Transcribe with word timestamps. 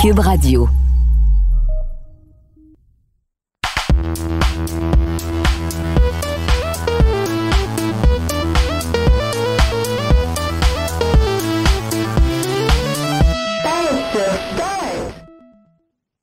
Cube 0.00 0.18
Radio. 0.18 0.68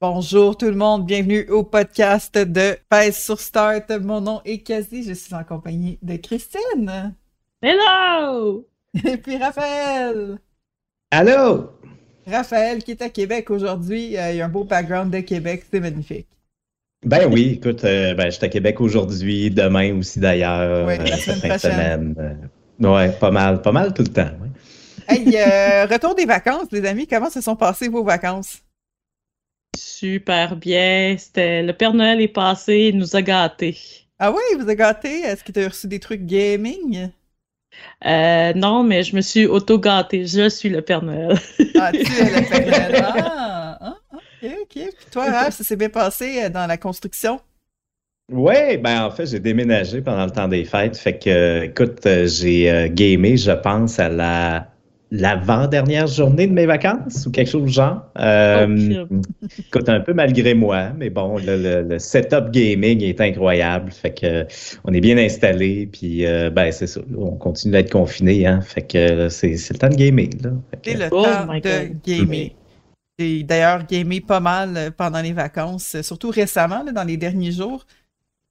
Bonjour 0.01 0.57
tout 0.57 0.65
le 0.65 0.75
monde, 0.75 1.05
bienvenue 1.05 1.49
au 1.49 1.63
podcast 1.63 2.37
de 2.37 2.77
Pèse 2.89 3.17
sur 3.17 3.39
Start. 3.39 3.89
Mon 4.01 4.21
nom 4.21 4.41
est 4.45 4.59
Cathy, 4.59 5.03
je 5.03 5.13
suis 5.13 5.33
en 5.33 5.43
compagnie 5.43 5.99
de 6.01 6.15
Christine 6.17 7.15
Hello! 7.61 8.67
et 9.03 9.17
puis 9.17 9.37
Raphaël. 9.37 10.39
Allô? 11.11 11.71
Raphaël 12.27 12.83
qui 12.83 12.91
est 12.91 13.01
à 13.01 13.09
Québec 13.09 13.51
aujourd'hui, 13.51 14.17
euh, 14.17 14.31
il 14.31 14.41
a 14.41 14.45
un 14.45 14.49
beau 14.49 14.63
background 14.63 15.13
de 15.13 15.19
Québec, 15.19 15.63
c'est 15.71 15.79
magnifique. 15.79 16.27
Ben 17.05 17.31
oui, 17.31 17.59
écoute, 17.61 17.83
euh, 17.83 18.15
ben, 18.15 18.25
je 18.25 18.31
suis 18.31 18.45
à 18.45 18.49
Québec 18.49 18.81
aujourd'hui, 18.81 19.51
demain 19.51 19.95
aussi 19.97 20.19
d'ailleurs. 20.19 20.87
Oui, 20.87 20.97
la 20.97 21.03
euh, 21.03 21.17
semaine 21.17 21.41
fin 21.41 21.49
de 21.49 21.59
prochaine. 21.59 22.15
semaine, 22.15 22.49
ouais, 22.79 23.11
pas 23.19 23.29
mal, 23.31 23.61
pas 23.61 23.71
mal 23.71 23.93
tout 23.93 24.01
le 24.01 24.07
temps. 24.09 24.23
ouais. 24.23 24.49
Hey, 25.07 25.37
euh, 25.37 25.85
retour 25.91 26.15
des 26.15 26.25
vacances, 26.25 26.71
les 26.71 26.85
amis, 26.85 27.07
comment 27.07 27.29
se 27.29 27.41
sont 27.41 27.55
passées 27.55 27.89
vos 27.89 28.03
vacances? 28.03 28.63
Super 29.77 30.55
bien. 30.55 31.15
C'était 31.19 31.61
le 31.61 31.73
Père 31.73 31.93
Noël 31.93 32.21
est 32.21 32.27
passé, 32.27 32.89
il 32.93 32.97
nous 32.97 33.15
a 33.15 33.21
gâtés. 33.21 33.77
Ah 34.17 34.31
oui, 34.31 34.41
vous 34.55 34.63
avez 34.63 34.75
gâté? 34.75 35.21
Est-ce 35.21 35.43
que 35.43 35.51
tu 35.51 35.63
as 35.63 35.67
reçu 35.67 35.87
des 35.87 35.99
trucs 35.99 36.25
gaming? 36.25 37.11
Euh, 38.05 38.53
non, 38.53 38.83
mais 38.83 39.03
je 39.03 39.15
me 39.15 39.21
suis 39.21 39.45
auto-gâtée. 39.45 40.25
Je 40.25 40.49
suis 40.49 40.69
le 40.69 40.81
Père 40.81 41.01
Noël. 41.01 41.37
Ah, 41.79 41.91
tu 41.91 41.99
es 41.99 42.01
le 42.03 42.47
Père 42.47 42.89
Noël. 42.91 43.05
Ah, 43.77 43.77
ah, 43.81 43.97
ok, 44.13 44.51
ok. 44.61 44.73
Puis 44.73 45.05
toi, 45.11 45.25
Raph, 45.25 45.55
ça 45.55 45.63
s'est 45.63 45.75
bien 45.75 45.89
passé 45.89 46.43
euh, 46.43 46.49
dans 46.49 46.65
la 46.67 46.77
construction? 46.77 47.39
Ouais, 48.31 48.77
ben 48.77 49.03
en 49.03 49.11
fait, 49.11 49.27
j'ai 49.27 49.39
déménagé 49.39 50.01
pendant 50.01 50.25
le 50.25 50.31
temps 50.31 50.47
des 50.47 50.65
fêtes. 50.65 50.97
Fait 50.97 51.19
que, 51.19 51.29
euh, 51.29 51.63
écoute, 51.65 52.07
j'ai 52.25 52.71
euh, 52.71 52.87
gamé, 52.89 53.37
je 53.37 53.51
pense, 53.51 53.99
à 53.99 54.09
la 54.09 54.67
l'avant-dernière 55.11 56.07
journée 56.07 56.47
de 56.47 56.53
mes 56.53 56.65
vacances 56.65 57.25
ou 57.25 57.31
quelque 57.31 57.49
chose 57.49 57.63
du 57.65 57.71
genre? 57.71 58.03
Euh, 58.17 58.95
écoute, 59.59 59.89
un 59.89 59.99
peu 60.01 60.13
malgré 60.13 60.53
moi, 60.53 60.89
mais 60.97 61.09
bon, 61.09 61.37
le, 61.37 61.57
le- 61.57 61.81
le 61.83 61.99
setup 61.99 62.51
gaming 62.51 63.01
est 63.03 63.21
incroyable. 63.21 63.91
Fait 63.91 64.13
que 64.13 64.45
on 64.83 64.93
est 64.93 65.01
bien 65.01 65.17
installé, 65.17 65.87
puis 65.91 66.25
euh, 66.25 66.49
ben 66.49 66.71
c'est 66.71 66.87
ça. 66.87 67.01
on 67.17 67.31
continue 67.37 67.73
d'être 67.73 67.91
confiné, 67.91 68.45
hein. 68.47 68.61
Fait 68.61 68.81
que 68.81 69.29
c'est 69.29 69.51
le 69.71 69.77
temps 69.77 69.89
de 69.89 69.95
gamer, 69.95 70.29
C'est 70.85 70.95
le 70.95 71.11
Oh 71.11 71.21
temps 71.21 71.47
de 71.63 71.87
gamer. 72.03 72.51
J'ai 73.19 73.43
d'ailleurs 73.43 73.85
gamé 73.87 74.21
pas 74.21 74.39
mal 74.41 74.77
euh, 74.77 74.91
pendant 74.91 75.21
les 75.21 75.33
vacances, 75.33 75.95
euh, 75.95 76.03
surtout 76.03 76.31
récemment, 76.31 76.83
là, 76.83 76.91
dans 76.91 77.03
les 77.03 77.17
derniers 77.17 77.51
jours, 77.53 77.85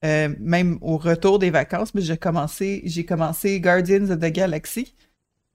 euh, 0.05 0.35
même 0.41 0.79
au 0.83 0.99
retour 0.99 1.39
des 1.39 1.51
vacances, 1.51 1.95
mais 1.95 2.03
j'ai 2.03 2.17
commencé, 2.19 2.83
j'ai 2.87 3.05
commencé 3.05 3.61
Guardians 3.61 4.11
of 4.11 4.21
the 4.21 4.33
Galaxy, 4.33 4.95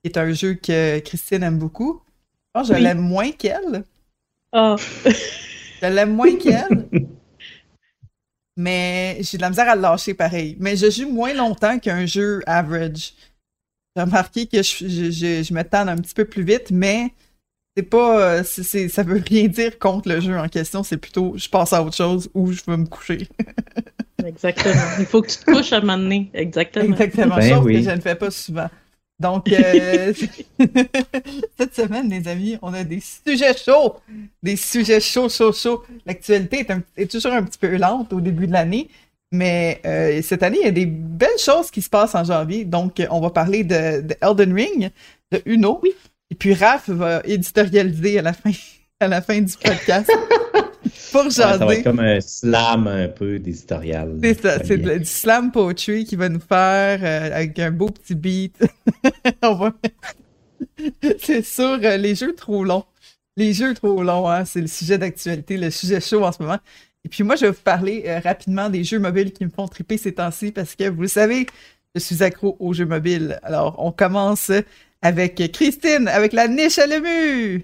qui 0.03 0.09
est 0.11 0.17
un 0.17 0.31
jeu 0.33 0.53
que 0.55 0.99
Christine 0.99 1.43
aime 1.43 1.57
beaucoup. 1.59 2.01
Je 2.05 2.51
pense 2.53 2.67
que 2.67 2.73
je 2.73 2.77
Oui. 2.79 2.83
l'aime 2.83 2.99
moins 2.99 3.31
qu'elle. 3.31 3.83
Ah, 4.51 4.75
Je 5.81 5.85
l'aime 5.87 6.15
moins 6.15 6.35
qu'elle. 6.35 6.87
mais 8.57 9.17
j'ai 9.21 9.37
de 9.37 9.41
la 9.41 9.49
misère 9.49 9.69
à 9.69 9.75
le 9.75 9.81
lâcher 9.81 10.13
pareil. 10.13 10.57
Mais 10.59 10.75
je 10.75 10.89
joue 10.89 11.09
moins 11.09 11.33
longtemps 11.33 11.79
qu'un 11.79 12.05
jeu 12.05 12.41
average. 12.45 13.13
J'ai 13.95 14.03
remarqué 14.03 14.45
que 14.47 14.61
je, 14.61 14.87
je, 14.87 15.11
je, 15.11 15.43
je 15.43 15.53
me 15.53 15.63
tanne 15.63 15.89
un 15.89 15.95
petit 15.97 16.13
peu 16.13 16.25
plus 16.25 16.43
vite, 16.43 16.71
mais 16.71 17.13
c'est 17.75 17.83
pas. 17.83 18.43
ça 18.43 19.03
veut 19.03 19.21
rien 19.25 19.47
dire 19.47 19.79
contre 19.79 20.09
le 20.09 20.19
jeu 20.19 20.37
en 20.37 20.47
question. 20.49 20.83
C'est 20.83 20.97
plutôt 20.97 21.33
je 21.37 21.47
passe 21.49 21.73
à 21.73 21.83
autre 21.83 21.95
chose 21.95 22.29
ou 22.33 22.51
je 22.51 22.61
veux 22.67 22.77
me 22.77 22.85
coucher. 22.85 23.27
exactement. 24.25 24.81
Il 24.99 25.05
faut 25.05 25.21
que 25.21 25.29
tu 25.29 25.37
te 25.37 25.45
couches 25.51 25.71
à 25.73 25.77
un 25.77 25.81
moment 25.81 25.97
donné. 25.97 26.29
Exactement. 26.33 26.85
Exactement. 26.93 27.35
Ben 27.37 27.55
chose 27.55 27.65
oui. 27.65 27.75
que 27.83 27.89
je 27.89 27.95
ne 27.95 28.01
fais 28.01 28.15
pas 28.15 28.31
souvent. 28.31 28.69
Donc, 29.19 29.51
euh, 29.51 30.13
cette 31.57 31.75
semaine, 31.75 32.09
les 32.09 32.27
amis, 32.27 32.57
on 32.61 32.73
a 32.73 32.83
des 32.83 33.01
sujets 33.01 33.55
chauds. 33.57 33.95
Des 34.41 34.55
sujets 34.55 35.01
chauds, 35.01 35.29
chauds, 35.29 35.53
chauds. 35.53 35.83
L'actualité 36.05 36.59
est, 36.59 36.71
un- 36.71 36.83
est 36.97 37.11
toujours 37.11 37.33
un 37.33 37.43
petit 37.43 37.57
peu 37.57 37.75
lente 37.77 38.13
au 38.13 38.21
début 38.21 38.47
de 38.47 38.53
l'année. 38.53 38.89
Mais 39.31 39.81
euh, 39.85 40.21
cette 40.23 40.41
année, 40.41 40.57
il 40.61 40.65
y 40.65 40.69
a 40.69 40.71
des 40.71 40.85
belles 40.85 41.37
choses 41.37 41.69
qui 41.69 41.81
se 41.81 41.89
passent 41.89 42.15
en 42.15 42.23
janvier. 42.23 42.65
Donc, 42.65 43.01
on 43.11 43.19
va 43.19 43.29
parler 43.29 43.63
de, 43.63 44.01
de 44.01 44.15
Elden 44.21 44.53
Ring, 44.53 44.89
de 45.31 45.41
Uno. 45.45 45.81
Et 46.31 46.35
puis, 46.35 46.53
Raph 46.53 46.89
va 46.89 47.21
éditorialiser 47.25 48.19
à 48.19 48.21
la 48.21 48.33
fin, 48.33 48.51
à 48.99 49.07
la 49.07 49.21
fin 49.21 49.39
du 49.41 49.53
podcast 49.53 50.11
pour 51.11 51.23
Ouais, 51.25 51.29
ça 51.31 51.57
va 51.57 51.57
jaser. 51.67 51.77
être 51.79 51.83
comme 51.83 51.99
un 51.99 52.19
slam 52.19 52.87
un 52.87 53.07
peu 53.07 53.39
d'éditorial. 53.39 54.17
C'est 54.21 54.41
ça, 54.41 54.63
c'est 54.63 54.77
du 54.77 55.05
slam 55.05 55.51
poetry 55.51 56.03
qu'il 56.05 56.17
va 56.17 56.27
nous 56.29 56.39
faire 56.41 56.99
euh, 57.01 57.35
avec 57.35 57.57
un 57.59 57.71
beau 57.71 57.89
petit 57.89 58.15
beat. 58.15 58.57
On 59.41 59.55
va- 59.55 59.73
c'est 61.21 61.43
sûr, 61.45 61.79
euh, 61.83 61.97
les 61.97 62.15
jeux 62.15 62.35
trop 62.35 62.63
longs. 62.63 62.83
Les 63.37 63.53
jeux 63.53 63.73
trop 63.73 64.03
longs, 64.03 64.27
hein, 64.29 64.43
c'est 64.45 64.61
le 64.61 64.67
sujet 64.67 64.97
d'actualité, 64.97 65.55
le 65.57 65.71
sujet 65.71 66.01
chaud 66.01 66.23
en 66.25 66.31
ce 66.31 66.43
moment. 66.43 66.57
Et 67.05 67.09
puis 67.09 67.23
moi, 67.23 67.37
je 67.37 67.45
vais 67.45 67.51
vous 67.51 67.61
parler 67.63 68.03
euh, 68.05 68.19
rapidement 68.19 68.69
des 68.69 68.83
jeux 68.83 68.99
mobiles 68.99 69.31
qui 69.31 69.45
me 69.45 69.49
font 69.49 69.67
triper 69.69 69.97
ces 69.97 70.13
temps-ci 70.13 70.51
parce 70.51 70.75
que 70.75 70.89
vous 70.89 71.03
le 71.03 71.07
savez, 71.07 71.47
je 71.95 72.01
suis 72.01 72.21
accro 72.21 72.57
aux 72.59 72.73
jeux 72.73 72.85
mobiles. 72.85 73.39
Alors, 73.43 73.75
on 73.79 73.93
commence 73.93 74.51
avec 75.01 75.35
Christine, 75.53 76.09
avec 76.09 76.33
la 76.33 76.49
niche 76.49 76.77
à 76.77 76.85
l'EMU. 76.85 77.63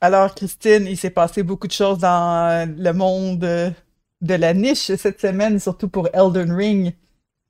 Alors, 0.00 0.34
Christine, 0.34 0.86
il 0.88 0.96
s'est 0.96 1.10
passé 1.10 1.44
beaucoup 1.44 1.68
de 1.68 1.72
choses 1.72 1.98
dans 1.98 2.68
le 2.76 2.92
monde 2.92 3.38
de 3.38 4.34
la 4.34 4.54
niche 4.54 4.92
cette 4.96 5.20
semaine, 5.20 5.60
surtout 5.60 5.88
pour 5.88 6.08
Elden 6.12 6.52
Ring. 6.52 6.94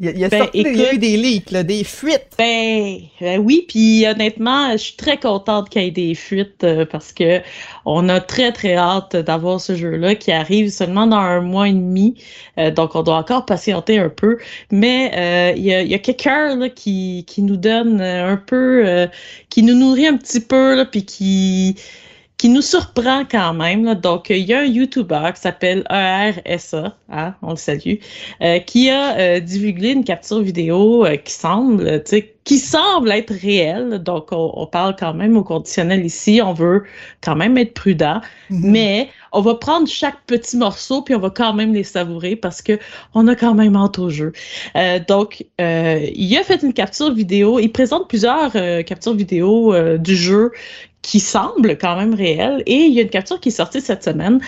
Il 0.03 0.07
y 0.07 0.11
a, 0.11 0.13
il 0.15 0.19
y 0.19 0.25
a 0.25 0.29
Ben, 0.31 0.39
sorti- 0.43 0.51
il 0.67 0.77
y 0.77 0.85
a 0.85 0.95
eu 0.95 0.99
des 0.99 1.17
leaks, 1.17 1.53
là, 1.53 1.63
des 1.63 1.85
fuites. 1.85 2.27
Ben, 2.37 2.99
ben 3.21 3.39
oui, 3.39 3.65
puis 3.69 4.05
honnêtement, 4.05 4.73
je 4.73 4.79
suis 4.79 4.97
très 4.97 5.17
contente 5.17 5.69
qu'il 5.71 5.83
y 5.83 5.87
ait 5.87 5.91
des 5.93 6.17
fuites 6.17 6.65
euh, 6.65 6.85
parce 6.85 7.13
que 7.13 7.41
on 7.85 8.09
a 8.09 8.21
très 8.21 8.51
très 8.51 8.75
hâte 8.75 9.15
d'avoir 9.15 9.61
ce 9.61 9.77
jeu-là 9.77 10.17
qui 10.17 10.33
arrive 10.33 10.71
seulement 10.71 11.07
dans 11.07 11.19
un 11.19 11.41
mois 11.41 11.69
et 11.69 11.73
demi, 11.73 12.17
Euh, 12.59 12.73
donc 12.73 12.97
on 12.97 13.03
doit 13.05 13.17
encore 13.17 13.47
patienter 13.47 13.99
un 13.99 14.09
peu. 14.11 14.39
Mais 14.73 15.13
euh, 15.17 15.57
il 15.57 15.63
y 15.65 15.73
a, 15.73 15.83
il 15.83 15.89
y 15.89 15.95
a 15.95 15.99
quelqu'un 16.01 16.57
là, 16.57 16.69
qui, 16.69 17.25
qui 17.29 17.43
nous 17.43 17.57
donne 17.57 18.01
un 18.01 18.37
peu, 18.37 18.85
euh, 18.87 19.07
qui 19.51 19.63
nous 19.63 19.75
nourrit 19.75 20.07
un 20.09 20.17
petit 20.17 20.41
peu, 20.41 20.75
là, 20.75 20.85
puis 20.85 21.05
qui 21.05 21.77
qui 22.43 22.49
nous 22.49 22.61
surprend 22.61 23.23
quand 23.25 23.55
même. 23.55 23.85
là. 23.85 23.95
Donc, 23.95 24.29
il 24.29 24.39
y 24.39 24.53
a 24.53 24.63
un 24.63 24.65
YouTuber 24.65 25.31
qui 25.33 25.41
s'appelle 25.41 25.85
ERSA, 25.89 26.97
hein, 27.09 27.37
on 27.41 27.51
le 27.51 27.57
salue, 27.57 28.01
euh, 28.43 28.59
qui 28.59 28.91
a 28.91 29.17
euh, 29.17 29.39
divulgué 29.39 29.93
une 29.93 30.03
capture 30.03 30.41
vidéo 30.41 31.07
euh, 31.07 31.15
qui 31.15 31.33
semble, 31.33 32.03
tu 32.03 32.11
sais, 32.11 32.35
qui 32.43 32.59
semble 32.59 33.13
être 33.13 33.33
réelle. 33.33 34.03
Donc, 34.03 34.33
on, 34.33 34.55
on 34.57 34.67
parle 34.67 34.97
quand 34.99 35.15
même 35.15 35.37
au 35.37 35.45
conditionnel 35.45 36.05
ici. 36.05 36.41
On 36.43 36.53
veut 36.53 36.83
quand 37.21 37.37
même 37.37 37.57
être 37.59 37.75
prudent, 37.75 38.21
mais 38.51 39.09
on 39.31 39.41
va 39.41 39.55
prendre 39.55 39.87
chaque 39.87 40.21
petit 40.27 40.57
morceau 40.57 41.03
puis 41.03 41.15
on 41.15 41.21
va 41.21 41.31
quand 41.31 41.55
même 41.55 41.73
les 41.73 41.85
savourer 41.85 42.35
parce 42.35 42.61
que 42.61 42.77
on 43.15 43.29
a 43.29 43.37
quand 43.37 43.55
même 43.55 43.77
hâte 43.77 44.01
au 44.01 44.11
jeu. 44.11 44.33
Donc, 45.07 45.47
il 45.61 46.37
a 46.37 46.43
fait 46.43 46.61
une 46.65 46.73
capture 46.73 47.15
vidéo. 47.15 47.61
Il 47.61 47.71
présente 47.71 48.09
plusieurs 48.09 48.51
captures 48.85 49.15
vidéo 49.15 49.73
du 49.99 50.17
jeu 50.17 50.51
qui 51.03 51.21
semblent 51.21 51.77
quand 51.77 51.97
même 51.97 52.15
réelles. 52.15 52.63
Et 52.67 52.77
il 52.77 52.93
y 52.93 53.01
a 53.01 53.03
une 53.03 53.11
capture 53.11 53.41
qui 53.41 53.49
est 53.49 53.53
sortie 53.53 53.81
cette 53.81 54.05
semaine 54.05 54.41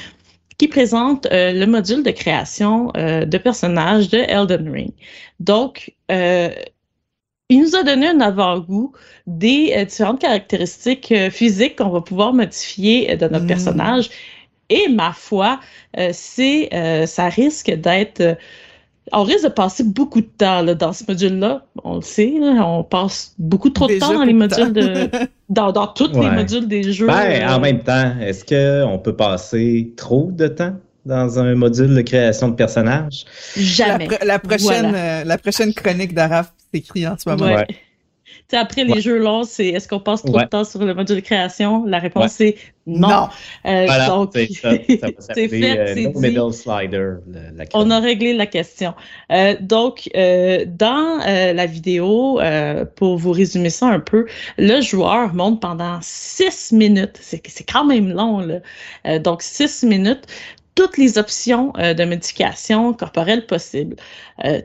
qui 0.58 0.68
présente 0.68 1.26
euh, 1.26 1.52
le 1.52 1.66
module 1.66 2.02
de 2.02 2.10
création 2.10 2.92
euh, 2.96 3.24
de 3.24 3.38
personnages 3.38 4.08
de 4.08 4.18
Elden 4.18 4.70
Ring. 4.70 4.92
Donc, 5.40 5.92
euh, 6.10 6.50
il 7.48 7.60
nous 7.60 7.76
a 7.76 7.82
donné 7.82 8.08
un 8.08 8.20
avant-goût 8.20 8.92
des 9.26 9.84
différentes 9.84 10.20
caractéristiques 10.20 11.12
physiques 11.30 11.76
qu'on 11.76 11.90
va 11.90 12.00
pouvoir 12.00 12.32
modifier 12.32 13.16
de 13.16 13.28
notre 13.28 13.44
Mm. 13.44 13.48
personnage. 13.48 14.10
Et 14.70 14.88
ma 14.88 15.12
foi, 15.12 15.60
c'est, 16.12 16.70
ça 17.06 17.28
risque 17.28 17.70
d'être 17.70 18.38
on 19.12 19.22
risque 19.22 19.44
de 19.44 19.48
passer 19.48 19.84
beaucoup 19.84 20.20
de 20.20 20.28
temps 20.38 20.62
là, 20.62 20.74
dans 20.74 20.92
ce 20.92 21.04
module-là. 21.06 21.64
On 21.82 21.96
le 21.96 22.02
sait, 22.02 22.34
là, 22.40 22.66
on 22.66 22.82
passe 22.82 23.34
beaucoup 23.38 23.70
trop 23.70 23.86
de 23.86 23.98
temps 23.98 24.14
dans 24.14 24.24
les 24.24 24.32
modules 24.32 24.72
de. 24.72 25.08
dans, 25.48 25.72
dans 25.72 25.86
tous 25.88 26.10
les 26.12 26.30
modules 26.30 26.68
des 26.68 26.92
jeux. 26.92 27.06
Ben, 27.06 27.48
en 27.48 27.56
euh, 27.56 27.60
même 27.60 27.82
temps, 27.82 28.14
est-ce 28.20 28.44
qu'on 28.44 28.98
peut 28.98 29.14
passer 29.14 29.92
trop 29.96 30.30
de 30.32 30.48
temps 30.48 30.74
dans 31.04 31.38
un 31.38 31.54
module 31.54 31.94
de 31.94 32.00
création 32.00 32.48
de 32.48 32.54
personnages? 32.54 33.26
La, 33.56 33.62
Jamais. 33.62 34.08
la 34.24 34.38
prochaine, 34.38 34.88
Voilà. 34.90 34.98
euh, 34.98 35.24
la 35.24 35.38
prochaine 35.38 35.74
chronique 35.74 36.14
d'Araf 36.14 36.52
s'écrit 36.72 37.06
en 37.06 37.16
ce 37.18 37.28
moment. 37.28 37.54
Ouais. 37.54 37.66
Ouais. 38.54 38.58
Sais, 38.58 38.64
après 38.64 38.84
les 38.84 38.92
Ouais. 38.94 39.00
jeux 39.00 39.18
longs, 39.18 39.44
c'est 39.44 39.66
est-ce 39.68 39.88
qu'on 39.88 40.00
passe 40.00 40.22
trop 40.24 40.36
Ouais. 40.36 40.44
de 40.44 40.48
temps 40.48 40.64
sur 40.64 40.84
le 40.84 40.94
module 40.94 41.16
de 41.16 41.20
création? 41.20 41.84
La 41.86 41.98
réponse 41.98 42.40
est 42.40 42.56
non. 42.86 43.08
Non. 43.08 43.28
Euh, 43.66 43.86
Voilà, 43.86 44.08
donc, 44.08 44.30
c'est 44.34 44.46
ça. 44.52 44.70
Ça 44.72 44.76
va 44.76 45.12
c'est 45.18 45.48
s'appeler 45.48 45.48
fait, 45.48 45.78
euh, 45.78 45.94
c'est 45.94 46.02
No 46.02 46.12
dit. 46.12 46.20
Middle 46.20 46.52
Slider. 46.52 47.12
la 47.56 47.64
On 47.74 47.90
a 47.90 47.98
réglé 48.00 48.34
la 48.34 48.46
question. 48.46 48.94
Euh, 49.32 49.56
donc, 49.60 50.10
euh, 50.16 50.64
dans 50.68 51.20
euh, 51.26 51.52
la 51.54 51.66
vidéo, 51.66 52.40
euh, 52.40 52.84
pour 52.84 53.16
vous 53.16 53.32
résumer 53.32 53.70
ça 53.70 53.86
un 53.88 54.00
peu, 54.00 54.26
le 54.58 54.80
joueur 54.82 55.32
monte 55.34 55.60
pendant 55.60 55.98
six 56.02 56.72
minutes. 56.72 57.18
C'est 57.20 57.42
c'est 57.48 57.64
quand 57.64 57.84
même 57.86 58.10
long, 58.12 58.40
là. 58.40 58.58
Euh, 59.06 59.18
donc, 59.18 59.42
six 59.42 59.82
minutes, 59.84 60.26
toutes 60.74 60.98
les 60.98 61.18
options 61.18 61.72
euh, 61.78 61.94
de 61.94 62.04
modification 62.04 62.92
corporelle 62.92 63.46
possibles. 63.46 63.96
Euh, 64.44 64.60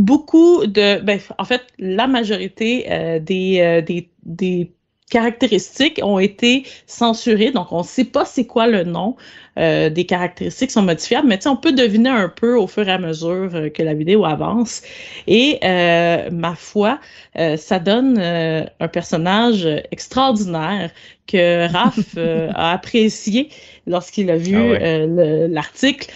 beaucoup 0.00 0.66
de, 0.66 1.00
ben, 1.00 1.20
en 1.38 1.44
fait, 1.44 1.62
la 1.78 2.06
majorité 2.06 2.86
euh, 2.90 3.18
des, 3.18 3.60
euh, 3.60 3.82
des, 3.82 4.10
des 4.24 4.72
caractéristiques 5.10 6.00
ont 6.02 6.18
été 6.18 6.64
censurées, 6.86 7.50
donc 7.50 7.70
on 7.70 7.80
ne 7.80 7.84
sait 7.84 8.04
pas 8.06 8.24
c'est 8.24 8.46
quoi 8.46 8.66
le 8.66 8.82
nom 8.84 9.14
euh, 9.58 9.90
des 9.90 10.06
caractéristiques 10.06 10.68
qui 10.68 10.72
sont 10.72 10.80
modifiables, 10.82 11.28
mais 11.28 11.46
on 11.46 11.56
peut 11.56 11.72
deviner 11.72 12.08
un 12.08 12.30
peu 12.30 12.56
au 12.56 12.66
fur 12.66 12.88
et 12.88 12.92
à 12.92 12.96
mesure 12.98 13.50
euh, 13.54 13.68
que 13.68 13.82
la 13.82 13.92
vidéo 13.92 14.24
avance. 14.24 14.80
Et 15.26 15.58
euh, 15.64 16.30
ma 16.30 16.54
foi, 16.54 16.98
euh, 17.38 17.58
ça 17.58 17.78
donne 17.78 18.16
euh, 18.18 18.64
un 18.80 18.88
personnage 18.88 19.68
extraordinaire 19.90 20.90
que 21.26 21.70
Raph 21.70 22.14
euh, 22.16 22.48
a 22.54 22.72
apprécié 22.72 23.50
lorsqu'il 23.86 24.30
a 24.30 24.36
vu 24.38 24.56
Ah 24.56 24.66
ouais. 24.66 24.78
euh, 24.82 25.46
l'article. 25.48 26.10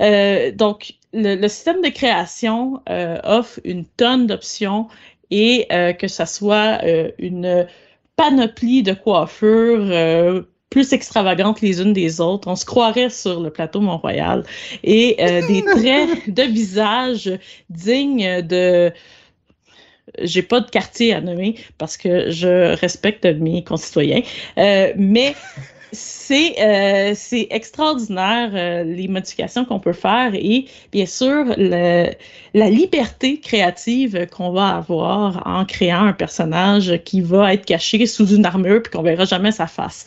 Euh, 0.00 0.50
donc, 0.52 0.94
le, 1.12 1.34
le 1.34 1.48
système 1.48 1.82
de 1.82 1.88
création 1.88 2.80
euh, 2.88 3.18
offre 3.24 3.60
une 3.64 3.84
tonne 3.84 4.26
d'options 4.26 4.88
et 5.30 5.66
euh, 5.72 5.92
que 5.92 6.08
ça 6.08 6.26
soit 6.26 6.80
une 7.18 7.66
panoplie 8.16 8.82
de 8.82 8.92
coiffures 8.92 10.44
plus 10.70 10.92
extravagantes 10.92 11.60
les 11.60 11.80
unes 11.82 11.92
des 11.92 12.20
autres. 12.20 12.48
On 12.48 12.56
se 12.56 12.64
croirait 12.64 13.10
sur 13.10 13.40
le 13.40 13.50
plateau 13.50 13.80
Mont-Royal. 13.80 14.44
Et 14.84 15.16
des 15.18 15.64
traits 15.76 16.32
de 16.32 16.42
visage 16.42 17.32
dignes 17.70 18.42
de... 18.42 18.92
J'ai 20.18 20.42
pas 20.42 20.60
de 20.60 20.68
quartier 20.68 21.14
à 21.14 21.20
nommer 21.20 21.54
parce 21.78 21.96
que 21.96 22.30
je 22.30 22.74
respecte 22.74 23.24
mes 23.26 23.62
concitoyens, 23.62 24.22
Euh, 24.58 24.92
mais 24.96 25.34
c'est 25.92 26.54
euh, 26.60 27.12
c'est 27.14 27.48
extraordinaire 27.50 28.50
euh, 28.54 28.84
les 28.84 29.08
modifications 29.08 29.64
qu'on 29.64 29.80
peut 29.80 29.92
faire 29.92 30.30
et 30.34 30.66
bien 30.92 31.06
sûr 31.06 31.44
le- 31.56 32.10
la 32.54 32.70
liberté 32.70 33.40
créative 33.40 34.26
qu'on 34.28 34.50
va 34.52 34.76
avoir 34.76 35.46
en 35.46 35.64
créant 35.64 36.04
un 36.06 36.12
personnage 36.12 37.00
qui 37.04 37.20
va 37.20 37.54
être 37.54 37.64
caché 37.66 38.06
sous 38.06 38.26
une 38.34 38.44
armure 38.46 38.82
puis 38.82 38.92
qu'on 38.92 39.02
verra 39.02 39.24
jamais 39.24 39.52
sa 39.52 39.66
face. 39.66 40.06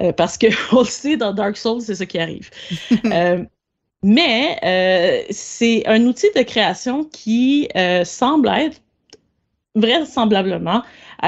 Euh, 0.00 0.12
parce 0.12 0.36
que 0.38 0.46
on 0.74 0.80
le 0.80 0.84
sait 0.86 1.16
dans 1.16 1.32
Dark 1.32 1.56
Souls 1.56 1.80
c'est 1.82 1.94
ce 1.94 2.04
qui 2.04 2.18
arrive. 2.18 2.50
Euh, 3.06 3.44
mais 4.02 4.58
euh, 4.64 5.24
c'est 5.30 5.86
un 5.86 6.04
outil 6.06 6.28
de 6.36 6.42
création 6.42 7.04
qui 7.04 7.68
euh, 7.76 8.04
semble 8.04 8.48
être 8.48 8.80
vraisemblablement 9.74 10.82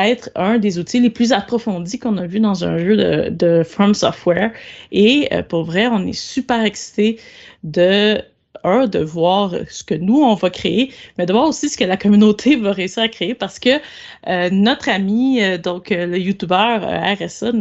être 0.05 0.31
un 0.35 0.59
des 0.59 0.79
outils 0.79 1.01
les 1.01 1.11
plus 1.11 1.33
approfondis 1.33 1.99
qu'on 1.99 2.17
a 2.19 2.27
vu 2.27 2.41
dans 2.41 2.65
un 2.65 2.79
jeu 2.79 2.97
de, 2.97 3.29
de 3.31 3.63
From 3.63 3.95
Software. 3.95 4.53
Et 4.93 5.29
euh, 5.33 5.43
pour 5.43 5.65
vrai, 5.65 5.87
on 5.87 6.07
est 6.07 6.13
super 6.13 6.63
excités 6.65 7.19
de 7.65 8.21
un, 8.65 8.87
de 8.87 8.99
voir 8.99 9.53
ce 9.69 9.85
que 9.85 9.95
nous, 9.95 10.23
on 10.23 10.35
va 10.35 10.51
créer, 10.51 10.93
mais 11.19 11.27
de 11.27 11.33
voir 11.33 11.47
aussi 11.49 11.69
ce 11.69 11.77
que 11.77 11.85
la 11.85 11.97
communauté 11.97 12.57
va 12.57 12.73
réussir 12.73 13.03
à 13.05 13.09
créer 13.09 13.35
parce 13.35 13.59
que 13.59 13.81
euh, 14.29 14.49
notre 14.51 14.89
ami, 14.89 15.43
euh, 15.43 15.59
donc 15.59 15.93
euh, 15.93 16.07
le 16.07 16.19
YouTuber 16.19 16.79
euh, 16.83 17.15
RSA, 17.15 17.53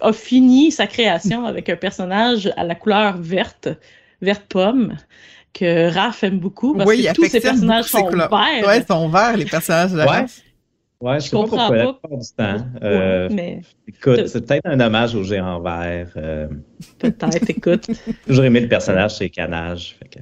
a 0.00 0.12
fini 0.12 0.70
sa 0.70 0.86
création 0.86 1.44
avec 1.46 1.68
un 1.68 1.76
personnage 1.76 2.52
à 2.56 2.64
la 2.64 2.74
couleur 2.74 3.16
verte, 3.18 3.68
verte 4.22 4.44
pomme, 4.48 4.96
que 5.52 5.92
Raph 5.92 6.22
aime 6.24 6.38
beaucoup 6.38 6.74
parce 6.74 6.88
Oui, 6.88 7.04
que 7.04 7.12
tous 7.14 7.26
ces 7.26 7.40
personnages 7.40 7.86
sont 7.86 8.04
couleurs. 8.04 8.28
verts. 8.30 8.66
Ouais, 8.66 8.78
ils 8.80 8.86
sont 8.86 9.08
verts, 9.08 9.36
les 9.36 9.46
personnages 9.46 9.92
de 9.92 9.98
Ouais. 9.98 10.26
Ouais, 11.04 11.20
je 11.20 11.24
Je 11.26 11.30
sais 11.30 11.36
pas 11.36 11.42
comprends 11.42 11.66
pourquoi 11.68 12.00
pas. 12.00 12.16
du 12.16 12.28
temps. 12.36 12.66
Ouais, 12.80 12.80
Euh, 12.82 13.28
mais 13.30 13.60
écoute, 13.86 14.26
c'est 14.26 14.46
peut-être 14.46 14.62
un 14.66 14.80
hommage 14.80 15.14
au 15.14 15.22
géant 15.22 15.60
vert. 15.60 16.08
Euh, 16.16 16.48
peut-être, 16.98 17.50
écoute. 17.50 17.86
j'ai 18.06 18.14
toujours 18.26 18.44
aimé 18.44 18.60
le 18.60 18.68
personnage 18.68 19.16
chez 19.18 19.28
Canage. 19.28 19.96
Fait 19.98 20.08
que... 20.08 20.18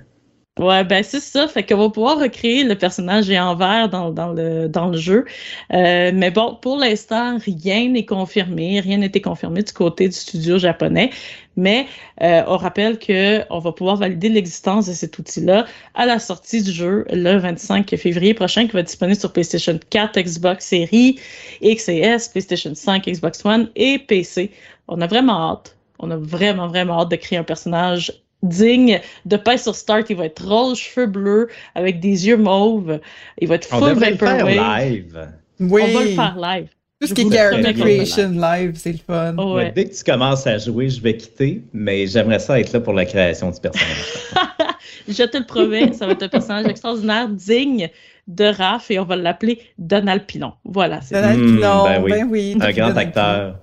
Ouais, 0.58 0.84
ben 0.84 1.02
c'est 1.02 1.20
ça. 1.20 1.48
Fait 1.48 1.64
qu'on 1.64 1.78
va 1.78 1.88
pouvoir 1.88 2.18
recréer 2.18 2.62
le 2.64 2.76
personnage 2.76 3.24
géant 3.24 3.54
vert 3.54 3.88
dans, 3.88 4.10
dans, 4.10 4.32
le, 4.34 4.68
dans 4.68 4.88
le 4.88 4.98
jeu. 4.98 5.24
Euh, 5.72 6.10
mais 6.14 6.30
bon, 6.30 6.56
pour 6.60 6.76
l'instant, 6.76 7.38
rien 7.38 7.88
n'est 7.88 8.04
confirmé. 8.04 8.78
Rien 8.80 8.98
n'a 8.98 9.06
été 9.06 9.22
confirmé 9.22 9.62
du 9.62 9.72
côté 9.72 10.08
du 10.08 10.14
studio 10.14 10.58
japonais. 10.58 11.08
Mais 11.56 11.86
euh, 12.20 12.42
on 12.46 12.58
rappelle 12.58 12.98
que 12.98 13.42
on 13.48 13.60
va 13.60 13.72
pouvoir 13.72 13.96
valider 13.96 14.28
l'existence 14.28 14.86
de 14.88 14.92
cet 14.92 15.18
outil-là 15.18 15.64
à 15.94 16.04
la 16.04 16.18
sortie 16.18 16.62
du 16.62 16.70
jeu 16.70 17.06
le 17.10 17.38
25 17.38 17.96
février 17.96 18.34
prochain, 18.34 18.66
qui 18.66 18.72
va 18.72 18.80
être 18.80 18.86
disponible 18.88 19.18
sur 19.18 19.32
PlayStation 19.32 19.78
4, 19.88 20.20
Xbox 20.20 20.66
Series, 20.66 21.18
X 21.62 21.88
et 21.88 22.00
S, 22.00 22.28
PlayStation 22.28 22.74
5, 22.74 23.06
Xbox 23.06 23.42
One 23.46 23.70
et 23.74 23.98
PC. 24.00 24.50
On 24.88 25.00
a 25.00 25.06
vraiment 25.06 25.52
hâte. 25.52 25.76
On 25.98 26.10
a 26.10 26.16
vraiment, 26.16 26.68
vraiment 26.68 27.00
hâte 27.00 27.10
de 27.10 27.16
créer 27.16 27.38
un 27.38 27.44
personnage 27.44 28.12
digne 28.42 29.00
de 29.26 29.36
paix 29.36 29.56
sur 29.58 29.74
Start. 29.74 30.10
Il 30.10 30.16
va 30.16 30.26
être 30.26 30.44
rose, 30.46 30.78
cheveux 30.78 31.06
bleus, 31.06 31.48
avec 31.74 32.00
des 32.00 32.26
yeux 32.28 32.36
mauves. 32.36 33.00
Il 33.40 33.48
va 33.48 33.54
être 33.56 33.68
On 33.72 33.78
full 33.78 33.90
devrait 33.90 34.10
le 34.12 34.16
faire 34.16 34.44
Vaporwave. 34.46 34.90
live. 34.90 35.28
Oui. 35.60 35.82
On 35.84 35.98
va 35.98 36.04
le 36.04 36.10
faire 36.10 36.36
live. 36.40 36.68
Tout 37.00 37.08
ce 37.08 37.14
qui 37.14 37.22
est 37.22 37.30
character 37.32 37.74
creation 37.74 38.30
live, 38.30 38.72
c'est 38.76 38.92
le 38.92 38.98
fun. 39.04 39.34
Oh, 39.36 39.56
ouais. 39.56 39.72
Dès 39.74 39.86
que 39.86 39.94
tu 39.96 40.04
commences 40.04 40.46
à 40.46 40.56
jouer, 40.58 40.88
je 40.88 41.00
vais 41.00 41.16
quitter, 41.16 41.62
mais 41.72 42.06
j'aimerais 42.06 42.38
ça 42.38 42.60
être 42.60 42.72
là 42.72 42.78
pour 42.80 42.92
la 42.92 43.04
création 43.04 43.50
du 43.50 43.60
personnage. 43.60 44.06
Je 45.08 45.24
te 45.24 45.36
le 45.36 45.44
promets, 45.44 45.92
ça 45.94 46.06
va 46.06 46.12
être 46.12 46.22
un 46.22 46.28
personnage 46.28 46.66
extraordinaire, 46.66 47.28
digne 47.28 47.88
de 48.28 48.44
Raph, 48.44 48.88
et 48.92 49.00
on 49.00 49.04
va 49.04 49.16
l'appeler 49.16 49.58
Donald 49.78 50.22
Pilon. 50.26 50.52
Voilà, 50.64 51.00
c'est 51.00 51.16
ça. 51.16 51.22
Donald 51.22 51.40
Hmm, 51.40 51.56
Pilon, 51.56 51.84
ben 51.84 52.02
oui. 52.04 52.10
ben 52.12 52.28
oui. 52.30 52.56
un 52.60 52.70
grand 52.70 52.88
Donald 52.90 52.98
acteur. 52.98 53.58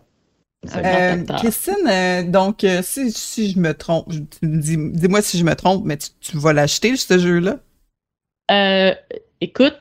Euh. 0.75 1.23
Christine, 1.37 1.87
euh, 1.87 2.23
donc, 2.23 2.63
euh, 2.63 2.81
si, 2.83 3.11
si 3.11 3.51
je 3.51 3.59
me 3.59 3.73
trompe, 3.73 4.09
dis, 4.41 4.77
dis-moi 4.77 5.21
si 5.21 5.37
je 5.37 5.45
me 5.45 5.55
trompe, 5.55 5.85
mais 5.85 5.97
tu, 5.97 6.09
tu 6.19 6.37
vas 6.37 6.51
l'acheter, 6.51 6.95
ce 6.97 7.17
jeu-là? 7.17 7.59
Euh, 8.51 8.93
écoute, 9.39 9.79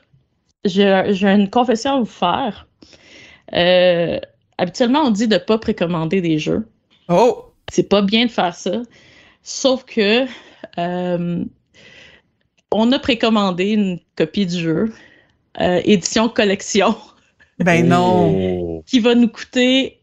j'ai 0.63 0.85
une 1.23 1.49
confession 1.49 1.95
à 1.95 1.99
vous 1.99 2.05
faire. 2.05 2.67
Euh, 3.53 4.19
habituellement, 4.57 5.01
on 5.01 5.11
dit 5.11 5.27
de 5.27 5.37
pas 5.37 5.57
précommander 5.57 6.21
des 6.21 6.39
jeux. 6.39 6.67
Oh! 7.09 7.51
C'est 7.71 7.89
pas 7.89 8.01
bien 8.01 8.25
de 8.25 8.31
faire 8.31 8.55
ça. 8.55 8.81
Sauf 9.43 9.83
que 9.85 10.25
euh, 10.77 11.45
on 12.71 12.91
a 12.91 12.99
précommandé 12.99 13.71
une 13.71 13.99
copie 14.15 14.45
du 14.45 14.59
jeu, 14.59 14.93
euh, 15.59 15.81
édition 15.83 16.29
collection, 16.29 16.95
Ben 17.59 17.87
non! 17.87 18.35
Oh. 18.37 18.83
qui 18.85 18.99
va 18.99 19.15
nous 19.15 19.29
coûter 19.29 19.98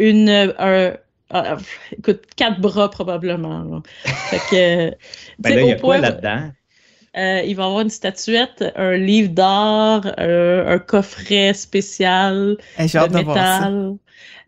une 0.00 0.28
un- 0.58 0.96
euh, 1.34 1.56
écoute, 1.98 2.22
quatre 2.36 2.60
bras 2.60 2.90
probablement. 2.90 3.62
là. 3.64 3.82
Fait 4.30 4.40
que, 4.44 4.90
tu 5.42 5.42
Ben 5.42 5.54
là, 5.54 5.62
il 5.62 5.68
y 5.68 5.72
a 5.72 5.76
quoi 5.76 5.98
là-dedans? 5.98 6.52
euh, 7.16 7.42
il 7.44 7.56
va 7.56 7.64
y 7.64 7.66
avoir 7.66 7.80
une 7.80 7.90
statuette, 7.90 8.64
un 8.76 8.96
livre 8.96 9.30
d'art, 9.30 10.02
euh, 10.18 10.66
un 10.74 10.78
coffret 10.78 11.54
spécial 11.54 12.56
Hey, 12.76 12.88
de 12.88 13.06
ça. 13.06 13.06
métal. 13.06 13.96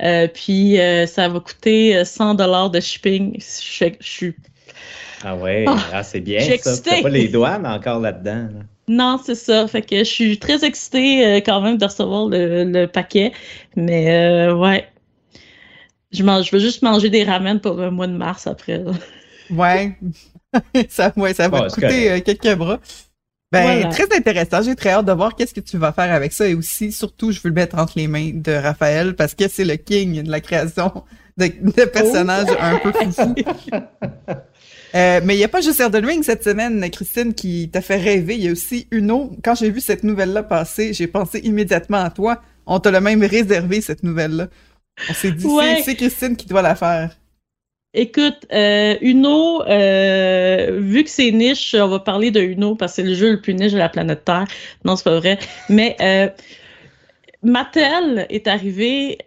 Euh, 0.02 0.28
puis 0.28 0.80
euh, 0.80 1.06
ça 1.06 1.28
va 1.28 1.40
coûter 1.40 1.96
euh, 1.96 2.04
100 2.04 2.34
dollars 2.34 2.70
de 2.70 2.80
shipping. 2.80 3.38
Je, 3.40 3.86
je 4.00 4.06
suis 4.08 4.36
Ah 5.20 5.36
ouais, 5.36 5.84
Ah, 5.84 5.88
ah, 5.90 6.02
c'est 6.04 6.20
bien 6.20 6.38
je 6.38 6.44
suis 6.44 6.52
ça. 6.52 6.76
excitée. 6.76 6.90
T'as 6.90 6.96
pas 6.98 7.08
les 7.08 7.28
douanes 7.28 7.66
encore 7.66 7.98
là-dedans. 8.00 8.48
là? 8.52 8.60
non, 8.88 9.18
c'est 9.24 9.34
ça. 9.34 9.66
Fait 9.68 9.82
que 9.82 9.98
je 9.98 10.04
suis 10.04 10.38
très 10.38 10.64
excitée 10.64 11.24
euh, 11.26 11.40
quand 11.40 11.60
même 11.60 11.78
de 11.78 11.84
recevoir 11.84 12.26
le, 12.28 12.64
le 12.64 12.86
paquet. 12.88 13.32
Mais 13.76 14.10
euh, 14.48 14.54
ouais. 14.56 14.88
Je, 16.12 16.22
mange, 16.22 16.46
je 16.46 16.52
veux 16.52 16.60
juste 16.60 16.82
manger 16.82 17.10
des 17.10 17.24
ramen 17.24 17.60
pour 17.60 17.74
le 17.74 17.90
mois 17.90 18.06
de 18.06 18.12
mars 18.16 18.46
après. 18.46 18.78
là. 18.78 18.92
Ouais. 19.50 19.96
ça, 20.88 21.12
ouais, 21.16 21.34
ça 21.34 21.48
va 21.48 21.68
te 21.68 21.74
coûter 21.74 22.10
euh, 22.10 22.20
quelques 22.20 22.54
bras. 22.56 22.78
Ben, 23.50 23.80
Voilà. 23.80 23.88
très 23.88 24.16
intéressant. 24.16 24.62
J'ai 24.62 24.74
très 24.74 24.90
hâte 24.90 25.04
de 25.06 25.12
voir 25.12 25.34
qu'est-ce 25.36 25.52
que 25.54 25.60
tu 25.60 25.76
vas 25.78 25.92
faire 25.92 26.12
avec 26.12 26.32
ça. 26.32 26.48
Et 26.48 26.54
aussi, 26.54 26.90
surtout, 26.92 27.32
je 27.32 27.40
veux 27.40 27.48
le 27.50 27.54
mettre 27.54 27.76
entre 27.78 27.94
les 27.96 28.06
mains 28.08 28.30
de 28.34 28.52
Raphaël 28.52 29.14
parce 29.14 29.34
que 29.34 29.48
c'est 29.48 29.64
le 29.64 29.76
king 29.76 30.22
de 30.22 30.30
la 30.30 30.40
création 30.40 31.04
de, 31.36 31.46
de 31.60 31.84
personnages 31.84 32.48
un 32.60 32.78
peu 32.78 32.92
foufou. 32.92 33.34
Euh, 34.94 35.22
mais 35.24 35.34
il 35.34 35.38
n'y 35.38 35.44
a 35.44 35.48
pas 35.48 35.62
juste 35.62 35.80
Elden 35.80 36.04
Ring 36.04 36.22
cette 36.22 36.44
semaine, 36.44 36.90
Christine, 36.90 37.32
qui 37.32 37.70
t'a 37.72 37.80
fait 37.80 37.96
rêver. 37.96 38.34
Il 38.34 38.44
y 38.44 38.48
a 38.48 38.52
aussi 38.52 38.88
Uno. 38.90 39.34
Quand 39.42 39.54
j'ai 39.54 39.70
vu 39.70 39.80
cette 39.80 40.04
nouvelle-là 40.04 40.42
passer, 40.42 40.92
j'ai 40.92 41.06
pensé 41.06 41.38
immédiatement 41.44 41.96
à 42.04 42.10
toi. 42.10 42.42
On 42.66 42.78
te 42.78 42.90
l'a 42.90 43.00
même 43.00 43.24
réservé, 43.24 43.80
cette 43.80 44.02
nouvelle-là. 44.02 44.48
On 45.08 45.14
s'est 45.14 45.32
dit, 45.32 45.46
Ouais. 45.46 45.82
c'est- 45.84 45.94
Christine 45.96 46.36
qui 46.36 46.46
doit 46.46 46.62
la 46.62 46.74
faire. 46.74 47.16
Écoute, 47.94 48.46
euh, 48.52 48.96
Uno, 49.02 49.62
euh, 49.64 50.78
vu 50.80 51.04
que 51.04 51.10
c'est 51.10 51.30
niche, 51.30 51.74
on 51.78 51.88
va 51.88 51.98
parler 51.98 52.30
de 52.30 52.40
Uno 52.40 52.74
parce 52.74 52.92
que 52.92 52.96
c'est 53.02 53.08
le 53.08 53.14
jeu 53.14 53.32
le 53.32 53.40
plus 53.40 53.52
niche 53.54 53.72
de 53.72 53.78
la 53.78 53.90
planète 53.90 54.24
Terre. 54.24 54.46
Non, 54.84 54.96
c'est 54.96 55.04
pas 55.04 55.18
vrai. 55.18 55.38
Mais 55.68 55.96
euh, 56.00 56.28
Mattel 57.42 58.26
est 58.30 58.46
arrivé. 58.46 59.18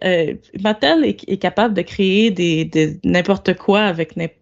Mattel 0.62 1.04
est, 1.04 1.22
est 1.28 1.36
capable 1.36 1.74
de 1.74 1.82
créer 1.82 2.30
des, 2.30 2.64
des- 2.64 2.98
n'importe 3.04 3.54
quoi 3.54 3.82
avec 3.82 4.16
n'importe 4.16 4.40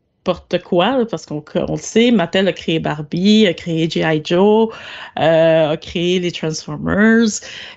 quoi 0.59 0.99
là, 0.99 1.05
parce 1.07 1.27
qu'on 1.27 1.43
on 1.55 1.73
le 1.73 1.79
sait. 1.79 2.11
Mattel 2.11 2.49
a 2.49 2.53
créé 2.53 2.79
Barbie, 2.79 3.47
a 3.47 3.55
créé 3.55 3.89
G.I. 3.89 4.23
Joe, 4.25 4.69
euh, 5.19 5.71
a 5.71 5.77
créé 5.77 6.19
les 6.21 6.33
Transformers. 6.33 7.27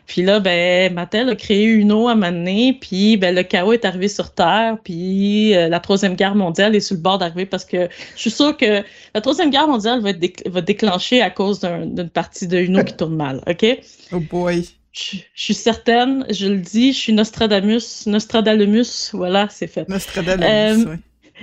Puis 0.05 0.21
là, 0.23 0.39
ben, 0.39 0.93
Mattel 0.93 1.29
a 1.29 1.35
créé 1.35 1.65
Uno 1.65 2.07
à 2.07 2.15
donné, 2.15 2.77
puis 2.79 3.17
ben, 3.17 3.35
le 3.35 3.43
chaos 3.43 3.73
est 3.73 3.85
arrivé 3.85 4.07
sur 4.07 4.33
Terre, 4.33 4.77
puis 4.83 5.55
euh, 5.55 5.67
la 5.69 5.79
Troisième 5.79 6.15
Guerre 6.15 6.35
mondiale 6.35 6.75
est 6.75 6.79
sur 6.79 6.95
le 6.95 7.01
bord 7.01 7.17
d'arriver 7.17 7.45
parce 7.45 7.65
que 7.65 7.87
je 8.15 8.21
suis 8.21 8.31
sûre 8.31 8.55
que 8.55 8.83
la 9.13 9.21
Troisième 9.21 9.49
Guerre 9.49 9.67
mondiale 9.67 10.01
va 10.01 10.61
déclencher 10.61 11.21
à 11.21 11.29
cause 11.29 11.59
d'un- 11.59 11.85
d'une 11.85 12.09
partie 12.09 12.47
de 12.47 12.57
Uno 12.57 12.83
qui 12.83 12.93
tourne 12.95 13.15
mal, 13.15 13.41
OK? 13.47 13.65
Oh 14.11 14.19
boy. 14.19 14.63
Je, 14.93 15.17
je 15.35 15.43
suis 15.43 15.53
certaine, 15.53 16.25
je 16.31 16.47
le 16.47 16.57
dis, 16.57 16.91
je 16.91 16.97
suis 16.97 17.13
Nostradamus, 17.13 18.07
Nostradamus, 18.07 19.11
voilà, 19.13 19.47
c'est 19.51 19.67
fait. 19.67 19.87
Nostradamus, 19.87 20.43
Euh, 20.43 20.85
ouais. 20.91 20.97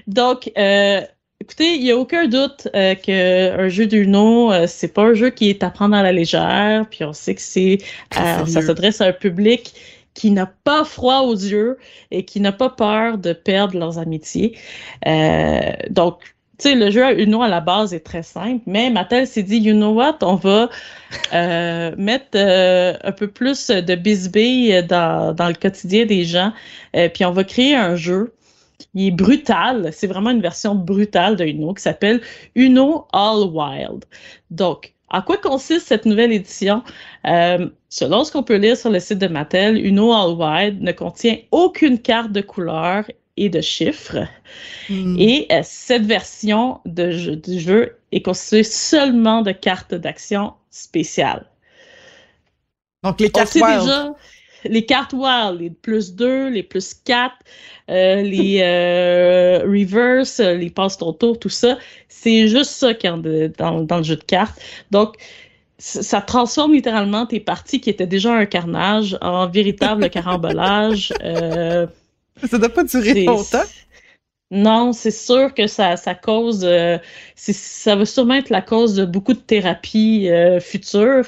Donc, 0.07 0.51
euh, 0.57 1.01
écoutez, 1.41 1.75
il 1.75 1.83
n'y 1.83 1.91
a 1.91 1.97
aucun 1.97 2.27
doute 2.27 2.69
euh, 2.75 2.95
qu'un 2.95 3.69
jeu 3.69 3.87
d'Uno, 3.87 4.53
euh, 4.53 4.67
c'est 4.67 4.89
pas 4.89 5.03
un 5.03 5.15
jeu 5.15 5.31
qui 5.31 5.51
est 5.51 5.63
à 5.63 5.71
prendre 5.71 5.95
à 5.95 6.03
la 6.03 6.13
légère, 6.13 6.87
puis 6.91 7.05
on 7.05 7.13
sait 7.13 7.35
que 7.35 7.43
c'est 7.43 7.79
euh, 8.19 8.47
ça 8.47 8.63
s'adresse 8.63 9.01
à 9.01 9.07
un 9.07 9.13
public 9.13 9.75
qui 10.15 10.31
n'a 10.31 10.47
pas 10.47 10.85
froid 10.85 11.21
aux 11.23 11.35
yeux 11.35 11.79
et 12.11 12.25
qui 12.25 12.41
n'a 12.41 12.53
pas 12.53 12.71
peur 12.71 13.19
de 13.19 13.33
perdre 13.33 13.79
leurs 13.79 13.99
amitiés. 13.99 14.57
Euh, 15.07 15.73
donc, 15.91 16.21
tu 16.59 16.69
sais, 16.69 16.75
le 16.77 16.91
jeu 16.91 17.05
à 17.05 17.13
Uno 17.13 17.43
à 17.43 17.49
la 17.49 17.61
base 17.61 17.93
est 17.93 18.07
très 18.07 18.23
simple, 18.23 18.63
mais 18.67 18.89
Mattel 18.89 19.27
s'est 19.27 19.43
dit, 19.43 19.59
you 19.59 19.75
know 19.75 19.93
what, 19.93 20.19
on 20.23 20.37
va 20.37 20.71
euh, 21.33 21.95
mettre 21.99 22.37
euh, 22.37 22.95
un 23.03 23.13
peu 23.13 23.27
plus 23.27 23.69
de 23.71 23.95
bisbilles 23.97 24.85
dans, 24.85 25.35
dans 25.35 25.49
le 25.49 25.55
quotidien 25.55 26.07
des 26.07 26.25
gens, 26.25 26.53
euh, 26.95 27.09
puis 27.09 27.25
on 27.25 27.33
va 27.33 27.43
créer 27.43 27.75
un 27.75 27.97
jeu 27.97 28.33
qui 28.78 29.09
est 29.09 29.11
brutal. 29.11 29.90
C'est 29.93 30.07
vraiment 30.07 30.31
une 30.31 30.40
version 30.40 30.75
brutale 30.75 31.37
de 31.37 31.45
Uno 31.45 31.75
qui 31.75 31.83
s'appelle 31.83 32.21
Uno 32.54 33.07
All 33.12 33.50
Wild. 33.52 34.04
Donc, 34.50 34.93
en 35.11 35.23
quoi 35.23 35.37
consiste 35.37 35.87
cette 35.87 36.07
nouvelle 36.07 36.33
édition? 36.33 36.83
Euh, 37.26 37.69
selon 37.88 38.25
ce 38.25 38.33
qu'on 38.33 38.43
peut 38.43 38.57
lire 38.57 38.76
sur 38.76 38.90
le 38.90 39.00
site 39.00 39.19
de 39.19 39.28
Mattel, 39.28 39.85
Uno 39.85 40.12
All 40.12 40.35
Wild 40.37 40.83
ne 40.83 40.93
contient 40.93 41.37
aucune 41.50 42.00
carte 42.00 42.33
de 42.33 42.40
couleur 42.40 43.04
et 43.37 43.49
de 43.49 43.61
chiffres. 43.61 44.26
Hmm. 44.88 45.16
Et 45.19 45.47
euh, 45.52 45.61
cette 45.62 46.04
version 46.04 46.81
de 46.85 47.11
jeu, 47.11 47.37
du 47.37 47.61
jeu 47.61 47.97
est 48.12 48.23
constituée 48.23 48.62
seulement 48.62 49.43
de 49.43 49.52
cartes 49.52 49.95
d'action 49.95 50.54
spéciales. 50.71 51.47
Donc, 53.02 53.21
les 53.21 53.31
cartes 53.31 53.54
wild. 53.54 53.81
déjà 53.81 54.14
les 54.64 54.85
cartes 54.87 55.12
wild, 55.12 55.61
les 55.61 55.71
plus 55.71 56.14
2, 56.14 56.49
les 56.50 56.62
plus 56.62 56.94
4, 56.94 57.35
euh, 57.90 58.23
les 58.23 58.61
euh, 58.62 59.61
reverse, 59.66 60.40
euh, 60.40 60.54
les 60.54 60.71
passe 60.71 60.99
ton 60.99 61.12
tour, 61.12 61.38
tout 61.38 61.49
ça. 61.49 61.78
C'est 62.09 62.49
juste 62.49 62.71
ça 62.71 62.94
qu'il 62.94 63.11
y 63.11 63.12
a 63.12 63.16
de- 63.16 63.52
dans, 63.59 63.83
dans 63.83 63.99
le 63.99 64.02
jeu 64.04 64.16
de 64.16 64.25
cartes. 64.25 64.59
Donc, 64.90 65.16
ça 65.78 66.21
transforme 66.23 66.73
littéralement 66.73 67.26
tes 67.26 67.40
parties 67.40 67.80
qui 67.80 67.90
étaient 67.90 68.06
déjà 68.06 68.33
un 68.33 68.47
carnage 68.47 69.18
en 69.21 69.47
véritable 69.49 70.09
carambolage. 70.11 71.12
Euh, 71.23 71.87
Ça 72.49 72.59
doit 72.59 72.68
pas 72.71 72.85
durer 72.85 73.12
longtemps. 73.26 73.62
Non, 74.51 74.93
c'est 74.93 75.11
sûr 75.11 75.53
que 75.55 75.67
ça, 75.67 75.97
ça 75.97 76.15
cause, 76.15 76.65
euh, 76.65 76.99
ça 77.35 77.97
va 77.97 78.05
sûrement 78.05 78.35
être 78.35 78.51
la 78.51 78.61
cause 78.61 78.95
de 78.95 79.05
beaucoup 79.05 79.33
de 79.33 79.39
thérapies 79.39 80.29
euh, 80.31 80.61
futures. 80.61 81.25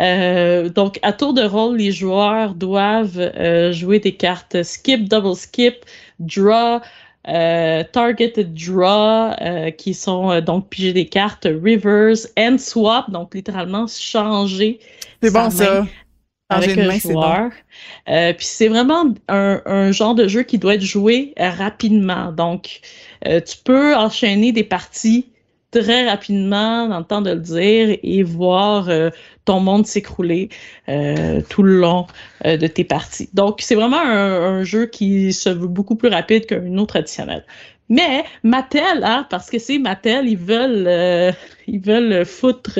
Euh, 0.00 0.68
donc, 0.68 0.98
à 1.02 1.12
tour 1.12 1.34
de 1.34 1.42
rôle, 1.42 1.76
les 1.76 1.92
joueurs 1.92 2.54
doivent 2.54 3.18
euh, 3.18 3.72
jouer 3.72 4.00
des 4.00 4.14
cartes 4.16 4.62
skip, 4.64 5.08
double 5.08 5.36
skip, 5.36 5.76
draw, 6.18 6.80
euh, 7.28 7.84
targeted 7.92 8.52
draw, 8.54 9.34
euh, 9.40 9.70
qui 9.70 9.94
sont 9.94 10.30
euh, 10.30 10.40
donc 10.40 10.68
piger 10.68 10.92
des 10.92 11.06
cartes, 11.06 11.44
reverse, 11.44 12.28
and 12.36 12.58
swap, 12.58 13.10
donc 13.10 13.34
littéralement 13.34 13.86
changer 13.86 14.80
C'est 15.22 15.32
bon, 15.32 15.48
ça. 15.50 15.86
Avec 16.48 16.78
un 16.78 16.86
main, 16.86 16.98
bon. 17.04 17.12
joueur. 17.12 17.50
Euh, 18.08 18.32
puis 18.32 18.46
c'est 18.46 18.68
vraiment 18.68 19.14
un, 19.28 19.60
un 19.66 19.92
genre 19.92 20.14
de 20.14 20.28
jeu 20.28 20.42
qui 20.42 20.58
doit 20.58 20.74
être 20.74 20.82
joué 20.82 21.34
euh, 21.38 21.50
rapidement. 21.50 22.32
Donc, 22.32 22.80
euh, 23.26 23.40
tu 23.40 23.56
peux 23.62 23.94
enchaîner 23.94 24.52
des 24.52 24.64
parties 24.64 25.26
très 25.70 26.08
rapidement, 26.08 26.88
dans 26.88 26.98
le 26.98 27.04
temps 27.04 27.20
de 27.20 27.32
le 27.32 27.40
dire, 27.40 27.98
et 28.02 28.22
voir 28.22 28.88
euh, 28.88 29.10
ton 29.48 29.60
monde 29.60 29.86
s'écrouler 29.86 30.50
euh, 30.90 31.40
tout 31.48 31.62
le 31.62 31.80
long 31.80 32.06
euh, 32.44 32.58
de 32.58 32.66
tes 32.66 32.84
parties. 32.84 33.30
Donc, 33.32 33.62
c'est 33.62 33.74
vraiment 33.74 34.00
un, 34.00 34.58
un 34.58 34.62
jeu 34.62 34.84
qui 34.84 35.32
se 35.32 35.48
veut 35.48 35.68
beaucoup 35.68 35.96
plus 35.96 36.10
rapide 36.10 36.44
qu'un 36.44 36.76
autre 36.76 36.92
traditionnel. 36.92 37.44
Mais 37.88 38.24
Mattel, 38.42 39.02
hein, 39.02 39.26
parce 39.30 39.48
que 39.48 39.58
c'est 39.58 39.78
Mattel, 39.78 40.28
ils 40.28 40.36
veulent, 40.36 40.84
euh, 40.86 41.32
ils 41.66 41.80
veulent 41.80 42.26
foutre 42.26 42.78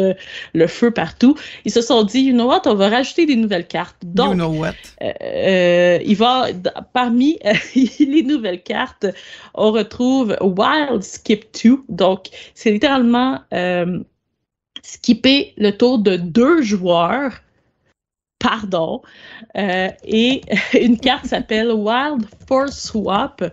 le 0.52 0.66
feu 0.66 0.90
partout. 0.90 1.34
Ils 1.64 1.72
se 1.72 1.80
sont 1.80 2.02
dit, 2.02 2.20
you 2.20 2.34
know 2.34 2.46
what, 2.46 2.60
on 2.66 2.74
va 2.74 2.90
rajouter 2.90 3.24
des 3.24 3.36
nouvelles 3.36 3.66
cartes. 3.66 3.96
Donc, 4.04 4.32
you 4.32 4.34
know 4.34 4.52
what? 4.52 4.74
il 5.00 6.16
va 6.16 6.48
parmi 6.92 7.38
les 7.98 8.22
nouvelles 8.22 8.62
cartes, 8.62 9.06
on 9.54 9.72
retrouve 9.72 10.36
Wild 10.42 11.02
Skip 11.02 11.46
2. 11.64 11.78
Donc, 11.88 12.26
c'est 12.54 12.70
littéralement 12.70 13.40
skipper 14.82 15.54
le 15.56 15.70
tour 15.70 15.98
de 15.98 16.16
deux 16.16 16.62
joueurs. 16.62 17.32
Pardon. 18.38 19.02
Euh, 19.56 19.88
et 20.04 20.42
une 20.80 20.98
carte 20.98 21.26
s'appelle 21.26 21.72
Wild 21.72 22.26
Force 22.46 22.78
Swap 22.88 23.44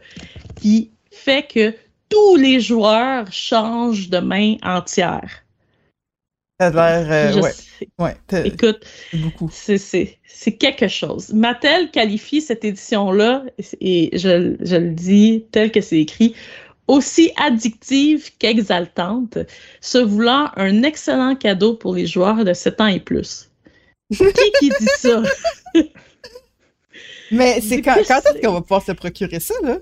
qui 0.55 0.91
fait 1.12 1.48
que 1.48 1.74
tous 2.10 2.36
les 2.36 2.60
joueurs 2.60 3.32
changent 3.32 4.10
de 4.10 4.20
main 4.20 4.55
entière. 4.63 5.46
Ça 6.60 6.67
a 6.67 6.72
l'air. 6.72 7.12
euh, 7.12 7.41
ouais, 7.41 7.51
ouais, 8.00 8.46
Écoute, 8.46 8.86
beaucoup. 9.13 9.50
c'est, 9.51 9.77
c'est, 9.77 10.20
c'est 10.24 10.53
quelque 10.55 10.88
chose. 10.88 11.34
Mattel 11.34 11.91
qualifie 11.91 12.39
cette 12.39 12.63
édition-là, 12.63 13.44
et 13.82 14.10
je, 14.17 14.55
je 14.62 14.75
le 14.77 14.91
dis 14.91 15.46
tel 15.51 15.72
que 15.72 15.82
c'est 15.82 16.00
écrit, 16.00 16.34
aussi 16.87 17.31
addictive 17.37 18.31
qu'exaltante, 18.37 19.37
se 19.81 19.97
voulant 19.97 20.51
un 20.55 20.83
excellent 20.83 21.35
cadeau 21.35 21.73
pour 21.75 21.95
les 21.95 22.07
joueurs 22.07 22.43
de 22.43 22.53
7 22.53 22.81
ans 22.81 22.87
et 22.87 22.99
plus. 22.99 23.49
qui 24.11 24.25
qui 24.59 24.69
dit 24.69 24.87
ça? 24.97 25.23
Mais 27.31 27.59
c'est 27.61 27.81
quand, 27.81 27.95
quand 28.07 28.19
est-ce 28.19 28.41
qu'on 28.41 28.53
va 28.53 28.61
pouvoir 28.61 28.83
se 28.83 28.91
procurer 28.91 29.39
ça, 29.39 29.55
là? 29.63 29.77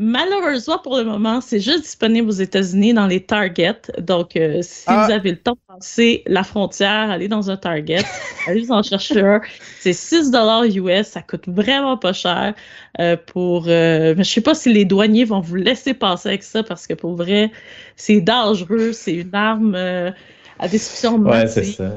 Malheureusement, 0.00 0.78
pour 0.78 0.96
le 0.96 1.02
moment, 1.02 1.40
c'est 1.40 1.58
juste 1.58 1.82
disponible 1.82 2.28
aux 2.28 2.30
États-Unis 2.30 2.94
dans 2.94 3.08
les 3.08 3.20
Target. 3.20 3.80
Donc, 3.98 4.36
euh, 4.36 4.60
si 4.62 4.84
Ah. 4.86 5.04
vous 5.06 5.12
avez 5.12 5.32
le 5.32 5.38
temps 5.38 5.54
de 5.54 5.74
passer 5.74 6.22
la 6.28 6.44
frontière, 6.44 7.10
allez 7.10 7.26
dans 7.26 7.50
un 7.50 7.56
Target, 7.56 8.04
allez 8.46 8.60
vous 8.62 8.70
en 8.70 8.84
chercher 8.84 9.20
un. 9.22 9.40
C'est 9.80 9.92
6 9.92 10.30
US, 10.76 11.08
ça 11.08 11.20
coûte 11.20 11.48
vraiment 11.48 11.96
pas 11.96 12.12
cher. 12.12 12.54
euh, 13.00 13.16
pour, 13.16 13.64
euh, 13.66 14.14
mais 14.16 14.22
je 14.22 14.30
sais 14.30 14.40
pas 14.40 14.54
si 14.54 14.72
les 14.72 14.84
douaniers 14.84 15.24
vont 15.24 15.40
vous 15.40 15.56
laisser 15.56 15.94
passer 15.94 16.28
avec 16.28 16.44
ça 16.44 16.62
parce 16.62 16.86
que 16.86 16.94
pour 16.94 17.16
vrai, 17.16 17.50
c'est 17.96 18.20
dangereux, 18.20 18.92
c'est 18.92 19.14
une 19.14 19.34
arme 19.34 19.74
euh, 19.74 20.10
à 20.60 20.68
destruction 20.68 21.18
Ouais, 21.18 21.46
c'est 21.48 21.64
ça. 21.64 21.90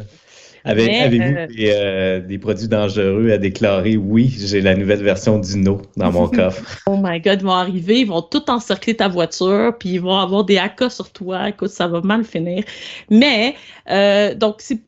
Avez- 0.63 0.99
Avez-vous 0.99 1.23
euh, 1.37 1.47
des, 1.47 1.71
euh, 1.73 2.19
des 2.19 2.37
produits 2.37 2.67
dangereux 2.67 3.31
à 3.31 3.37
déclarer? 3.37 3.97
Oui, 3.97 4.35
j'ai 4.37 4.61
la 4.61 4.75
nouvelle 4.75 5.01
version 5.01 5.39
d'Uno 5.39 5.81
dans 5.97 6.11
mon 6.11 6.27
coffre. 6.29 6.77
Oh 6.85 6.97
my 7.01 7.19
god, 7.19 7.39
ils 7.41 7.45
vont 7.45 7.51
arriver, 7.51 7.99
ils 8.01 8.07
vont 8.07 8.21
tout 8.21 8.49
encercler 8.49 8.95
ta 8.95 9.07
voiture, 9.07 9.73
puis 9.79 9.89
ils 9.89 10.01
vont 10.01 10.17
avoir 10.17 10.43
des 10.43 10.57
AK 10.57 10.91
sur 10.91 11.11
toi. 11.11 11.49
Écoute, 11.49 11.69
ça 11.71 11.87
va 11.87 12.01
mal 12.01 12.23
finir. 12.23 12.63
Mais, 13.09 13.55
euh, 13.89 14.35
donc, 14.35 14.57
c'est, 14.59 14.79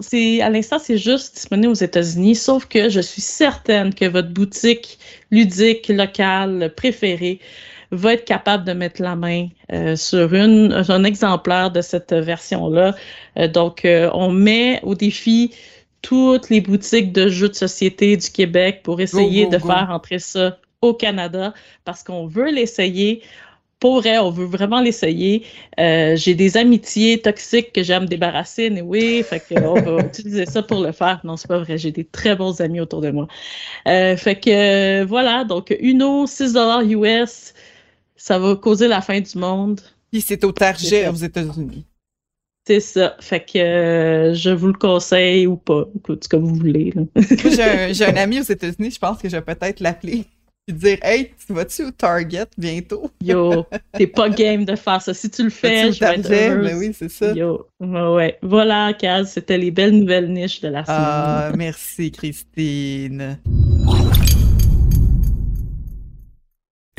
c'est, 0.00 0.40
à 0.40 0.48
l'instant, 0.50 0.78
c'est 0.78 0.98
juste 0.98 1.34
disponible 1.34 1.72
aux 1.72 1.74
États-Unis, 1.74 2.34
sauf 2.34 2.66
que 2.66 2.88
je 2.88 3.00
suis 3.00 3.22
certaine 3.22 3.94
que 3.94 4.06
votre 4.06 4.30
boutique 4.30 4.98
ludique 5.30 5.88
locale 5.88 6.72
préférée 6.76 7.40
va 7.90 8.14
être 8.14 8.24
capable 8.24 8.64
de 8.64 8.72
mettre 8.72 9.02
la 9.02 9.16
main 9.16 9.48
euh, 9.72 9.96
sur 9.96 10.32
une, 10.34 10.72
un 10.72 11.04
exemplaire 11.04 11.70
de 11.70 11.80
cette 11.80 12.12
version-là. 12.12 12.94
Euh, 13.36 13.48
donc, 13.48 13.84
euh, 13.84 14.10
on 14.14 14.30
met 14.30 14.80
au 14.82 14.94
défi 14.94 15.52
toutes 16.02 16.48
les 16.50 16.60
boutiques 16.60 17.12
de 17.12 17.28
jeux 17.28 17.48
de 17.48 17.54
société 17.54 18.16
du 18.16 18.30
Québec 18.30 18.80
pour 18.82 19.00
essayer 19.00 19.44
go, 19.44 19.50
de 19.50 19.58
go. 19.58 19.66
faire 19.68 19.90
entrer 19.90 20.18
ça 20.18 20.58
au 20.80 20.94
Canada 20.94 21.52
parce 21.84 22.02
qu'on 22.02 22.26
veut 22.26 22.50
l'essayer. 22.50 23.22
Pour 23.80 24.00
vrai, 24.00 24.18
on 24.18 24.30
veut 24.30 24.44
vraiment 24.44 24.80
l'essayer. 24.80 25.44
Euh, 25.78 26.14
j'ai 26.14 26.34
des 26.34 26.58
amitiés 26.58 27.18
toxiques 27.20 27.72
que 27.72 27.82
j'aime 27.82 28.06
débarrasser, 28.06 28.68
mais 28.68 28.82
oui, 28.82 29.22
fait 29.22 29.40
qu'on 29.40 29.74
va 29.74 30.00
utiliser 30.06 30.44
ça 30.44 30.62
pour 30.62 30.82
le 30.82 30.92
faire. 30.92 31.20
Non, 31.24 31.38
c'est 31.38 31.48
pas 31.48 31.58
vrai. 31.58 31.78
J'ai 31.78 31.90
des 31.90 32.04
très 32.04 32.36
bons 32.36 32.60
amis 32.60 32.80
autour 32.80 33.00
de 33.00 33.10
moi. 33.10 33.26
Euh, 33.88 34.16
fait 34.16 34.36
que 34.36 35.02
voilà, 35.04 35.44
donc 35.44 35.74
Uno, 35.80 36.26
6 36.26 36.56
US, 36.90 37.54
ça 38.20 38.38
va 38.38 38.54
causer 38.54 38.86
la 38.86 39.00
fin 39.00 39.18
du 39.18 39.38
monde. 39.38 39.80
Puis 40.12 40.20
c'est 40.20 40.44
au 40.44 40.52
Target 40.52 41.08
aux 41.08 41.14
États-Unis. 41.14 41.86
C'est 42.66 42.80
ça. 42.80 43.16
Fait 43.20 43.40
que 43.40 43.58
euh, 43.58 44.34
je 44.34 44.50
vous 44.50 44.66
le 44.66 44.74
conseille 44.74 45.46
ou 45.46 45.56
pas. 45.56 45.86
Écoute, 45.96 46.28
comme 46.28 46.44
vous 46.44 46.56
voulez. 46.56 46.92
J'ai 47.16 47.62
un, 47.62 48.08
un, 48.14 48.16
ami 48.16 48.40
aux 48.40 48.44
États-Unis, 48.44 48.90
je 48.90 48.98
pense 48.98 49.18
que 49.18 49.28
je 49.28 49.36
vais 49.36 49.42
peut-être 49.42 49.80
l'appeler 49.80 50.26
et 50.68 50.72
dire 50.72 50.98
Hey, 51.02 51.30
tu 51.46 51.54
vas-tu 51.54 51.84
au 51.84 51.90
Target 51.92 52.44
bientôt? 52.58 53.10
Yo, 53.24 53.64
t'es 53.94 54.06
pas 54.06 54.28
game 54.28 54.66
de 54.66 54.76
faire 54.76 55.00
ça. 55.00 55.14
Si 55.14 55.30
tu 55.30 55.44
le 55.44 55.50
fais, 55.50 55.90
je 55.90 56.00
vais 56.00 56.16
être 56.16 56.30
heureuse. 56.30 56.68
Ben 56.68 56.76
oui, 56.76 56.92
c'est 56.92 57.10
ça. 57.10 57.32
Yo, 57.32 57.68
ouais. 57.80 58.38
Voilà, 58.42 58.92
Kaz, 58.92 59.30
c'était 59.30 59.56
les 59.56 59.70
belles 59.70 59.98
nouvelles 59.98 60.30
niches 60.30 60.60
de 60.60 60.68
la 60.68 60.84
semaine. 60.84 61.00
Ah, 61.00 61.52
merci, 61.56 62.12
Christine. 62.12 63.38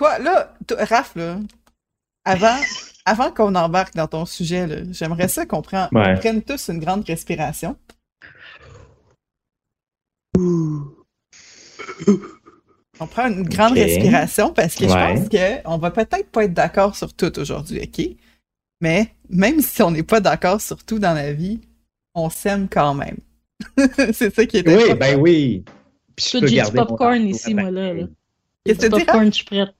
Toi, 0.00 0.18
là, 0.18 0.56
Raph, 0.88 1.14
là, 1.14 1.38
avant, 2.24 2.56
avant 3.04 3.30
qu'on 3.32 3.54
embarque 3.54 3.94
dans 3.94 4.06
ton 4.06 4.24
sujet, 4.24 4.84
j'aimerais 4.92 5.28
ça 5.28 5.44
qu'on 5.44 5.60
prenne, 5.60 5.90
Ouais. 5.92 6.14
prenne 6.18 6.40
tous 6.40 6.70
une 6.70 6.78
grande 6.78 7.04
respiration. 7.04 7.76
On 12.98 13.06
prend 13.06 13.28
une 13.28 13.42
grande 13.42 13.74
respiration 13.74 14.54
parce 14.54 14.74
que 14.74 14.84
je 14.88 14.94
pense 14.94 15.28
qu'on 15.28 15.76
va 15.76 15.90
peut-être 15.90 16.30
pas 16.30 16.44
être 16.44 16.54
d'accord 16.54 16.96
sur 16.96 17.12
tout 17.12 17.38
aujourd'hui, 17.38 17.82
OK? 17.82 18.06
Mais 18.80 19.14
même 19.28 19.60
si 19.60 19.82
on 19.82 19.90
n'est 19.90 20.02
pas 20.02 20.20
d'accord 20.20 20.62
sur 20.62 20.82
tout 20.82 20.98
dans 20.98 21.12
la 21.12 21.34
vie, 21.34 21.60
on 22.14 22.30
s'aime 22.30 22.70
quand 22.70 22.94
même. 22.94 23.18
c'est 24.14 24.34
ça 24.34 24.46
qui 24.46 24.56
est 24.56 24.66
Oui, 24.66 24.74
important. 24.76 24.96
ben 24.96 25.20
oui. 25.20 25.62
Puis 26.16 26.26
je 26.32 26.38
peux 26.38 26.46
j'ai 26.46 26.62
du 26.62 26.72
popcorn 26.72 27.20
ici, 27.28 27.52
moi, 27.54 27.70
là, 27.70 27.92
là. 27.92 28.04
Qu'est-ce 28.64 28.78
que 28.78 28.86
tu 28.86 28.92
dis, 28.92 29.04
popcorn, 29.04 29.26
je 29.26 29.30
suis 29.32 29.44
prête. 29.44 29.74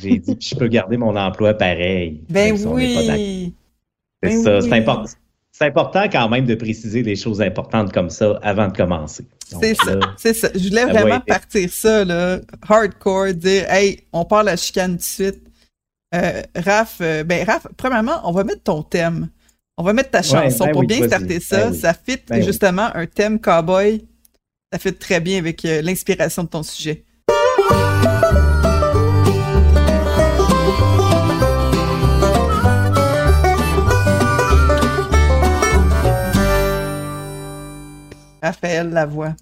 J'ai 0.00 0.18
dit, 0.18 0.34
puis 0.34 0.48
je 0.48 0.56
peux 0.56 0.68
garder 0.68 0.96
mon 0.96 1.16
emploi 1.16 1.54
pareil. 1.54 2.22
Ben 2.28 2.56
si 2.56 2.66
oui! 2.66 3.54
C'est 4.22 4.28
Ben 4.30 4.42
ça, 4.42 4.58
oui. 4.58 4.68
c'est 4.68 4.74
important. 4.74 5.10
C'est 5.52 5.66
important 5.66 6.02
quand 6.10 6.28
même 6.28 6.46
de 6.46 6.56
préciser 6.56 7.02
des 7.04 7.14
choses 7.14 7.40
importantes 7.40 7.92
comme 7.92 8.10
ça 8.10 8.40
avant 8.42 8.66
de 8.66 8.76
commencer. 8.76 9.24
C'est 9.60 9.74
ça, 9.74 10.00
c'est 10.16 10.34
ça. 10.34 10.48
Je 10.52 10.68
voulais 10.68 10.84
vraiment 10.86 11.20
partir 11.20 11.70
ça, 11.70 12.04
là, 12.04 12.40
hardcore, 12.68 13.34
dire, 13.34 13.70
hey, 13.70 14.00
on 14.12 14.24
part 14.24 14.42
la 14.42 14.56
chicane 14.56 14.92
tout 14.92 14.96
de 14.96 15.02
suite. 15.02 15.42
Euh, 16.14 16.42
Raph, 16.56 16.98
euh, 17.00 17.22
ben 17.22 17.44
Raph, 17.46 17.68
premièrement, 17.76 18.20
on 18.24 18.32
va 18.32 18.42
mettre 18.42 18.62
ton 18.64 18.82
thème. 18.82 19.28
On 19.76 19.82
va 19.82 19.92
mettre 19.92 20.10
ta 20.10 20.22
chanson 20.22 20.66
ben 20.66 20.72
pour 20.72 20.80
oui, 20.80 20.86
bien 20.86 21.06
starter 21.06 21.40
ça. 21.40 21.70
Ben. 21.70 21.74
Ça 21.74 21.94
fit 21.94 22.18
oui. 22.30 22.42
justement 22.42 22.88
un 22.94 23.06
thème 23.06 23.40
cowboy. 23.40 24.04
Ça 24.72 24.78
fit 24.78 24.94
très 24.94 25.20
bien 25.20 25.38
avec 25.38 25.64
euh, 25.64 25.82
l'inspiration 25.82 26.44
de 26.44 26.48
ton 26.48 26.62
sujet. 26.64 27.03
Raphaël 38.48 38.90
Lavoie. 38.90 39.34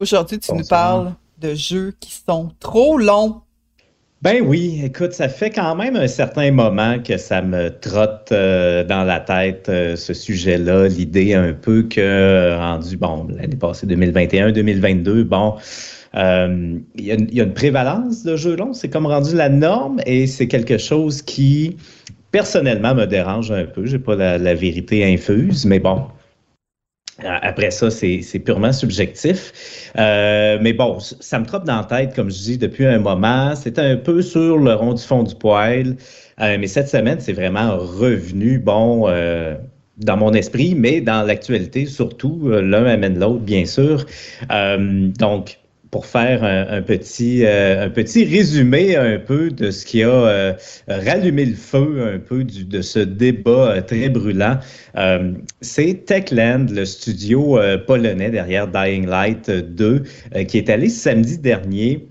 Aujourd'hui, 0.00 0.40
tu 0.40 0.52
nous 0.52 0.64
parles 0.66 1.12
de 1.40 1.54
jeux 1.54 1.94
qui 2.00 2.10
sont 2.26 2.50
trop 2.58 2.98
longs. 2.98 3.42
Ben 4.20 4.42
oui, 4.44 4.80
écoute, 4.84 5.12
ça 5.12 5.28
fait 5.28 5.50
quand 5.50 5.76
même 5.76 5.94
un 5.94 6.08
certain 6.08 6.50
moment 6.50 6.98
que 6.98 7.16
ça 7.18 7.40
me 7.40 7.68
trotte 7.70 8.30
euh, 8.32 8.82
dans 8.82 9.04
la 9.04 9.20
tête 9.20 9.68
euh, 9.68 9.94
ce 9.94 10.12
sujet-là, 10.12 10.88
l'idée 10.88 11.34
un 11.34 11.52
peu 11.52 11.84
que 11.84 12.56
rendu, 12.56 12.96
bon, 12.96 13.28
l'année 13.30 13.54
passée 13.56 13.86
2021-2022, 13.86 15.22
bon, 15.22 15.54
euh, 16.16 16.78
il 16.96 17.04
y, 17.04 17.12
a 17.12 17.14
une- 17.14 17.28
il 17.30 17.36
y 17.36 17.40
a 17.40 17.44
une 17.44 17.54
prévalence 17.54 18.24
de 18.24 18.34
jeux 18.36 18.56
longs, 18.56 18.72
c'est 18.72 18.88
comme 18.88 19.06
rendu 19.06 19.36
la 19.36 19.48
norme 19.48 20.00
et 20.04 20.26
c'est 20.26 20.48
quelque 20.48 20.78
chose 20.78 21.22
qui 21.22 21.76
personnellement 22.32 22.94
me 22.94 23.06
dérange 23.06 23.52
un 23.52 23.64
peu. 23.66 23.86
J'ai 23.86 23.98
pas 24.00 24.16
la, 24.16 24.38
la 24.38 24.54
vérité 24.54 25.04
infuse, 25.04 25.64
mais 25.64 25.78
bon. 25.78 26.06
Euh, 27.24 27.38
Après 27.42 27.70
ça, 27.70 27.90
c'est 27.90 28.38
purement 28.44 28.72
subjectif. 28.72 29.90
Euh, 29.98 30.58
mais 30.60 30.72
bon, 30.72 30.98
ça 30.98 31.38
me 31.38 31.44
trotte 31.44 31.64
dans 31.64 31.76
la 31.76 31.84
tête, 31.84 32.14
comme 32.14 32.30
je 32.30 32.38
dis, 32.38 32.58
depuis 32.58 32.86
un 32.86 32.98
moment. 32.98 33.54
C'était 33.54 33.82
un 33.82 33.96
peu 33.96 34.22
sur 34.22 34.58
le 34.58 34.74
rond 34.74 34.94
du 34.94 35.02
fond 35.02 35.22
du 35.22 35.34
poêle. 35.34 35.96
Euh, 36.40 36.56
mais 36.58 36.66
cette 36.66 36.88
semaine, 36.88 37.20
c'est 37.20 37.34
vraiment 37.34 37.76
revenu, 37.76 38.58
bon, 38.58 39.08
dans 39.98 40.16
mon 40.16 40.32
esprit, 40.32 40.74
mais 40.74 41.00
dans 41.00 41.22
l'actualité, 41.22 41.86
surtout, 41.86 42.48
l'un 42.48 42.86
amène 42.86 43.18
l'autre, 43.18 43.40
bien 43.40 43.66
sûr. 43.66 44.06
Donc, 44.48 45.58
pour 45.92 46.06
faire 46.06 46.42
un, 46.42 46.80
petit, 46.80 47.44
euh, 47.44 47.84
un 47.84 47.90
petit 47.90 48.24
résumé 48.24 48.96
un 48.96 49.18
peu 49.18 49.50
de 49.50 49.70
ce 49.70 49.84
qui 49.84 50.02
a 50.02 50.08
euh, 50.08 50.54
rallumé 50.88 51.44
le 51.44 51.54
feu 51.54 52.14
un 52.14 52.18
peu 52.18 52.44
du, 52.44 52.64
de 52.64 52.80
ce 52.80 52.98
débat 52.98 53.72
euh, 53.72 53.80
très 53.82 54.08
brûlant, 54.08 54.58
euh, 54.96 55.32
c'est 55.60 56.06
Techland, 56.06 56.68
le 56.70 56.86
studio 56.86 57.58
euh, 57.58 57.76
polonais 57.76 58.30
derrière 58.30 58.68
Dying 58.68 59.06
Light 59.06 59.50
2, 59.50 60.02
euh, 60.34 60.44
qui 60.44 60.56
est 60.56 60.70
allé 60.70 60.88
samedi 60.88 61.36
dernier 61.36 62.08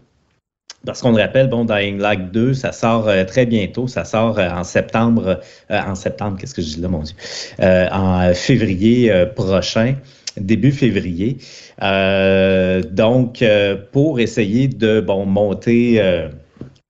parce 0.86 1.02
qu'on 1.02 1.12
le 1.12 1.22
rappelle, 1.22 1.48
bon, 1.48 1.66
Dying 1.66 2.00
Light 2.00 2.32
2, 2.32 2.54
ça 2.56 2.72
sort 2.72 3.08
très 3.28 3.46
bientôt. 3.46 3.88
Ça 3.88 4.04
sort 4.04 4.40
en 4.40 4.64
septembre. 4.64 5.40
euh, 5.70 5.80
en 5.80 5.94
septembre, 5.94 6.38
qu'est-ce 6.40 6.56
que 6.56 6.64
je 6.64 6.76
dis 6.76 6.82
là, 6.82 6.88
mon 6.88 7.04
Dieu? 7.04 7.14
En 7.60 8.34
février 8.34 9.14
prochain, 9.36 9.94
début 10.38 10.72
février. 10.72 11.38
Euh, 11.82 12.82
donc, 12.84 13.42
euh, 13.42 13.76
pour 13.92 14.20
essayer 14.20 14.68
de, 14.68 15.02
bon, 15.02 15.26
monter. 15.26 16.02
euh, 16.02 16.30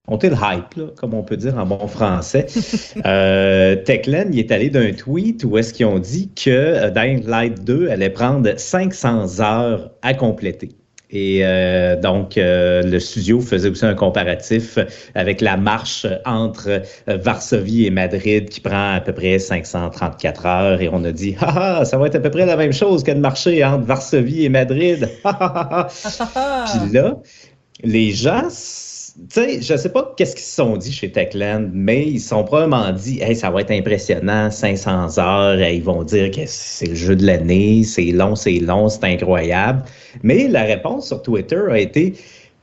monter 0.08 0.30
le 0.30 0.36
hype, 0.36 0.74
là, 0.76 0.88
comme 0.98 1.14
on 1.14 1.24
peut 1.24 1.38
dire 1.38 1.58
en 1.58 1.66
bon 1.66 1.88
français. 1.88 2.48
euh, 3.06 3.76
Techland, 3.78 4.30
il 4.34 4.40
est 4.40 4.52
allé 4.52 4.70
d'un 4.70 4.92
tweet 4.94 5.44
où 5.46 5.58
est-ce 5.58 5.74
qu'ils 5.74 5.86
ont 5.86 6.00
dit 6.00 6.32
que 6.34 6.50
euh, 6.50 6.90
Dying 6.90 7.26
Light 7.26 7.64
2 7.64 7.90
allait 7.90 8.10
prendre 8.10 8.50
500 8.58 9.40
heures 9.42 9.92
à 10.02 10.14
compléter. 10.14 10.70
Et 11.12 11.42
euh, 11.44 12.00
donc, 12.00 12.38
euh, 12.38 12.84
le 12.84 13.00
studio 13.00 13.42
faisait 13.42 13.70
aussi 13.70 13.86
un 13.86 13.96
comparatif 13.96 14.80
avec 15.14 15.42
la 15.42 15.58
marche 15.58 16.08
entre 16.26 16.70
euh, 16.70 17.18
Varsovie 17.18 17.86
et 17.86 17.90
Madrid 17.90 18.48
qui 18.48 18.62
prend 18.62 18.96
à 18.96 19.02
peu 19.02 19.12
près 19.12 19.38
534 19.38 20.46
heures. 20.46 20.82
Et 20.82 20.90
on 20.92 21.04
a 21.04 21.12
dit, 21.12 21.36
ah, 21.42 21.80
ah, 21.80 21.86
ça 21.86 21.98
va 21.98 22.08
être 22.08 22.16
à 22.16 22.20
peu 22.20 22.30
près 22.30 22.46
la 22.46 22.56
même 22.56 22.72
chose 22.72 23.04
que 23.04 23.12
de 23.12 23.20
marcher 23.20 23.64
entre 23.64 23.86
Varsovie 23.86 24.46
et 24.46 24.50
Madrid. 24.50 25.10
Puis 25.24 26.94
là, 26.94 27.18
les 27.84 28.12
gens, 28.12 28.48
sais, 29.30 29.62
je 29.62 29.76
sais 29.76 29.90
pas 29.90 30.14
qu'est-ce 30.16 30.36
qu'ils 30.36 30.46
se 30.46 30.56
sont 30.56 30.78
dit 30.78 30.92
chez 30.92 31.12
Techland, 31.12 31.70
mais 31.74 32.08
ils 32.08 32.20
se 32.20 32.30
sont 32.30 32.44
probablement 32.44 32.92
dit, 32.92 33.22
hey, 33.22 33.36
ça 33.36 33.50
va 33.50 33.62
être 33.62 33.72
impressionnant, 33.72 34.52
500 34.52 35.18
heures, 35.20 35.60
ils 35.62 35.84
vont 35.84 36.04
dire 36.04 36.32
que 36.32 36.42
c'est 36.46 36.88
le 36.88 36.96
jeu 36.96 37.16
de 37.16 37.26
l'année, 37.26 37.84
c'est 37.84 38.12
long, 38.12 38.36
c'est 38.36 38.60
long, 38.60 38.90
c'est 38.90 39.04
incroyable. 39.04 39.84
Mais 40.24 40.48
la 40.48 40.64
réponse 40.64 41.08
sur 41.08 41.22
Twitter 41.22 41.62
a 41.70 41.80
été 41.80 42.14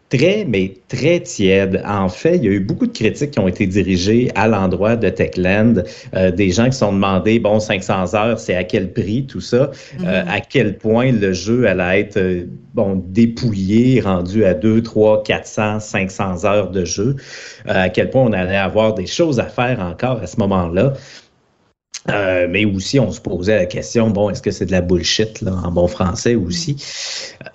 très, 0.09 0.45
mais 0.47 0.75
très 0.89 1.21
tiède. 1.21 1.83
En 1.87 2.09
fait, 2.09 2.37
il 2.37 2.45
y 2.45 2.49
a 2.49 2.51
eu 2.51 2.61
beaucoup 2.61 2.87
de 2.87 2.93
critiques 2.93 3.33
qui 3.33 3.39
ont 3.39 3.49
été 3.49 3.67
dirigées 3.67 4.31
à 4.35 4.49
l'endroit 4.49 4.97
de 4.97 5.09
Techland, 5.09 5.83
euh, 6.15 6.31
des 6.31 6.51
gens 6.51 6.67
qui 6.67 6.73
se 6.73 6.79
sont 6.79 6.93
demandé, 6.93 7.39
bon, 7.39 7.61
500 7.61 8.15
heures, 8.15 8.39
c'est 8.39 8.55
à 8.55 8.65
quel 8.65 8.93
prix, 8.93 9.27
tout 9.27 9.41
ça, 9.41 9.71
euh, 10.05 10.25
à 10.27 10.41
quel 10.41 10.79
point 10.79 11.13
le 11.13 11.33
jeu 11.33 11.67
allait 11.67 12.01
être, 12.01 12.17
euh, 12.17 12.45
bon, 12.75 13.03
dépouillé, 13.07 14.01
rendu 14.01 14.45
à 14.45 14.55
2, 14.55 14.83
3, 14.83 15.23
400, 15.23 15.81
500 15.81 16.45
heures 16.45 16.71
de 16.71 16.85
jeu, 16.85 17.17
euh, 17.67 17.85
à 17.85 17.89
quel 17.89 18.11
point 18.11 18.23
on 18.23 18.33
allait 18.33 18.57
avoir 18.57 18.95
des 18.95 19.07
choses 19.07 19.41
à 19.41 19.47
faire 19.47 19.81
encore 19.81 20.23
à 20.23 20.27
ce 20.27 20.39
moment-là. 20.41 20.95
Euh, 22.11 22.47
mais 22.49 22.65
aussi, 22.65 22.99
on 22.99 23.13
se 23.13 23.21
posait 23.21 23.57
la 23.57 23.67
question, 23.67 24.11
bon, 24.11 24.31
est-ce 24.31 24.43
que 24.43 24.51
c'est 24.51 24.67
de 24.67 24.73
la 24.73 24.81
bullshit, 24.81 25.41
là, 25.43 25.53
en 25.65 25.71
bon 25.71 25.87
français 25.87 26.35
aussi? 26.35 26.77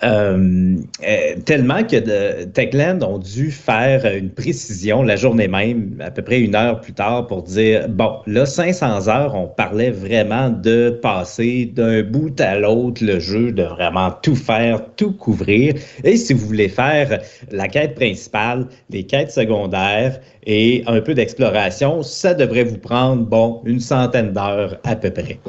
Euh, 0.02 0.76
euh, 1.06 1.34
tellement 1.44 1.82
que 1.82 1.96
de, 1.96 2.44
Techland 2.44 3.02
ont 3.02 3.18
dû 3.18 3.50
faire 3.50 4.06
une 4.14 4.30
précision 4.30 5.02
la 5.02 5.16
journée 5.16 5.48
même, 5.48 5.96
à 6.00 6.10
peu 6.10 6.22
près 6.22 6.40
une 6.40 6.54
heure 6.54 6.80
plus 6.80 6.92
tard, 6.92 7.26
pour 7.26 7.42
dire, 7.42 7.88
bon, 7.88 8.18
là, 8.26 8.46
500 8.46 9.08
heures, 9.08 9.34
on 9.34 9.46
parlait 9.46 9.90
vraiment 9.90 10.50
de 10.50 10.90
passer 11.02 11.70
d'un 11.74 12.02
bout 12.02 12.40
à 12.40 12.58
l'autre 12.58 13.04
le 13.04 13.18
jeu, 13.18 13.50
de 13.50 13.64
vraiment 13.64 14.12
tout 14.22 14.36
faire, 14.36 14.82
tout 14.96 15.12
couvrir. 15.12 15.74
Et 16.04 16.16
si 16.16 16.32
vous 16.32 16.46
voulez 16.46 16.68
faire 16.68 17.20
la 17.50 17.68
quête 17.68 17.94
principale, 17.94 18.66
les 18.90 19.04
quêtes 19.04 19.32
secondaires, 19.32 20.20
et 20.46 20.82
un 20.86 21.00
peu 21.00 21.14
d'exploration, 21.14 22.02
ça 22.02 22.34
devrait 22.34 22.64
vous 22.64 22.78
prendre, 22.78 23.24
bon, 23.24 23.62
une 23.64 23.80
centaine 23.80 24.32
d'heures 24.32 24.43
à 24.84 24.96
peu 24.96 25.10
près. 25.10 25.40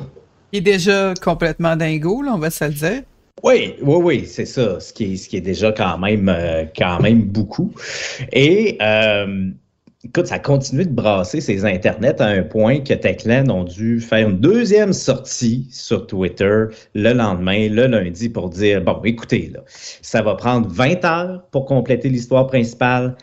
Il 0.52 0.60
est 0.60 0.62
déjà 0.62 1.14
complètement 1.22 1.76
dingo, 1.76 2.22
là, 2.22 2.32
on 2.34 2.40
va 2.40 2.50
se 2.50 2.66
le 2.66 2.72
dire. 2.72 3.02
Oui, 3.44 3.76
oui, 3.82 3.96
oui, 4.02 4.26
c'est 4.26 4.46
ça, 4.46 4.80
ce 4.80 4.94
qui 4.94 5.14
est, 5.14 5.18
ce 5.18 5.30
qui 5.30 5.38
est 5.38 5.42
déjà 5.42 5.72
quand 5.72 5.98
même, 5.98 6.30
euh, 6.30 6.64
quand 6.76 7.00
même 7.02 7.24
beaucoup. 7.24 7.74
Et 8.32 8.78
euh, 8.82 9.50
écoute, 10.04 10.28
ça 10.28 10.36
a 10.36 10.40
continué 10.40 10.86
de 10.86 10.94
brasser 10.94 11.42
ces 11.42 11.66
internets 11.66 12.22
à 12.22 12.28
un 12.28 12.44
point 12.44 12.80
que 12.80 12.94
Techland 12.94 13.50
ont 13.50 13.66
dû 13.66 14.00
faire 14.00 14.30
une 14.30 14.40
deuxième 14.40 14.94
sortie 14.94 15.68
sur 15.70 16.08
Twitter 16.08 16.66
le 16.94 17.14
lendemain, 17.14 17.68
le 17.70 17.88
lundi, 17.88 18.30
pour 18.30 18.50
dire, 18.50 18.82
bon, 18.82 19.00
écoutez, 19.04 19.52
là, 19.54 19.60
ça 19.68 20.22
va 20.22 20.36
prendre 20.36 20.70
20 20.70 21.06
heures 21.06 21.44
pour 21.52 21.66
compléter 21.66 22.10
l'histoire 22.10 22.48
principale, 22.48 23.16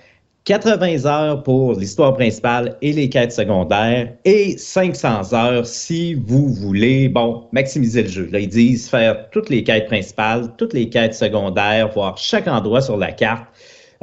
80 0.44 1.06
heures 1.06 1.42
pour 1.44 1.74
l'histoire 1.74 2.14
principale 2.14 2.76
et 2.82 2.92
les 2.92 3.08
quêtes 3.08 3.30
secondaires 3.30 4.12
et 4.24 4.58
500 4.58 5.32
heures 5.34 5.64
si 5.64 6.14
vous 6.14 6.48
voulez, 6.48 7.08
bon, 7.08 7.44
maximiser 7.52 8.02
le 8.02 8.08
jeu. 8.08 8.28
Là, 8.32 8.40
ils 8.40 8.48
disent 8.48 8.88
faire 8.88 9.30
toutes 9.30 9.50
les 9.50 9.62
quêtes 9.62 9.86
principales, 9.86 10.52
toutes 10.58 10.72
les 10.72 10.88
quêtes 10.88 11.14
secondaires, 11.14 11.92
voir 11.92 12.18
chaque 12.18 12.48
endroit 12.48 12.80
sur 12.80 12.96
la 12.96 13.12
carte, 13.12 13.44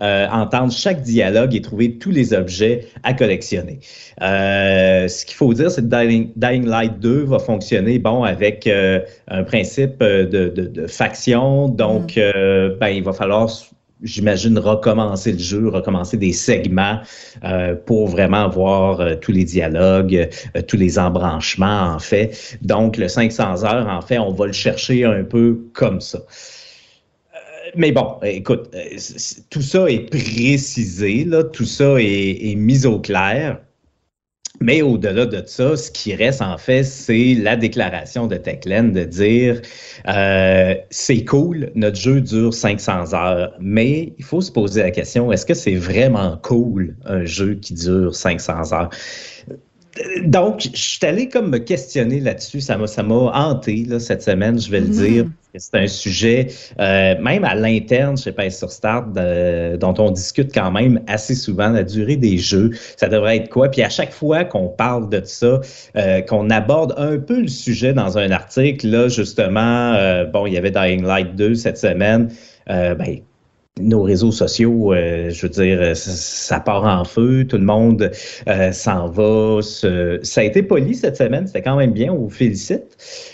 euh, 0.01 0.29
entendre 0.29 0.71
chaque 0.71 1.01
dialogue 1.01 1.53
et 1.55 1.61
trouver 1.61 1.97
tous 1.97 2.11
les 2.11 2.33
objets 2.33 2.87
à 3.03 3.13
collectionner. 3.13 3.79
Euh, 4.21 5.09
ce 5.09 5.25
qu'il 5.25 5.35
faut 5.35 5.53
dire, 5.53 5.69
c'est 5.69 5.81
que 5.81 6.29
Dying, 6.37 6.65
Light 6.65 6.99
2 6.99 7.25
va 7.25 7.39
fonctionner, 7.39 7.99
bon, 7.99 8.23
avec 8.23 8.65
euh, 8.65 9.01
un 9.27 9.43
principe 9.43 10.01
de, 10.01 10.53
de, 10.55 10.87
faction, 10.87 11.67
donc, 11.67 12.15
mm. 12.15 12.77
ben, 12.79 12.87
il 12.87 13.03
va 13.03 13.11
falloir 13.11 13.49
j'imagine, 14.03 14.57
recommencer 14.57 15.33
le 15.33 15.39
jeu, 15.39 15.67
recommencer 15.67 16.17
des 16.17 16.33
segments 16.33 16.99
euh, 17.43 17.75
pour 17.75 18.07
vraiment 18.07 18.49
voir 18.49 19.01
euh, 19.01 19.15
tous 19.15 19.31
les 19.31 19.43
dialogues, 19.43 20.29
euh, 20.55 20.61
tous 20.61 20.77
les 20.77 20.97
embranchements, 20.97 21.93
en 21.93 21.99
fait. 21.99 22.57
Donc, 22.61 22.97
le 22.97 23.07
500 23.07 23.63
heures, 23.65 23.87
en 23.87 24.01
fait, 24.01 24.19
on 24.19 24.31
va 24.31 24.47
le 24.47 24.53
chercher 24.53 25.05
un 25.05 25.23
peu 25.23 25.59
comme 25.73 26.01
ça. 26.01 26.19
Mais 27.75 27.91
bon, 27.91 28.15
écoute, 28.23 28.71
tout 29.51 29.61
ça 29.61 29.89
est 29.91 30.09
précisé, 30.09 31.23
là, 31.23 31.43
tout 31.43 31.65
ça 31.65 31.95
est 31.99 32.55
mis 32.55 32.85
au 32.87 32.99
clair. 32.99 33.59
Mais 34.61 34.81
au-delà 34.81 35.25
de 35.25 35.41
ça, 35.45 35.77
ce 35.77 35.89
qui 35.89 36.13
reste 36.15 36.41
en 36.41 36.57
fait, 36.57 36.83
c'est 36.83 37.35
la 37.35 37.55
déclaration 37.55 38.27
de 38.27 38.35
Techland 38.35 38.91
de 38.91 39.03
dire 39.03 39.61
euh, 40.07 40.75
c'est 40.89 41.23
cool, 41.23 41.71
notre 41.75 41.97
jeu 41.97 42.21
dure 42.21 42.53
500 42.53 43.13
heures, 43.13 43.53
mais 43.59 44.13
il 44.17 44.23
faut 44.23 44.41
se 44.41 44.51
poser 44.51 44.83
la 44.83 44.91
question 44.91 45.31
est-ce 45.31 45.45
que 45.45 45.53
c'est 45.53 45.75
vraiment 45.75 46.37
cool 46.43 46.95
un 47.05 47.23
jeu 47.23 47.55
qui 47.55 47.73
dure 47.73 48.13
500 48.13 48.73
heures? 48.73 48.89
Donc, 50.23 50.61
je 50.73 50.77
suis 50.77 51.05
allé 51.05 51.29
comme 51.29 51.49
me 51.49 51.57
questionner 51.57 52.19
là-dessus. 52.19 52.61
Ça 52.61 52.77
m'a, 52.77 52.87
ça 52.87 53.03
m'a 53.03 53.15
hanté 53.15 53.85
là, 53.85 53.99
cette 53.99 54.21
semaine, 54.21 54.59
je 54.59 54.69
vais 54.69 54.81
le 54.81 54.87
mm-hmm. 54.87 55.07
dire. 55.11 55.25
C'est 55.55 55.75
un 55.75 55.87
sujet, 55.87 56.47
euh, 56.79 57.15
même 57.19 57.43
à 57.43 57.55
l'interne 57.55 58.17
chez 58.17 58.31
Pays 58.31 58.51
sur 58.51 58.71
Start, 58.71 59.07
dont 59.13 59.93
on 59.97 60.11
discute 60.11 60.53
quand 60.53 60.71
même 60.71 61.01
assez 61.07 61.33
souvent, 61.33 61.69
la 61.69 61.83
durée 61.83 62.17
des 62.17 62.37
jeux. 62.37 62.71
Ça 62.97 63.07
devrait 63.07 63.37
être 63.37 63.49
quoi? 63.49 63.69
Puis 63.69 63.81
à 63.81 63.89
chaque 63.89 64.11
fois 64.11 64.43
qu'on 64.43 64.67
parle 64.67 65.09
de 65.09 65.21
ça, 65.23 65.59
euh, 65.95 66.21
qu'on 66.21 66.49
aborde 66.49 66.93
un 66.97 67.17
peu 67.17 67.41
le 67.41 67.47
sujet 67.47 67.93
dans 67.93 68.17
un 68.17 68.31
article, 68.31 68.87
là, 68.87 69.07
justement, 69.07 69.93
euh, 69.93 70.25
bon, 70.25 70.45
il 70.45 70.53
y 70.53 70.57
avait 70.57 70.71
Dying 70.71 71.03
Light 71.03 71.35
2 71.35 71.55
cette 71.55 71.77
semaine. 71.77 72.29
ben, 72.67 73.21
nos 73.79 74.03
réseaux 74.03 74.31
sociaux, 74.31 74.93
euh, 74.93 75.29
je 75.29 75.41
veux 75.43 75.49
dire, 75.49 75.95
ça 75.95 76.59
part 76.59 76.83
en 76.83 77.05
feu, 77.05 77.45
tout 77.47 77.57
le 77.57 77.63
monde 77.63 78.11
euh, 78.47 78.71
s'en 78.71 79.07
va. 79.07 79.61
Ça 79.61 80.41
a 80.41 80.43
été 80.43 80.63
poli 80.63 80.95
cette 80.95 81.17
semaine, 81.17 81.47
c'était 81.47 81.61
quand 81.61 81.77
même 81.77 81.91
bien, 81.91 82.11
on 82.11 82.17
vous 82.17 82.29
félicite. 82.29 82.97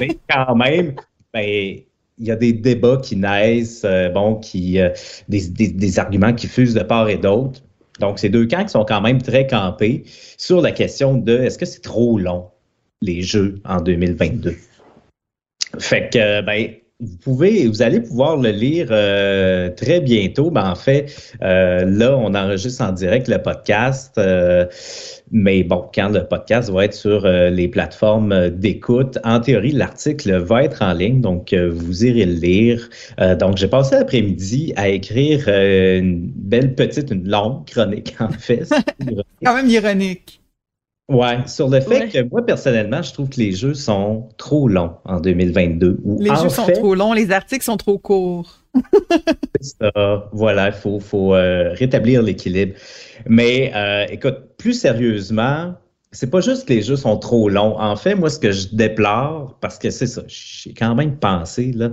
Mais 0.00 0.18
quand 0.30 0.56
même, 0.56 0.94
ben, 1.34 1.78
il 2.16 2.26
y 2.26 2.30
a 2.30 2.36
des 2.36 2.52
débats 2.52 2.98
qui 3.02 3.16
naissent, 3.16 3.84
euh, 3.84 4.08
bon, 4.08 4.36
qui, 4.36 4.78
des, 5.28 5.48
des, 5.48 5.98
arguments 5.98 6.32
qui 6.32 6.46
fusent 6.46 6.74
de 6.74 6.82
part 6.82 7.08
et 7.08 7.18
d'autre. 7.18 7.60
Donc, 8.00 8.18
c'est 8.18 8.28
deux 8.28 8.46
camps 8.46 8.62
qui 8.62 8.70
sont 8.70 8.84
quand 8.84 9.00
même 9.00 9.20
très 9.20 9.46
campés 9.46 10.04
sur 10.38 10.60
la 10.60 10.72
question 10.72 11.16
de 11.16 11.36
est-ce 11.36 11.58
que 11.58 11.66
c'est 11.66 11.82
trop 11.82 12.18
long, 12.18 12.46
les 13.02 13.22
jeux 13.22 13.60
en 13.64 13.80
2022? 13.80 14.56
Fait 15.78 16.08
que, 16.12 16.40
ben, 16.42 16.74
vous 17.00 17.16
pouvez, 17.16 17.66
vous 17.66 17.82
allez 17.82 18.00
pouvoir 18.00 18.36
le 18.36 18.50
lire 18.50 18.88
euh, 18.90 19.68
très 19.70 20.00
bientôt. 20.00 20.50
Ben, 20.50 20.70
en 20.70 20.76
fait, 20.76 21.32
euh, 21.42 21.84
là, 21.84 22.16
on 22.16 22.34
enregistre 22.34 22.82
en 22.82 22.92
direct 22.92 23.26
le 23.26 23.42
podcast. 23.42 24.14
Euh, 24.16 24.66
mais 25.32 25.64
bon, 25.64 25.88
quand 25.92 26.08
le 26.10 26.24
podcast 26.24 26.70
va 26.70 26.84
être 26.84 26.94
sur 26.94 27.26
les 27.26 27.66
plateformes 27.66 28.50
d'écoute, 28.50 29.18
en 29.24 29.40
théorie, 29.40 29.72
l'article 29.72 30.36
va 30.36 30.62
être 30.62 30.82
en 30.82 30.92
ligne, 30.92 31.20
donc 31.20 31.52
vous 31.52 32.04
irez 32.04 32.26
le 32.26 32.34
lire. 32.34 32.88
donc, 33.40 33.56
j'ai 33.56 33.66
passé 33.66 33.96
l'après-midi 33.96 34.72
à 34.76 34.88
écrire 34.88 35.48
une 35.48 36.30
belle 36.36 36.74
petite, 36.74 37.10
une 37.10 37.28
longue 37.28 37.64
chronique, 37.66 38.14
en 38.20 38.30
fait. 38.30 38.68
Quand 39.44 39.54
même 39.54 39.68
ironique. 39.68 40.43
Ouais, 41.08 41.46
sur 41.46 41.68
le 41.68 41.80
fait 41.80 42.08
que 42.08 42.22
moi, 42.30 42.44
personnellement, 42.46 43.02
je 43.02 43.12
trouve 43.12 43.28
que 43.28 43.38
les 43.38 43.52
jeux 43.52 43.74
sont 43.74 44.28
trop 44.38 44.68
longs 44.68 44.92
en 45.04 45.20
2022. 45.20 45.98
les 46.18 46.30
jeux 46.36 46.48
sont 46.48 46.66
trop 46.66 46.94
longs, 46.94 47.12
les 47.12 47.30
articles 47.30 47.64
sont 47.64 47.76
trop 47.76 47.98
courts. 47.98 48.60
c'est 49.60 49.76
ça. 49.82 50.30
Voilà, 50.32 50.68
il 50.68 50.72
faut, 50.72 51.00
faut 51.00 51.34
euh, 51.34 51.72
rétablir 51.74 52.22
l'équilibre. 52.22 52.74
Mais 53.28 53.70
euh, 53.74 54.06
écoute, 54.10 54.56
plus 54.56 54.72
sérieusement, 54.72 55.74
c'est 56.14 56.30
pas 56.30 56.40
juste 56.40 56.68
que 56.68 56.72
les 56.72 56.82
jeux 56.82 56.96
sont 56.96 57.16
trop 57.18 57.48
longs. 57.48 57.76
En 57.78 57.96
fait, 57.96 58.14
moi, 58.14 58.30
ce 58.30 58.38
que 58.38 58.52
je 58.52 58.68
déplore, 58.72 59.58
parce 59.60 59.78
que 59.78 59.90
c'est 59.90 60.06
ça, 60.06 60.22
j'ai 60.28 60.72
quand 60.72 60.94
même 60.94 61.16
pensé, 61.16 61.72
là, 61.72 61.90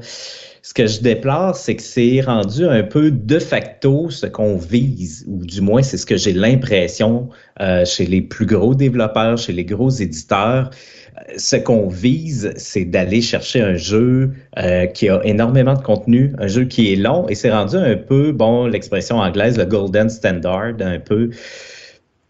ce 0.61 0.75
que 0.75 0.85
je 0.85 1.01
déplore, 1.01 1.55
c'est 1.55 1.75
que 1.75 1.81
c'est 1.81 2.21
rendu 2.21 2.65
un 2.65 2.83
peu 2.83 3.09
de 3.09 3.39
facto 3.39 4.11
ce 4.11 4.27
qu'on 4.27 4.57
vise, 4.57 5.25
ou 5.27 5.43
du 5.43 5.59
moins 5.61 5.81
c'est 5.81 5.97
ce 5.97 6.05
que 6.05 6.17
j'ai 6.17 6.33
l'impression 6.33 7.29
euh, 7.59 7.83
chez 7.83 8.05
les 8.05 8.21
plus 8.21 8.45
gros 8.45 8.75
développeurs, 8.75 9.39
chez 9.39 9.53
les 9.53 9.65
gros 9.65 9.89
éditeurs. 9.89 10.69
Euh, 11.17 11.33
ce 11.37 11.55
qu'on 11.55 11.87
vise, 11.87 12.53
c'est 12.57 12.85
d'aller 12.85 13.21
chercher 13.21 13.61
un 13.61 13.75
jeu 13.75 14.33
euh, 14.59 14.85
qui 14.85 15.09
a 15.09 15.19
énormément 15.23 15.73
de 15.73 15.81
contenu, 15.81 16.35
un 16.37 16.47
jeu 16.47 16.65
qui 16.65 16.93
est 16.93 16.95
long, 16.95 17.27
et 17.27 17.33
c'est 17.33 17.51
rendu 17.51 17.75
un 17.75 17.95
peu, 17.95 18.31
bon, 18.31 18.67
l'expression 18.67 19.17
anglaise, 19.17 19.57
le 19.57 19.65
golden 19.65 20.09
standard, 20.09 20.73
un 20.79 20.99
peu, 20.99 21.31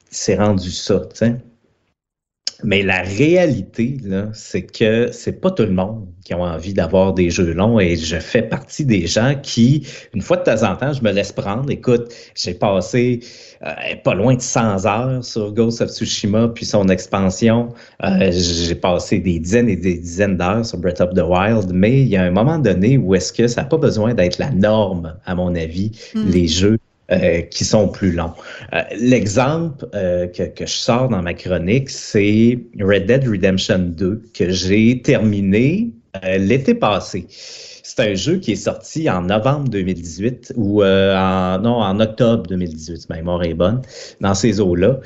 c'est 0.09 0.35
rendu 0.35 0.71
ça, 0.71 1.01
tu 1.11 1.17
sais. 1.17 1.35
Mais 2.63 2.83
la 2.83 3.01
réalité, 3.01 3.97
c'est 4.33 4.63
que 4.63 5.09
c'est 5.11 5.41
pas 5.41 5.51
tout 5.51 5.63
le 5.63 5.71
monde 5.71 6.07
qui 6.23 6.33
a 6.33 6.37
envie 6.37 6.73
d'avoir 6.73 7.13
des 7.13 7.29
jeux 7.29 7.53
longs 7.53 7.79
et 7.79 7.95
je 7.95 8.17
fais 8.17 8.43
partie 8.43 8.85
des 8.85 9.07
gens 9.07 9.35
qui, 9.41 9.87
une 10.13 10.21
fois 10.21 10.37
de 10.37 10.43
temps 10.43 10.63
en 10.63 10.75
temps, 10.75 10.93
je 10.93 11.01
me 11.01 11.11
laisse 11.11 11.31
prendre. 11.31 11.69
Écoute, 11.71 12.13
j'ai 12.35 12.53
passé 12.53 13.21
euh, 13.65 13.71
pas 14.03 14.13
loin 14.13 14.35
de 14.35 14.41
100 14.41 14.85
heures 14.85 15.23
sur 15.23 15.51
Ghost 15.51 15.81
of 15.81 15.89
Tsushima 15.89 16.49
puis 16.49 16.65
son 16.65 16.87
expansion. 16.89 17.69
Euh, 18.03 18.31
j'ai 18.31 18.75
passé 18.75 19.19
des 19.19 19.39
dizaines 19.39 19.69
et 19.69 19.75
des 19.75 19.97
dizaines 19.97 20.37
d'heures 20.37 20.65
sur 20.65 20.77
Breath 20.77 21.01
of 21.01 21.13
the 21.13 21.23
Wild, 21.23 21.71
mais 21.73 22.01
il 22.01 22.07
y 22.07 22.17
a 22.17 22.23
un 22.23 22.31
moment 22.31 22.59
donné 22.59 22.97
où 22.97 23.15
est-ce 23.15 23.33
que 23.33 23.47
ça 23.47 23.61
n'a 23.61 23.67
pas 23.67 23.77
besoin 23.77 24.13
d'être 24.13 24.37
la 24.37 24.51
norme, 24.51 25.15
à 25.25 25.35
mon 25.35 25.55
avis, 25.55 25.91
hmm. 26.13 26.29
les 26.29 26.47
jeux 26.47 26.77
euh, 27.11 27.41
qui 27.41 27.65
sont 27.65 27.89
plus 27.89 28.13
longs. 28.13 28.33
Euh, 28.73 28.83
l'exemple 28.97 29.85
euh, 29.95 30.27
que, 30.27 30.43
que, 30.43 30.65
je 30.65 30.71
sors 30.71 31.09
dans 31.09 31.21
ma 31.21 31.33
chronique, 31.33 31.89
c'est 31.89 32.57
Red 32.79 33.07
Dead 33.07 33.27
Redemption 33.27 33.79
2 33.79 34.21
que 34.33 34.49
j'ai 34.49 35.01
terminé 35.01 35.89
l'été 36.37 36.73
passé. 36.73 37.25
C'est 37.29 37.99
un 37.99 38.13
jeu 38.13 38.37
qui 38.37 38.53
est 38.53 38.55
sorti 38.55 39.09
en 39.09 39.23
novembre 39.23 39.67
2018 39.69 40.53
ou 40.55 40.83
en, 40.83 41.59
non, 41.59 41.81
en 41.81 41.99
octobre 41.99 42.43
2018, 42.47 43.09
ma 43.09 43.17
mémoire 43.17 43.43
est 43.43 43.55
bonne, 43.55 43.81
dans 44.21 44.33
ces 44.33 44.61
eaux-là. 44.61 44.99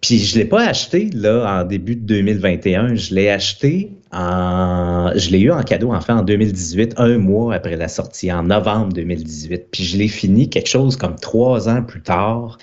Puis 0.00 0.18
je 0.18 0.38
l'ai 0.38 0.44
pas 0.44 0.66
acheté 0.66 1.10
là 1.12 1.60
en 1.60 1.64
début 1.64 1.96
de 1.96 2.02
2021, 2.02 2.94
je 2.96 3.14
l'ai 3.14 3.30
acheté 3.30 3.92
en 4.12 5.10
je 5.14 5.30
l'ai 5.30 5.40
eu 5.40 5.50
en 5.50 5.62
cadeau 5.62 5.92
en 5.92 6.00
fait 6.00 6.12
en 6.12 6.22
2018, 6.22 6.94
un 6.96 7.18
mois 7.18 7.54
après 7.54 7.76
la 7.76 7.88
sortie 7.88 8.32
en 8.32 8.44
novembre 8.44 8.92
2018. 8.92 9.68
Puis 9.70 9.84
je 9.84 9.96
l'ai 9.96 10.08
fini 10.08 10.48
quelque 10.48 10.68
chose 10.68 10.96
comme 10.96 11.16
trois 11.16 11.68
ans 11.68 11.82
plus 11.82 12.02
tard. 12.02 12.58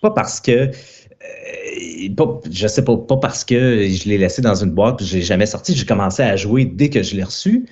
Pas 0.00 0.10
parce 0.10 0.40
que 0.40 0.70
euh, 0.70 2.14
pas, 2.16 2.40
je 2.50 2.66
sais 2.66 2.84
pas, 2.84 2.96
pas 2.96 3.16
parce 3.16 3.44
que 3.44 3.86
je 3.88 4.08
l'ai 4.08 4.18
laissé 4.18 4.40
dans 4.40 4.54
une 4.54 4.70
boîte 4.70 4.98
que 4.98 5.04
je 5.04 5.16
l'ai 5.16 5.22
jamais 5.22 5.46
sorti. 5.46 5.74
J'ai 5.74 5.86
commencé 5.86 6.22
à 6.22 6.36
jouer 6.36 6.64
dès 6.64 6.88
que 6.88 7.02
je 7.02 7.14
l'ai 7.14 7.24
reçu. 7.24 7.66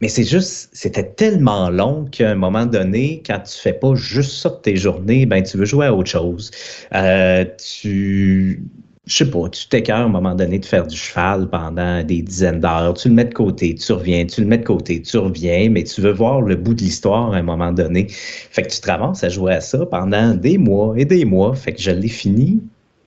Mais 0.00 0.08
c'est 0.08 0.24
juste, 0.24 0.70
c'était 0.72 1.08
tellement 1.12 1.70
long 1.70 2.04
qu'à 2.06 2.30
un 2.30 2.34
moment 2.34 2.66
donné, 2.66 3.22
quand 3.24 3.40
tu 3.40 3.58
fais 3.58 3.72
pas 3.72 3.94
juste 3.94 4.32
ça 4.32 4.50
de 4.50 4.56
tes 4.56 4.76
journées, 4.76 5.24
ben 5.24 5.42
tu 5.42 5.56
veux 5.56 5.64
jouer 5.64 5.86
à 5.86 5.94
autre 5.94 6.10
chose. 6.10 6.50
Euh, 6.94 7.44
tu, 7.78 8.64
je 9.06 9.16
sais 9.16 9.30
pas, 9.30 9.48
tu 9.50 9.68
t'écœures 9.68 9.98
à 9.98 10.02
un 10.02 10.08
moment 10.08 10.34
donné 10.34 10.58
de 10.58 10.64
faire 10.64 10.86
du 10.86 10.96
cheval 10.96 11.48
pendant 11.48 12.02
des 12.02 12.22
dizaines 12.22 12.60
d'heures. 12.60 12.94
Tu 12.94 13.08
le 13.08 13.14
mets 13.14 13.24
de 13.24 13.34
côté, 13.34 13.74
tu 13.74 13.92
reviens, 13.92 14.26
tu 14.26 14.40
le 14.40 14.46
mets 14.46 14.58
de 14.58 14.64
côté, 14.64 15.00
tu 15.00 15.16
reviens, 15.18 15.70
mais 15.70 15.84
tu 15.84 16.00
veux 16.00 16.12
voir 16.12 16.40
le 16.42 16.56
bout 16.56 16.74
de 16.74 16.80
l'histoire 16.82 17.32
à 17.32 17.36
un 17.36 17.42
moment 17.42 17.72
donné. 17.72 18.06
Fait 18.08 18.62
que 18.62 18.68
tu 18.68 18.80
te 18.80 18.90
ramasses 18.90 19.22
à 19.22 19.28
jouer 19.28 19.54
à 19.54 19.60
ça 19.60 19.86
pendant 19.86 20.34
des 20.34 20.58
mois 20.58 20.94
et 20.96 21.04
des 21.04 21.24
mois. 21.24 21.54
Fait 21.54 21.72
que 21.72 21.80
je 21.80 21.90
l'ai 21.90 22.08
fini 22.08 22.62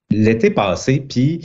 l'été 0.10 0.50
passé, 0.52 1.04
puis 1.08 1.42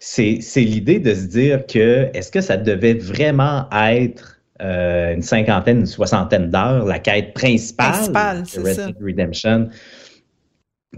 c'est 0.00 0.40
l'idée 0.56 1.00
de 1.00 1.14
se 1.14 1.26
dire 1.26 1.66
que 1.66 2.08
est-ce 2.14 2.30
que 2.30 2.40
ça 2.40 2.56
devait 2.56 2.94
vraiment 2.94 3.66
être 3.72 4.35
euh, 4.62 5.14
une 5.14 5.22
cinquantaine, 5.22 5.80
une 5.80 5.86
soixantaine 5.86 6.50
d'heures, 6.50 6.84
la 6.84 6.98
quête 6.98 7.34
principale, 7.34 8.42
de 8.42 8.60
Red 8.60 8.76
Dead 8.76 8.96
Redemption. 9.02 9.68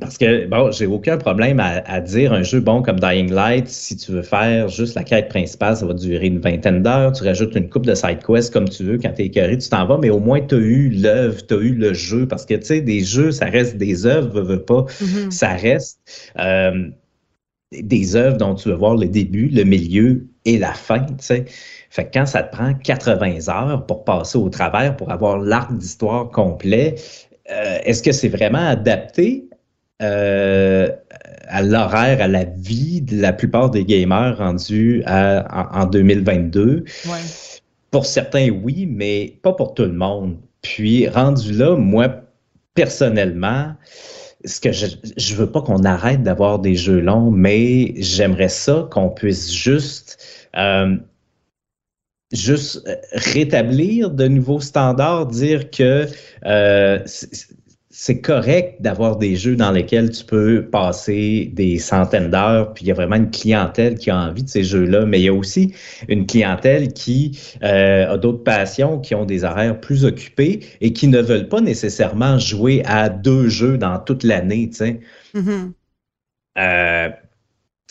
Parce 0.01 0.17
que, 0.17 0.47
bon, 0.47 0.71
j'ai 0.71 0.87
aucun 0.87 1.17
problème 1.17 1.59
à, 1.61 2.01
dire 2.01 2.33
un 2.33 2.43
jeu 2.43 2.61
bon 2.61 2.83
comme 2.83 3.01
Dying 3.01 3.33
Light, 3.33 3.67
si 3.69 3.97
tu 3.97 4.13
veux 4.13 4.23
faire 4.23 4.69
juste 4.69 4.95
la 4.95 5.03
quête 5.03 5.29
principale, 5.29 5.77
ça 5.77 5.87
va 5.87 5.95
durer 5.95 6.27
une 6.27 6.39
vingtaine 6.39 6.83
d'heures. 6.83 7.13
Tu 7.13 7.25
rajoutes 7.25 7.57
une 7.57 7.69
coupe 7.69 7.87
de 7.87 7.95
side 7.95 8.23
quests 8.25 8.53
comme 8.53 8.69
tu 8.69 8.85
veux. 8.85 8.99
Quand 8.99 9.13
tu 9.13 9.23
es 9.23 9.27
écœuré, 9.27 9.59
tu 9.59 9.69
t'en 9.69 9.87
vas, 9.87 9.99
mais 9.99 10.11
au 10.11 10.21
moins 10.21 10.41
tu 10.41 10.55
as 10.55 10.59
eu 10.59 10.91
l'œuvre, 10.91 11.45
tu 11.45 11.55
as 11.55 11.59
eu 11.59 11.75
le 11.75 11.95
jeu. 11.95 12.29
Parce 12.29 12.47
que, 12.47 12.55
tu 12.55 12.67
sais, 12.67 12.81
des 12.81 13.01
jeux, 13.01 13.33
ça 13.33 13.47
reste 13.47 13.77
des 13.77 14.07
œuvres, 14.07 14.29
veux, 14.41 14.43
veux 14.43 14.63
pas, 14.63 14.83
mm-hmm. 14.83 15.31
ça 15.31 15.49
reste 15.55 15.99
euh, 16.39 16.91
des 17.73 18.17
œuvres 18.17 18.37
dont 18.37 18.55
tu 18.55 18.69
veux 18.69 18.75
voir 18.75 18.97
le 18.97 19.07
début, 19.07 19.49
le 19.49 19.65
milieu 19.65 20.27
et 20.45 20.59
la 20.59 20.73
fin, 20.73 21.01
tu 21.01 21.15
sais. 21.19 21.45
Fait 21.91 22.05
que 22.07 22.11
quand 22.15 22.27
ça 22.27 22.43
te 22.43 22.55
prend 22.55 22.75
80 22.75 23.49
heures 23.49 23.87
pour 23.87 24.05
passer 24.05 24.39
au 24.39 24.49
travers, 24.49 24.97
pour 24.97 25.11
avoir 25.11 25.39
l'arc 25.39 25.77
d'histoire 25.77 26.31
complet, 26.31 26.97
euh, 27.51 27.79
est-ce 27.85 28.03
que 28.03 28.13
c'est 28.13 28.29
vraiment 28.29 28.67
adapté 28.67 29.49
euh, 30.03 30.89
à 31.49 31.63
l'horaire, 31.63 32.21
à 32.21 32.29
la 32.29 32.45
vie 32.45 33.01
de 33.01 33.21
la 33.21 33.33
plupart 33.33 33.71
des 33.71 33.85
gamers 33.85 34.37
rendus 34.37 35.03
en, 35.07 35.87
2022? 35.87 36.85
Pour 37.91 38.05
certains, 38.05 38.51
oui, 38.51 38.87
mais 38.87 39.39
pas 39.43 39.53
pour 39.53 39.73
tout 39.73 39.85
le 39.85 39.93
monde. 39.93 40.37
Puis, 40.61 41.09
rendu 41.09 41.53
là, 41.53 41.75
moi, 41.77 42.09
personnellement, 42.75 43.73
ce 44.45 44.61
que 44.61 44.73
je, 44.73 44.87
je 45.17 45.35
veux 45.35 45.51
pas 45.51 45.63
qu'on 45.63 45.85
arrête 45.85 46.23
d'avoir 46.23 46.59
des 46.59 46.75
jeux 46.75 47.01
longs, 47.01 47.31
mais 47.31 47.95
j'aimerais 47.97 48.49
ça 48.49 48.89
qu'on 48.91 49.11
puisse 49.11 49.53
juste 49.53 50.19
euh, 50.57 50.97
juste 52.33 52.87
euh, 52.87 52.97
rétablir 53.13 54.11
de 54.11 54.29
nouveaux 54.29 54.61
standards, 54.61 55.27
dire 55.27 55.71
que 55.71 56.07
euh, 56.45 57.05
c'est 58.01 58.21
correct 58.21 58.81
d'avoir 58.81 59.17
des 59.17 59.35
jeux 59.35 59.57
dans 59.57 59.73
lesquels 59.73 60.11
tu 60.11 60.25
peux 60.25 60.65
passer 60.65 61.51
des 61.53 61.81
centaines 61.81 62.31
d'heures, 62.31 62.73
puis 62.73 62.85
il 62.85 62.89
y 62.89 62.91
a 62.93 62.95
vraiment 62.95 63.17
une 63.17 63.33
clientèle 63.33 63.97
qui 63.99 64.09
a 64.09 64.17
envie 64.17 64.45
de 64.45 64.49
ces 64.49 64.63
jeux-là, 64.63 65.05
mais 65.05 65.19
il 65.19 65.25
y 65.25 65.29
a 65.29 65.35
aussi 65.35 65.75
une 66.07 66.25
clientèle 66.25 66.93
qui 66.93 67.37
euh, 67.65 68.13
a 68.13 68.17
d'autres 68.17 68.45
passions, 68.45 69.01
qui 69.01 69.17
ont 69.17 69.25
des 69.25 69.43
horaires 69.43 69.81
plus 69.81 70.05
occupés 70.05 70.61
et 70.81 70.93
qui 70.93 71.09
ne 71.09 71.21
veulent 71.21 71.49
pas 71.49 71.61
nécessairement 71.61 72.39
jouer 72.39 72.85
à 72.85 73.09
deux 73.09 73.49
jeux 73.49 73.79
dans 73.79 73.99
toute 73.99 74.23
l'année, 74.23 74.71
tu 74.71 74.77
sais. 74.77 75.01
Mm-hmm. 75.35 75.73
euh, 76.59 77.09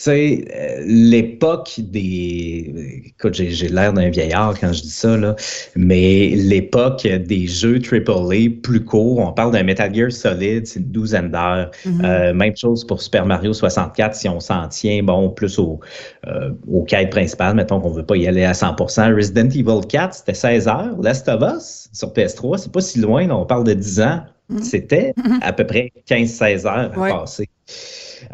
sais, 0.04 0.44
euh, 0.54 0.82
l'époque 0.86 1.74
des. 1.78 3.02
Écoute, 3.06 3.34
j'ai 3.34 3.68
l'air 3.68 3.92
d'un 3.92 4.10
vieillard 4.10 4.58
quand 4.58 4.72
je 4.72 4.82
dis 4.82 4.90
ça, 4.90 5.16
là, 5.16 5.34
mais 5.74 6.30
l'époque 6.30 7.06
des 7.06 7.46
jeux 7.48 7.80
AAA 7.80 8.60
plus 8.62 8.84
courts, 8.84 9.18
on 9.18 9.32
parle 9.32 9.52
d'un 9.52 9.64
Metal 9.64 9.92
Gear 9.92 10.12
Solid, 10.12 10.66
c'est 10.66 10.80
une 10.80 10.86
douzaine 10.86 11.30
d'heures. 11.30 11.70
Mm-hmm. 11.84 12.04
euh, 12.04 12.32
même 12.32 12.56
chose 12.56 12.86
pour 12.86 13.02
Super 13.02 13.26
Mario 13.26 13.52
64, 13.52 14.14
si 14.14 14.28
on 14.28 14.38
s'en 14.38 14.68
tient, 14.68 15.02
bon, 15.02 15.30
plus 15.30 15.58
au, 15.58 15.80
euh, 16.28 16.50
au 16.70 16.84
quête 16.84 17.10
principal, 17.10 17.56
mettons 17.56 17.80
qu'on 17.80 17.90
veut 17.90 18.06
pas 18.06 18.16
y 18.16 18.28
aller 18.28 18.44
à 18.44 18.52
100%. 18.52 19.14
Resident 19.14 19.50
Evil 19.50 19.86
4, 19.88 20.14
c'était 20.14 20.34
16 20.34 20.68
heures. 20.68 20.96
Last 21.02 21.28
of 21.28 21.42
Us, 21.42 21.88
sur 21.92 22.12
PS3, 22.12 22.58
c'est 22.58 22.72
pas 22.72 22.80
si 22.80 23.00
loin, 23.00 23.26
là, 23.26 23.36
on 23.36 23.46
parle 23.46 23.64
de 23.64 23.74
10 23.74 24.00
ans. 24.00 24.20
Mm-hmm. 24.50 24.62
C'était 24.62 25.12
mm-hmm. 25.18 25.42
à 25.42 25.52
peu 25.52 25.66
près 25.66 25.92
15-16 26.08 26.66
heures 26.66 26.92
à 26.94 27.18
passer. 27.18 27.48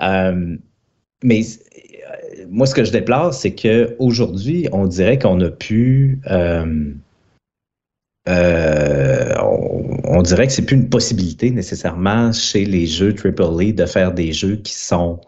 Euh, 0.02 0.56
mais 1.24 1.40
euh, 1.40 2.46
moi, 2.48 2.66
ce 2.66 2.74
que 2.74 2.84
je 2.84 2.92
déplore, 2.92 3.34
c'est 3.34 3.54
qu'aujourd'hui, 3.54 4.68
on 4.70 4.86
dirait 4.86 5.18
qu'on 5.18 5.40
a 5.40 5.50
pu. 5.50 6.20
Euh, 6.30 6.92
euh, 8.28 9.34
on, 10.04 10.22
dirait 10.22 10.46
que 10.46 10.52
c'est 10.52 10.64
plus 10.64 10.76
une 10.76 10.88
possibilité 10.88 11.50
nécessairement 11.50 12.32
chez 12.32 12.64
les 12.64 12.86
jeux 12.86 13.14
AAA 13.14 13.72
de 13.72 13.84
faire 13.86 14.12
des 14.12 14.32
jeux 14.32 14.56
qui 14.56 14.74
sont 14.74 15.20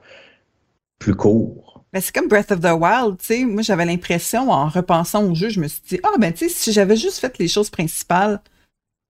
plus 0.98 1.14
courts. 1.14 1.84
Mais 1.92 2.00
c'est 2.00 2.14
comme 2.14 2.28
Breath 2.28 2.52
of 2.52 2.60
the 2.60 2.72
Wild, 2.72 3.18
tu 3.18 3.24
sais. 3.24 3.44
Moi, 3.44 3.62
j'avais 3.62 3.84
l'impression, 3.84 4.50
en 4.50 4.68
repensant 4.68 5.24
au 5.30 5.34
jeu, 5.34 5.48
je 5.48 5.60
me 5.60 5.68
suis 5.68 5.82
dit, 5.88 6.00
ah, 6.02 6.16
ben, 6.18 6.32
tu 6.32 6.48
sais, 6.48 6.54
si 6.54 6.72
j'avais 6.72 6.96
juste 6.96 7.18
fait 7.18 7.38
les 7.38 7.48
choses 7.48 7.70
principales, 7.70 8.40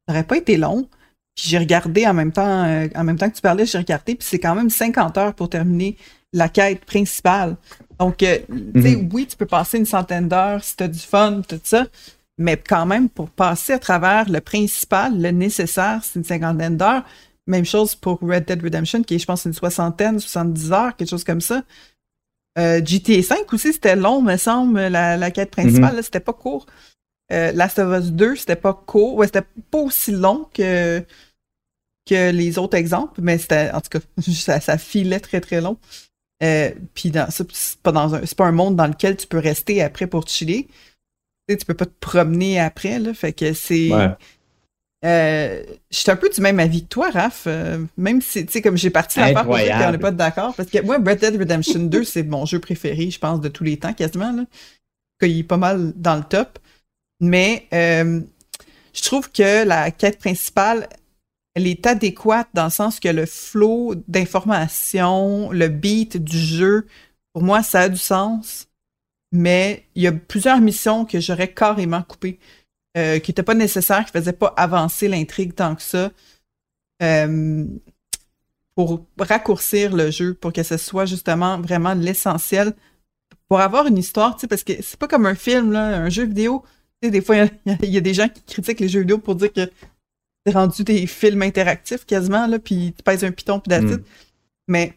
ça 0.06 0.12
n'aurait 0.12 0.26
pas 0.26 0.36
été 0.36 0.56
long. 0.56 0.88
Puis 1.34 1.48
j'ai 1.48 1.58
regardé 1.58 2.06
en 2.06 2.14
même 2.14 2.32
temps, 2.32 2.64
en 2.94 3.04
même 3.04 3.18
temps 3.18 3.28
que 3.28 3.36
tu 3.36 3.42
parlais, 3.42 3.66
j'ai 3.66 3.78
regardé, 3.78 4.14
puis 4.14 4.26
c'est 4.28 4.38
quand 4.38 4.54
même 4.54 4.70
50 4.70 5.18
heures 5.18 5.34
pour 5.34 5.48
terminer 5.48 5.96
la 6.36 6.48
quête 6.48 6.84
principale. 6.84 7.56
Donc, 7.98 8.22
euh, 8.22 8.38
tu 8.74 8.82
sais, 8.82 8.96
mhm. 8.96 9.08
oui, 9.12 9.26
tu 9.26 9.36
peux 9.36 9.46
passer 9.46 9.78
une 9.78 9.86
centaine 9.86 10.28
d'heures 10.28 10.62
si 10.62 10.76
tu 10.76 10.84
as 10.84 10.88
du 10.88 10.98
fun, 10.98 11.40
tout 11.48 11.58
ça, 11.64 11.86
mais 12.38 12.56
quand 12.58 12.84
même, 12.84 13.08
pour 13.08 13.30
passer 13.30 13.72
à 13.72 13.78
travers 13.78 14.28
le 14.28 14.40
principal, 14.40 15.20
le 15.20 15.30
nécessaire, 15.30 16.00
c'est 16.02 16.18
une 16.18 16.24
cinquantaine 16.24 16.76
d'heures. 16.76 17.04
Même 17.46 17.64
chose 17.64 17.94
pour 17.94 18.18
Red 18.20 18.44
Dead 18.44 18.62
Redemption, 18.62 19.02
qui 19.02 19.14
est, 19.14 19.18
je 19.18 19.24
pense, 19.24 19.46
une 19.46 19.54
soixantaine, 19.54 20.18
70 20.20 20.72
heures, 20.72 20.96
quelque 20.96 21.08
chose 21.08 21.24
comme 21.24 21.40
ça. 21.40 21.62
Euh, 22.58 22.84
GTA 22.84 23.22
5 23.22 23.52
aussi, 23.52 23.72
c'était 23.72 23.96
long, 23.96 24.20
me 24.20 24.36
semble, 24.36 24.78
la, 24.78 25.30
quête 25.30 25.50
principale, 25.50 25.96
mhm. 25.96 26.02
c'était 26.02 26.20
pas 26.20 26.32
court. 26.34 26.66
Euh, 27.32 27.52
Last 27.52 27.78
of 27.78 27.98
Us 27.98 28.12
2, 28.12 28.36
c'était 28.36 28.56
pas 28.56 28.74
court. 28.74 29.14
Ouais, 29.14 29.26
c'était 29.26 29.46
pas 29.70 29.78
aussi 29.78 30.12
long 30.12 30.48
que, 30.52 31.02
que 32.06 32.30
les 32.30 32.58
autres 32.58 32.76
exemples, 32.76 33.20
mais 33.22 33.38
c'était, 33.38 33.70
en 33.70 33.80
tout 33.80 33.98
cas, 33.98 34.00
ça, 34.32 34.60
ça 34.60 34.76
filait 34.76 35.20
très 35.20 35.40
très 35.40 35.62
long. 35.62 35.78
Euh, 36.42 36.70
puis 36.94 37.12
c'est 37.30 37.78
pas 37.78 37.92
dans 37.92 38.14
un, 38.14 38.26
c'est 38.26 38.36
pas 38.36 38.44
un 38.44 38.52
monde 38.52 38.76
dans 38.76 38.86
lequel 38.86 39.16
tu 39.16 39.26
peux 39.26 39.38
rester 39.38 39.82
après 39.82 40.06
pour 40.06 40.28
chiller. 40.28 40.66
Tu, 40.66 41.54
sais, 41.54 41.56
tu 41.56 41.66
peux 41.66 41.74
pas 41.74 41.86
te 41.86 41.98
promener 42.00 42.60
après, 42.60 42.98
là. 42.98 43.14
Fait 43.14 43.32
que 43.32 43.52
c'est. 43.52 43.90
Euh, 45.04 45.62
je 45.90 45.98
suis 45.98 46.10
un 46.10 46.16
peu 46.16 46.28
du 46.28 46.40
même 46.40 46.58
avis 46.58 46.82
que 46.82 46.88
toi, 46.88 47.10
Raph. 47.10 47.44
Euh, 47.46 47.84
même 47.96 48.20
si, 48.20 48.44
tu 48.44 48.52
sais, 48.52 48.62
comme 48.62 48.76
j'ai 48.76 48.90
parti 48.90 49.20
la 49.20 49.32
part 49.32 49.44
pour 49.44 49.56
dire 49.56 49.78
qu'on 49.78 49.92
n'est 49.92 49.98
pas 49.98 50.10
d'accord. 50.10 50.54
Parce 50.54 50.68
que 50.68 50.82
moi, 50.82 50.96
Red 50.96 51.20
Dead 51.20 51.36
Redemption 51.36 51.80
2, 51.80 52.04
c'est 52.04 52.22
mon 52.22 52.44
jeu 52.44 52.58
préféré, 52.58 53.10
je 53.10 53.18
pense, 53.18 53.40
de 53.40 53.48
tous 53.48 53.64
les 53.64 53.78
temps, 53.78 53.92
quasiment. 53.92 54.32
Là. 54.32 54.44
Il 55.22 55.38
est 55.38 55.42
pas 55.44 55.56
mal 55.56 55.92
dans 55.96 56.16
le 56.16 56.24
top. 56.24 56.58
Mais 57.20 57.66
je 57.70 59.02
trouve 59.02 59.30
que 59.30 59.64
la 59.64 59.90
quête 59.90 60.18
principale, 60.18 60.88
elle 61.56 61.66
est 61.66 61.86
adéquate 61.86 62.48
dans 62.52 62.64
le 62.64 62.70
sens 62.70 63.00
que 63.00 63.08
le 63.08 63.24
flow 63.24 63.94
d'information, 64.08 65.50
le 65.50 65.68
beat 65.68 66.18
du 66.18 66.38
jeu, 66.38 66.86
pour 67.32 67.42
moi, 67.42 67.62
ça 67.62 67.80
a 67.80 67.88
du 67.88 67.96
sens. 67.96 68.68
Mais 69.32 69.86
il 69.94 70.02
y 70.02 70.06
a 70.06 70.12
plusieurs 70.12 70.60
missions 70.60 71.06
que 71.06 71.18
j'aurais 71.18 71.50
carrément 71.50 72.02
coupées, 72.02 72.38
euh, 72.98 73.18
qui 73.20 73.30
n'étaient 73.30 73.42
pas 73.42 73.54
nécessaires, 73.54 74.04
qui 74.04 74.14
ne 74.14 74.20
faisaient 74.20 74.34
pas 74.34 74.52
avancer 74.58 75.08
l'intrigue 75.08 75.54
tant 75.54 75.74
que 75.74 75.80
ça. 75.80 76.10
Euh, 77.02 77.64
pour 78.74 79.06
raccourcir 79.18 79.96
le 79.96 80.10
jeu, 80.10 80.34
pour 80.34 80.52
que 80.52 80.62
ce 80.62 80.76
soit 80.76 81.06
justement 81.06 81.58
vraiment 81.58 81.94
l'essentiel. 81.94 82.74
Pour 83.48 83.60
avoir 83.60 83.86
une 83.86 83.96
histoire, 83.96 84.34
tu 84.34 84.42
sais, 84.42 84.46
parce 84.46 84.62
que 84.62 84.74
c'est 84.82 84.98
pas 84.98 85.08
comme 85.08 85.24
un 85.24 85.34
film, 85.34 85.72
là, 85.72 85.96
un 85.96 86.10
jeu 86.10 86.26
vidéo. 86.26 86.64
Tu 87.00 87.06
sais, 87.06 87.10
des 87.10 87.22
fois, 87.22 87.36
il 87.64 87.88
y, 87.88 87.96
a 87.96 88.00
des 88.02 88.14
gens 88.14 88.28
qui 88.28 88.42
critiquent 88.42 88.80
les 88.80 88.90
jeux 88.90 89.00
vidéo 89.00 89.16
pour 89.16 89.36
dire 89.36 89.50
que 89.54 89.70
rendu 90.52 90.84
des 90.84 91.06
films 91.06 91.42
interactifs 91.42 92.04
quasiment, 92.04 92.46
là, 92.46 92.58
puis 92.58 92.94
tu 92.96 93.02
pèses 93.02 93.24
un 93.24 93.32
piton 93.32 93.60
puis 93.60 93.70
d'acide. 93.70 94.00
Mm. 94.00 94.04
Mais 94.68 94.92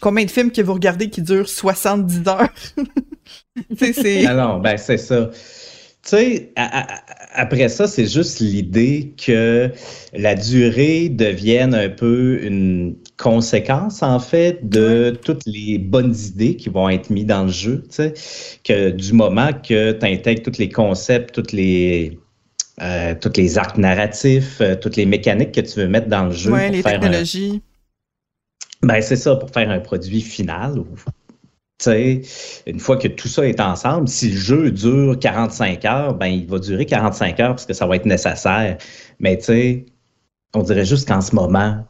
combien 0.00 0.24
de 0.24 0.30
films 0.30 0.50
que 0.50 0.62
vous 0.62 0.74
regardez 0.74 1.10
qui 1.10 1.22
durent 1.22 1.48
70 1.48 2.28
heures? 2.28 2.48
c'est... 3.92 4.26
Ah 4.26 4.34
non, 4.34 4.58
ben 4.58 4.76
c'est 4.76 4.98
ça. 4.98 5.30
Tu 6.02 6.16
sais, 6.16 6.52
après 7.34 7.68
ça, 7.68 7.86
c'est 7.86 8.06
juste 8.06 8.40
l'idée 8.40 9.14
que 9.22 9.70
la 10.14 10.34
durée 10.34 11.08
devienne 11.08 11.74
un 11.74 11.88
peu 11.90 12.42
une 12.42 12.96
conséquence, 13.18 14.02
en 14.02 14.20
fait, 14.20 14.66
de 14.68 15.18
toutes 15.22 15.44
les 15.44 15.76
bonnes 15.78 16.14
idées 16.14 16.56
qui 16.56 16.70
vont 16.70 16.88
être 16.88 17.10
mises 17.10 17.26
dans 17.26 17.44
le 17.44 17.50
jeu. 17.50 17.82
Tu 17.90 17.96
sais, 17.96 18.14
que 18.64 18.90
du 18.90 19.12
moment 19.12 19.52
que 19.52 19.92
tu 19.92 20.06
intègres 20.06 20.42
tous 20.42 20.58
les 20.58 20.70
concepts, 20.70 21.34
toutes 21.34 21.52
les 21.52 22.18
euh, 22.80 23.14
tous 23.20 23.32
les 23.36 23.58
arcs 23.58 23.76
narratifs, 23.76 24.60
euh, 24.60 24.76
toutes 24.76 24.96
les 24.96 25.06
mécaniques 25.06 25.52
que 25.52 25.60
tu 25.60 25.80
veux 25.80 25.88
mettre 25.88 26.08
dans 26.08 26.26
le 26.26 26.32
jeu. 26.32 26.52
Oui, 26.52 26.70
les 26.70 26.82
technologies. 26.82 27.62
Ben, 28.82 29.00
c'est 29.00 29.16
ça, 29.16 29.34
pour 29.36 29.50
faire 29.50 29.70
un 29.70 29.80
produit 29.80 30.20
final. 30.20 30.84
une 31.86 32.80
fois 32.80 32.96
que 32.96 33.08
tout 33.08 33.28
ça 33.28 33.46
est 33.46 33.60
ensemble, 33.60 34.06
si 34.06 34.30
le 34.30 34.36
jeu 34.36 34.70
dure 34.70 35.18
45 35.18 35.84
heures, 35.84 36.14
ben, 36.14 36.26
il 36.26 36.46
va 36.46 36.58
durer 36.58 36.86
45 36.86 37.40
heures 37.40 37.50
parce 37.50 37.66
que 37.66 37.74
ça 37.74 37.86
va 37.86 37.96
être 37.96 38.06
nécessaire. 38.06 38.78
Mais 39.18 39.36
tu 39.38 39.44
sais, 39.44 39.86
on 40.54 40.62
dirait 40.62 40.84
juste 40.84 41.08
qu'en 41.08 41.20
ce 41.20 41.34
moment, 41.34 41.84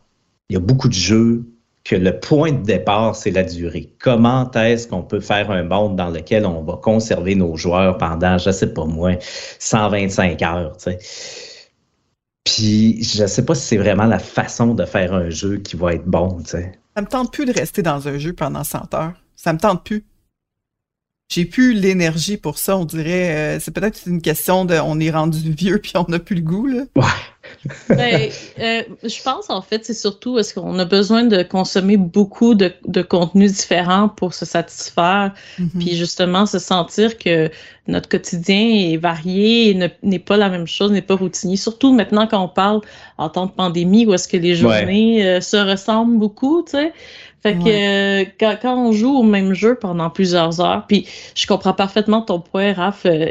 il 0.49 0.55
y 0.55 0.57
a 0.57 0.61
beaucoup 0.61 0.89
de 0.89 0.95
jeux 0.95 1.45
que 1.89 1.97
le 1.97 2.21
point 2.21 2.53
de 2.53 2.63
départ, 2.63 3.17
c'est 3.17 3.31
la 3.31 3.45
durée. 3.45 3.91
Comment 3.99 4.51
est-ce 4.53 4.87
qu'on 4.87 5.03
peut 5.03 5.21
faire 5.21 5.51
un 5.51 5.63
monde 5.63 5.97
dans 5.97 6.11
lequel 6.11 6.45
on 6.45 6.63
va 6.63 6.75
conserver 6.75 7.35
nos 7.35 7.57
joueurs 7.57 7.97
pendant, 7.97 8.37
je 8.37 8.51
sais 8.51 8.75
pas 8.75 8.85
moi, 8.85 9.13
125 9.59 10.43
heures, 10.43 10.77
tu 10.77 10.93
sais? 10.93 10.99
Puis, 12.45 13.03
je 13.03 13.27
sais 13.27 13.45
pas 13.45 13.55
si 13.55 13.63
c'est 13.63 13.77
vraiment 13.79 14.05
la 14.05 14.19
façon 14.19 14.75
de 14.75 14.85
faire 14.85 15.15
un 15.15 15.31
jeu 15.31 15.59
qui 15.59 15.77
va 15.77 15.95
être 15.95 16.05
bon, 16.05 16.43
tu 16.43 16.51
sais. 16.51 16.73
Ça 16.95 17.01
me 17.01 17.07
tente 17.07 17.33
plus 17.33 17.47
de 17.47 17.53
rester 17.53 17.81
dans 17.81 18.07
un 18.07 18.19
jeu 18.19 18.35
pendant 18.35 18.65
100 18.65 18.93
heures. 18.95 19.15
Ça 19.35 19.55
me 19.55 19.59
tente 19.59 19.83
plus. 19.83 20.05
J'ai 21.31 21.47
plus 21.47 21.73
l'énergie 21.73 22.37
pour 22.37 22.59
ça, 22.59 22.77
on 22.77 22.85
dirait. 22.85 23.57
Euh, 23.57 23.61
c'est 23.61 23.71
peut-être 23.71 24.01
une 24.07 24.21
question 24.21 24.65
de 24.65 24.75
on 24.75 24.99
est 25.01 25.11
rendu 25.11 25.53
vieux 25.53 25.79
puis 25.79 25.93
on 25.95 26.05
n'a 26.09 26.19
plus 26.19 26.37
le 26.37 26.43
goût, 26.43 26.67
là. 26.67 26.83
Ouais. 26.97 27.05
Ben, 27.89 28.31
euh, 28.61 28.83
je 29.05 29.23
pense 29.23 29.51
en 29.51 29.63
fait, 29.63 29.85
c'est 29.85 29.95
surtout 29.95 30.39
est-ce 30.39 30.55
qu'on 30.55 30.79
a 30.79 30.85
besoin 30.85 31.25
de 31.25 31.43
consommer 31.43 31.97
beaucoup 31.97 32.55
de, 32.55 32.73
de 32.87 33.03
contenus 33.03 33.53
différents 33.53 34.09
pour 34.09 34.35
se 34.35 34.45
satisfaire, 34.45 35.33
Mhm. 35.59 35.71
puis 35.79 35.97
justement 35.97 36.47
se 36.47 36.59
sentir 36.59 37.19
que 37.19 37.51
notre 37.87 38.09
quotidien 38.09 38.59
est 38.93 38.97
varié, 38.99 39.71
et 39.71 39.75
ne- 39.75 39.89
n'est 40.03 40.19
pas 40.19 40.37
la 40.37 40.49
même 40.51 40.67
chose, 40.67 40.93
n'est 40.93 41.03
pas 41.03 41.15
routinier. 41.17 41.57
Surtout 41.57 41.93
maintenant 41.93 42.27
quand 42.27 42.43
on 42.43 42.49
parle 42.49 42.81
en 43.17 43.29
temps 43.29 43.47
de 43.47 43.53
pandémie 43.53 44.07
où 44.07 44.15
est-ce 44.15 44.29
que 44.29 44.37
les 44.37 44.55
journées 44.55 45.27
euh, 45.27 45.41
se 45.41 45.57
ressemblent 45.57 46.19
beaucoup, 46.19 46.63
tu 46.65 46.73
sais. 46.73 46.93
Fait 47.41 47.55
que 47.55 47.69
euh, 47.69 48.25
quand, 48.41 48.57
quand 48.61 48.77
on 48.77 48.91
joue 48.91 49.17
au 49.17 49.23
même 49.23 49.55
jeu 49.55 49.77
pendant 49.77 50.11
plusieurs 50.11 50.61
heures, 50.61 50.85
puis 50.89 51.07
je 51.37 51.47
comprends 51.47 51.73
parfaitement 51.73 52.21
ton 52.21 52.41
point, 52.41 52.73
Raph, 52.73 53.07
euh, 53.07 53.27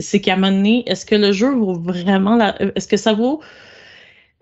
c'est 0.00 0.20
qu'à 0.20 0.32
un 0.32 0.36
moment 0.36 0.50
donné, 0.50 0.82
est-ce 0.88 1.06
que 1.06 1.14
le 1.14 1.30
jeu 1.30 1.54
vaut 1.54 1.74
vraiment 1.78 2.34
la... 2.34 2.56
Est-ce 2.74 2.88
que 2.88 2.96
ça 2.96 3.12
vaut... 3.14 3.40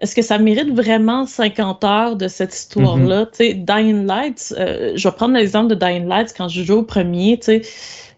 Est-ce 0.04 0.14
que 0.14 0.20
ça 0.20 0.36
mérite 0.36 0.68
vraiment 0.68 1.24
50 1.24 1.82
heures 1.82 2.16
de 2.16 2.28
cette 2.28 2.54
histoire-là? 2.54 3.24
Tu 3.24 3.36
sais, 3.36 3.54
Dying 3.54 4.04
Lights, 4.04 4.52
euh, 4.58 4.92
je 4.96 5.08
vais 5.08 5.14
prendre 5.14 5.32
l'exemple 5.32 5.68
de 5.68 5.74
Dying 5.74 6.06
Lights 6.06 6.34
quand 6.36 6.46
je 6.46 6.62
joue 6.62 6.80
au 6.80 6.82
premier, 6.82 7.38
tu 7.38 7.44
sais, 7.46 7.62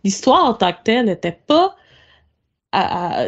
l'histoire 0.02 0.46
en 0.46 0.54
tant 0.54 0.72
que 0.72 0.78
telle 0.82 1.06
n'était 1.06 1.38
pas... 1.46 1.76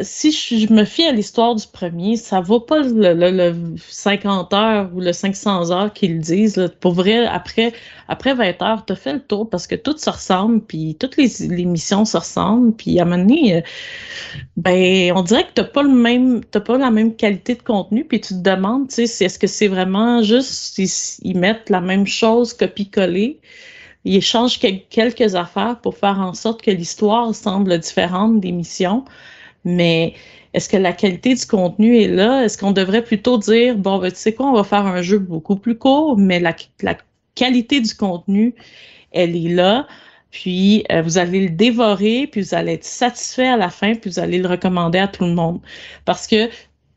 si 0.03 0.31
je, 0.31 0.71
me 0.71 0.83
fie 0.85 1.05
à 1.05 1.11
l'histoire 1.11 1.55
du 1.55 1.65
premier, 1.67 2.17
ça 2.17 2.39
vaut 2.41 2.59
pas 2.59 2.79
le, 2.81 3.13
le- 3.13 3.31
le 3.31 3.75
50 3.77 4.53
heures 4.53 4.89
ou 4.93 4.99
le 5.01 5.11
500 5.13 5.71
heures 5.71 5.91
qu'ils 5.93 6.19
disent. 6.19 6.71
Pour 6.81 6.93
vrai, 6.93 7.25
après, 7.25 7.73
après 8.07 8.33
20 8.35 8.61
heures, 8.61 8.85
t'as 8.85 8.95
fait 8.95 9.13
le 9.13 9.21
tour 9.21 9.49
parce 9.49 9.65
que 9.67 9.75
tout 9.75 9.97
se 9.97 10.09
ressemble, 10.09 10.61
puis 10.61 10.95
toutes 10.99 11.17
les, 11.17 11.65
missions 11.65 12.05
se 12.05 12.17
ressemblent, 12.17 12.73
puis 12.75 12.99
à 12.99 13.03
un 13.03 13.05
moment 13.05 13.23
donné, 13.23 13.55
euh, 13.57 13.61
ben, 14.57 15.11
on 15.15 15.21
dirait 15.23 15.43
que 15.47 15.53
t'as 15.55 15.63
pas 15.63 15.83
le 15.83 15.89
même, 15.89 16.41
pas 16.45 16.77
la 16.77 16.91
même 16.91 17.15
qualité 17.15 17.55
de 17.55 17.61
contenu, 17.61 18.05
puis 18.05 18.21
tu 18.21 18.33
te 18.35 18.39
demandes, 18.39 18.89
tu 18.89 19.01
est-ce 19.01 19.39
que 19.39 19.47
c'est 19.47 19.67
vraiment 19.67 20.21
juste, 20.23 20.77
ils, 21.23 21.37
mettent 21.37 21.69
la 21.69 21.81
même 21.81 22.05
chose 22.07 22.53
copie-coller, 22.53 23.39
ils 24.05 24.17
échangent 24.17 24.59
quel- 24.59 24.85
quelques 24.89 25.35
affaires 25.35 25.79
pour 25.81 25.97
faire 25.97 26.19
en 26.19 26.33
sorte 26.33 26.61
que 26.61 26.71
l'histoire 26.71 27.33
semble 27.35 27.77
différente 27.79 28.39
des 28.41 28.51
missions, 28.51 29.05
mais 29.65 30.13
est-ce 30.53 30.69
que 30.69 30.77
la 30.77 30.93
qualité 30.93 31.35
du 31.35 31.45
contenu 31.45 31.97
est 32.01 32.07
là? 32.07 32.43
Est-ce 32.43 32.57
qu'on 32.57 32.71
devrait 32.71 33.03
plutôt 33.03 33.37
dire, 33.37 33.75
bon, 33.77 33.99
ben, 33.99 34.11
tu 34.11 34.17
sais 34.17 34.33
quoi, 34.33 34.47
on 34.49 34.53
va 34.53 34.63
faire 34.63 34.85
un 34.85 35.01
jeu 35.01 35.19
beaucoup 35.19 35.55
plus 35.55 35.77
court, 35.77 36.17
mais 36.17 36.39
la, 36.39 36.55
la 36.81 36.97
qualité 37.35 37.81
du 37.81 37.93
contenu, 37.95 38.55
elle 39.11 39.35
est 39.35 39.49
là. 39.53 39.87
Puis 40.31 40.85
euh, 40.91 41.01
vous 41.01 41.17
allez 41.17 41.41
le 41.47 41.49
dévorer, 41.49 42.27
puis 42.27 42.41
vous 42.41 42.53
allez 42.55 42.73
être 42.73 42.83
satisfait 42.85 43.47
à 43.47 43.57
la 43.57 43.69
fin, 43.69 43.95
puis 43.95 44.11
vous 44.11 44.19
allez 44.19 44.37
le 44.39 44.47
recommander 44.47 44.99
à 44.99 45.07
tout 45.07 45.23
le 45.25 45.33
monde. 45.33 45.59
Parce 46.05 46.27
que 46.27 46.49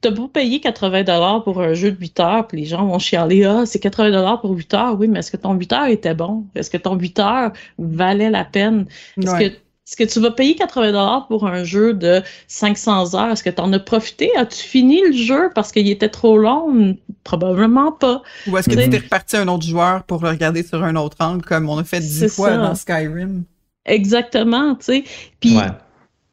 t'as 0.02 0.10
beau 0.10 0.28
payer 0.28 0.60
80 0.60 1.04
dollars 1.04 1.44
pour 1.44 1.60
un 1.62 1.74
jeu 1.74 1.92
de 1.92 1.98
8 1.98 2.20
heures, 2.20 2.46
puis 2.48 2.58
les 2.60 2.66
gens 2.66 2.84
vont 2.86 2.98
chialer, 2.98 3.44
ah, 3.44 3.64
c'est 3.66 3.78
80 3.80 4.10
dollars 4.10 4.40
pour 4.40 4.50
8 4.52 4.74
heures. 4.74 4.98
Oui, 4.98 5.08
mais 5.08 5.20
est-ce 5.20 5.30
que 5.30 5.36
ton 5.38 5.54
8 5.54 5.72
heures 5.72 5.86
était 5.86 6.14
bon? 6.14 6.46
Est-ce 6.54 6.70
que 6.70 6.76
ton 6.76 6.94
8 6.96 7.18
heures 7.20 7.52
valait 7.78 8.30
la 8.30 8.44
peine? 8.44 8.86
Est-ce 9.22 9.36
Ouais. 9.36 9.50
que 9.50 9.56
est-ce 9.86 9.96
que 9.96 10.04
tu 10.04 10.20
vas 10.20 10.30
payer 10.30 10.54
80 10.54 10.92
dollars 10.92 11.26
pour 11.26 11.46
un 11.46 11.64
jeu 11.64 11.92
de 11.92 12.22
500 12.46 13.14
heures? 13.14 13.30
Est-ce 13.32 13.42
que 13.42 13.50
tu 13.50 13.60
en 13.60 13.72
as 13.72 13.80
profité? 13.80 14.30
As-tu 14.36 14.62
fini 14.62 15.02
le 15.04 15.12
jeu 15.12 15.50
parce 15.54 15.72
qu'il 15.72 15.88
était 15.88 16.08
trop 16.08 16.38
long? 16.38 16.96
Probablement 17.24 17.90
pas. 17.90 18.22
Ou 18.46 18.56
est-ce 18.56 18.70
que 18.70 18.80
tu 18.80 18.90
t'es 18.90 18.98
reparti 18.98 19.36
un 19.36 19.48
autre 19.48 19.66
joueur 19.66 20.04
pour 20.04 20.22
le 20.22 20.28
regarder 20.28 20.62
sur 20.62 20.84
un 20.84 20.94
autre 20.94 21.16
angle, 21.20 21.44
comme 21.44 21.68
on 21.68 21.78
a 21.78 21.84
fait 21.84 22.00
dix 22.00 22.28
fois 22.28 22.50
ça. 22.50 22.56
dans 22.58 22.74
Skyrim? 22.76 23.44
Exactement, 23.84 24.76
tu 24.76 24.84
sais. 24.84 25.04
Puis 25.40 25.56
Ouais. 25.56 25.66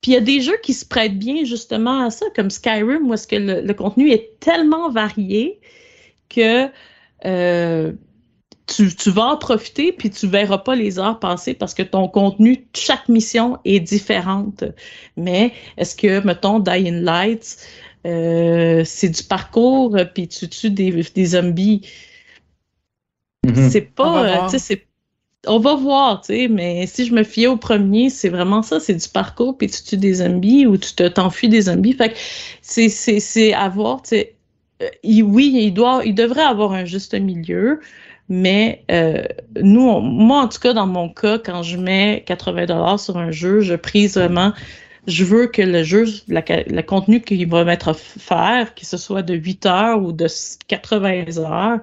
Puis 0.02 0.12
il 0.12 0.14
y 0.14 0.18
a 0.18 0.22
des 0.22 0.40
jeux 0.40 0.58
qui 0.64 0.74
se 0.74 0.86
prêtent 0.86 1.20
bien 1.20 1.44
justement 1.44 2.06
à 2.06 2.10
ça, 2.10 2.26
comme 2.36 2.50
Skyrim, 2.50 3.10
où 3.10 3.14
est-ce 3.14 3.28
que 3.28 3.36
le, 3.36 3.62
le 3.62 3.74
contenu 3.74 4.12
est 4.12 4.40
tellement 4.40 4.90
varié 4.90 5.60
que 6.30 6.70
euh, 7.26 7.92
tu, 8.76 8.96
tu 8.96 9.10
vas 9.12 9.26
en 9.26 9.38
profiter, 9.38 9.92
puis 9.92 10.10
tu 10.10 10.28
verras 10.28 10.60
pas 10.60 10.76
les 10.76 11.00
heures 11.00 11.20
passer 11.20 11.54
parce 11.54 11.74
que 11.74 11.84
ton 11.84 12.08
contenu, 12.08 12.68
chaque 12.76 13.10
mission 13.10 13.58
est 13.66 13.80
différente. 13.80 14.64
Mais 15.18 15.54
est-ce 15.78 15.96
que, 15.96 16.26
mettons, 16.26 16.60
Dying 16.60 17.02
Lights, 17.02 17.58
euh, 18.06 18.84
c'est 18.86 19.10
du 19.10 19.24
parcours, 19.24 19.98
puis 20.14 20.28
tu 20.28 20.48
tues 20.50 20.72
des, 20.72 20.92
des 20.92 21.26
zombies? 21.26 21.82
Mhm. 23.46 23.70
C'est 23.70 23.92
On 24.02 24.12
va 24.12 24.22
pas, 24.22 24.24
euh, 24.24 24.36
voir. 24.38 24.46
tu 24.52 24.60
sais, 24.60 24.60
c'est 24.60 24.86
on 25.48 25.60
va 25.60 25.76
voir, 25.76 26.22
tu 26.22 26.28
sais, 26.36 26.48
mais 26.50 26.86
si 26.86 27.06
je 27.06 27.14
me 27.14 27.24
fiais 27.24 27.48
au 27.48 27.56
premier, 27.58 28.10
c'est 28.10 28.30
vraiment 28.30 28.62
ça, 28.62 28.80
c'est 28.80 28.94
du 28.96 29.08
parcours, 29.08 29.58
puis 29.58 29.70
tu 29.70 29.82
tues 29.84 29.98
des 29.98 30.16
zombies 30.16 30.68
ou 30.68 30.78
tu 30.78 30.94
te 30.94 31.08
t'enfuis 31.08 31.48
des 31.50 31.62
zombies. 31.64 31.94
Fait 31.94 32.10
que 32.10 32.18
c'est, 32.62 32.90
c'est, 32.90 33.20
c'est 33.22 33.54
à 33.54 33.70
voir, 33.70 34.02
tu 34.02 34.10
sais. 34.10 34.36
Euh, 34.82 34.90
il- 35.04 35.24
oui, 35.24 35.52
il 35.56 35.72
doit, 35.74 36.02
il 36.06 36.14
devrait 36.16 36.44
avoir 36.44 36.74
un 36.74 36.86
juste 36.86 37.14
milieu, 37.14 37.80
mais 38.30 38.84
euh, 38.92 39.24
nous, 39.62 39.82
on- 39.88 40.02
moi, 40.02 40.42
en 40.42 40.48
tout 40.48 40.60
cas, 40.60 40.74
dans 40.74 40.88
mon 40.88 41.10
cas, 41.10 41.40
quand 41.40 41.64
je 41.64 41.78
mets 41.78 42.24
80 42.28 42.66
dollars 42.68 43.00
sur 43.00 43.18
un 43.18 43.32
jeu, 43.32 43.62
je 43.62 43.74
prise 43.76 44.16
vraiment, 44.16 44.54
je 45.08 45.24
veux 45.24 45.48
que 45.48 45.62
le 45.64 45.84
jeu, 45.84 46.06
la, 46.28 46.44
le 46.68 46.82
contenu 46.82 47.22
qu'il 47.22 47.48
va 47.50 47.64
mettre 47.66 47.90
à 47.90 47.94
faire, 47.96 48.76
que 48.76 48.86
ce 48.86 48.98
soit 48.98 49.24
de 49.24 49.34
8 49.34 49.66
heures 49.66 50.02
ou 50.04 50.12
de 50.12 50.28
80 50.68 51.38
heures, 51.40 51.80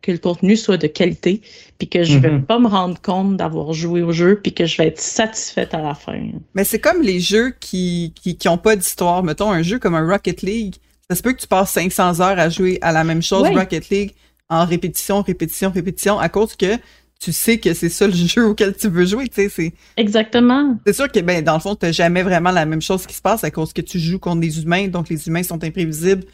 que 0.00 0.12
le 0.12 0.18
contenu 0.18 0.54
soit 0.56 0.76
de 0.76 0.86
qualité, 0.86 1.40
puis 1.78 1.88
que 1.88 2.04
je 2.04 2.18
vais 2.18 2.30
Mhm. 2.30 2.44
pas 2.44 2.58
me 2.58 2.68
rendre 2.68 3.00
compte 3.00 3.36
d'avoir 3.38 3.72
joué 3.72 4.02
au 4.02 4.12
jeu, 4.12 4.38
puis 4.42 4.52
que 4.52 4.66
je 4.66 4.76
vais 4.76 4.88
être 4.88 5.00
satisfaite 5.00 5.72
à 5.74 5.80
la 5.80 5.94
fin. 5.94 6.18
Mais 6.54 6.64
c'est 6.64 6.78
comme 6.78 7.00
les 7.02 7.20
jeux 7.20 7.54
qui, 7.58 8.12
qui, 8.14 8.36
qui 8.36 8.48
ont 8.48 8.58
pas 8.58 8.76
d'histoire. 8.76 9.22
Mettons, 9.22 9.50
un 9.50 9.62
jeu 9.62 9.78
comme 9.78 9.94
un 9.94 10.06
Rocket 10.06 10.42
League, 10.42 10.74
ça 11.08 11.16
se 11.16 11.22
peut 11.22 11.32
que 11.32 11.40
tu 11.40 11.46
passes 11.46 11.70
500 11.70 12.20
heures 12.20 12.38
à 12.38 12.48
jouer 12.50 12.78
à 12.82 12.92
la 12.92 13.02
même 13.02 13.22
chose. 13.22 13.48
Rocket 13.48 13.88
League, 13.88 14.14
en 14.48 14.64
répétition, 14.64 15.22
répétition, 15.22 15.70
répétition, 15.70 16.18
à 16.18 16.28
cause 16.28 16.54
que 16.56 16.76
tu 17.20 17.32
sais 17.32 17.58
que 17.58 17.72
c'est 17.74 17.88
ça 17.88 18.06
le 18.06 18.12
jeu 18.32 18.46
auquel 18.46 18.74
tu 18.76 18.88
veux 18.88 19.06
jouer, 19.06 19.28
tu 19.28 19.34
sais, 19.36 19.48
c'est... 19.48 19.72
Exactement. 19.96 20.78
C'est 20.86 20.92
sûr 20.92 21.10
que, 21.10 21.20
ben, 21.20 21.42
dans 21.42 21.54
le 21.54 21.60
fond, 21.60 21.74
t'as 21.74 21.92
jamais 21.92 22.22
vraiment 22.22 22.50
la 22.50 22.66
même 22.66 22.82
chose 22.82 23.06
qui 23.06 23.14
se 23.14 23.22
passe 23.22 23.44
à 23.44 23.50
cause 23.50 23.72
que 23.72 23.80
tu 23.80 23.98
joues 23.98 24.18
contre 24.18 24.40
des 24.40 24.62
humains, 24.62 24.88
donc 24.88 25.08
les 25.08 25.26
humains 25.26 25.42
sont 25.42 25.62
imprévisibles. 25.64 26.24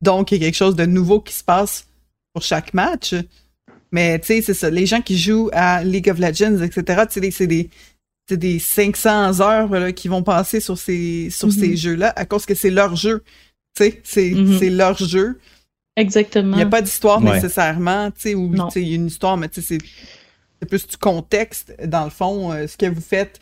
Donc, 0.00 0.30
il 0.32 0.38
y 0.38 0.42
a 0.42 0.46
quelque 0.46 0.54
chose 0.56 0.76
de 0.76 0.86
nouveau 0.86 1.20
qui 1.20 1.34
se 1.34 1.44
passe 1.44 1.86
pour 2.32 2.42
chaque 2.42 2.72
match. 2.72 3.14
Mais, 3.90 4.18
tu 4.20 4.26
sais, 4.28 4.42
c'est 4.42 4.54
ça. 4.54 4.70
Les 4.70 4.86
gens 4.86 5.00
qui 5.02 5.18
jouent 5.18 5.50
à 5.52 5.82
League 5.82 6.08
of 6.10 6.18
Legends, 6.18 6.62
etc., 6.62 7.02
tu 7.08 7.14
sais, 7.14 7.20
des- 7.20 7.30
c'est 7.30 7.46
des, 7.46 7.70
c'est 8.28 8.36
des 8.36 8.58
500 8.58 9.40
heures 9.40 9.68
là, 9.70 9.92
qui 9.92 10.08
vont 10.08 10.22
passer 10.22 10.60
sur 10.60 10.78
ces, 10.78 11.28
sur 11.30 11.48
Mhm. 11.48 11.52
ces 11.54 11.76
jeux-là 11.76 12.12
à 12.14 12.24
cause 12.26 12.46
que 12.46 12.54
c'est 12.54 12.70
leur 12.70 12.94
jeu. 12.96 13.22
Tu 13.76 13.84
sais, 13.84 14.00
c'est 14.04 14.30
Mhm. 14.30 14.58
c'est 14.58 14.70
leur 14.70 14.96
jeu. 14.98 15.38
Exactement. 15.98 16.54
Il 16.56 16.60
n'y 16.60 16.62
a 16.62 16.66
pas 16.66 16.82
d'histoire 16.82 17.22
Ouais. 17.22 17.34
nécessairement, 17.34 18.10
tu 18.10 18.20
sais, 18.20 18.34
ou 18.34 18.52
il 18.76 18.88
y 18.88 18.92
a 18.92 18.94
une 18.96 19.06
histoire, 19.06 19.36
mais 19.36 19.48
tu 19.48 19.60
sais, 19.62 19.78
c'est 20.60 20.66
plus 20.68 20.86
du 20.86 20.96
contexte, 20.96 21.74
dans 21.84 22.04
le 22.04 22.10
fond, 22.10 22.52
euh, 22.52 22.66
ce 22.66 22.76
que 22.76 22.86
vous 22.86 23.00
faites. 23.00 23.40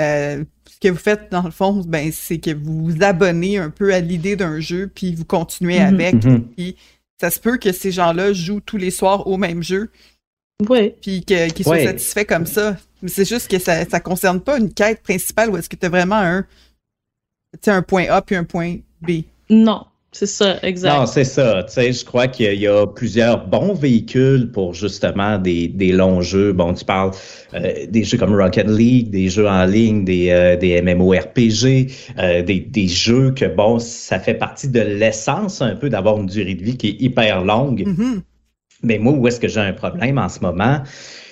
euh, 0.00 0.42
ce 0.70 0.78
que 0.80 0.88
vous 0.88 0.98
faites, 0.98 1.30
dans 1.30 1.42
le 1.42 1.50
fond, 1.50 1.82
ben, 1.86 2.10
c'est 2.12 2.38
que 2.38 2.50
vous 2.50 2.86
vous 2.86 3.02
abonnez 3.04 3.58
un 3.58 3.68
peu 3.68 3.92
à 3.92 4.00
l'idée 4.00 4.36
d'un 4.36 4.58
jeu, 4.58 4.90
puis 4.92 5.14
vous 5.14 5.26
continuez 5.26 5.78
Mhm. 5.80 5.86
avec. 5.94 6.14
Mhm. 6.24 6.48
Ça 7.20 7.30
se 7.30 7.38
peut 7.38 7.58
que 7.58 7.72
ces 7.72 7.92
gens-là 7.92 8.32
jouent 8.32 8.60
tous 8.62 8.78
les 8.78 8.90
soirs 8.90 9.26
au 9.28 9.36
même 9.36 9.62
jeu, 9.62 9.90
Ouais. 10.68 10.96
puis 11.02 11.22
que- 11.24 11.50
qu'ils 11.52 11.64
soient 11.66 11.76
Ouais. 11.76 11.84
satisfaits 11.84 12.24
comme 12.24 12.46
ça. 12.46 12.76
Mais 13.02 13.10
c'est 13.10 13.28
juste 13.28 13.48
que 13.50 13.58
ça 13.58 13.84
ne 13.84 13.98
concerne 13.98 14.40
pas 14.40 14.58
une 14.58 14.72
quête 14.72 15.02
principale 15.02 15.50
où 15.50 15.56
est-ce 15.58 15.68
que 15.68 15.76
tu 15.76 15.84
as 15.86 15.90
vraiment 15.90 16.16
un, 16.16 16.46
un 17.66 17.82
point 17.82 18.06
A 18.08 18.22
puis 18.22 18.34
un 18.34 18.44
point 18.44 18.76
B. 19.02 19.24
Non, 19.50 19.84
c'est 20.14 20.26
ça, 20.26 20.58
exact. 20.62 20.94
Non, 20.94 21.06
c'est 21.06 21.24
ça. 21.24 21.62
Tu 21.66 21.72
sais, 21.72 21.92
je 21.92 22.04
crois 22.04 22.28
qu'il 22.28 22.44
y 22.44 22.48
a- 22.48 22.52
il 22.52 22.60
y, 22.60 22.66
a 22.66 22.86
plusieurs 22.86 23.46
bons 23.46 23.72
véhicules 23.72 24.50
pour 24.52 24.74
justement 24.74 25.38
des, 25.38 25.68
des 25.68 25.90
longs 25.92 26.20
jeux. 26.20 26.52
Bon, 26.52 26.74
tu 26.74 26.84
parles 26.84 27.12
euh, 27.54 27.86
des 27.88 28.04
jeux 28.04 28.18
comme 28.18 28.34
Rocket 28.34 28.68
League, 28.68 29.08
des 29.10 29.30
jeux 29.30 29.48
en 29.48 29.64
ligne, 29.64 30.04
des, 30.04 30.28
euh, 30.30 30.56
des 30.56 30.80
MMORPG, 30.82 31.90
euh, 32.18 32.42
des, 32.42 32.60
des 32.60 32.88
jeux 32.88 33.30
que, 33.32 33.46
bon, 33.46 33.78
ça 33.78 34.18
fait 34.18 34.34
partie 34.34 34.68
de 34.68 34.80
l'essence 34.80 35.62
un 35.62 35.76
peu 35.76 35.88
d'avoir 35.88 36.18
une 36.18 36.26
durée 36.26 36.54
de 36.56 36.62
vie 36.62 36.76
qui 36.76 36.88
est 36.88 37.00
hyper 37.00 37.42
longue. 37.42 37.84
Mhm. 37.86 38.22
Mais 38.82 38.98
moi, 38.98 39.14
où 39.14 39.26
est-ce 39.28 39.40
que 39.40 39.48
j'ai 39.48 39.60
un 39.60 39.72
problème 39.72 40.18
en 40.18 40.28
ce 40.28 40.40
moment? 40.40 40.82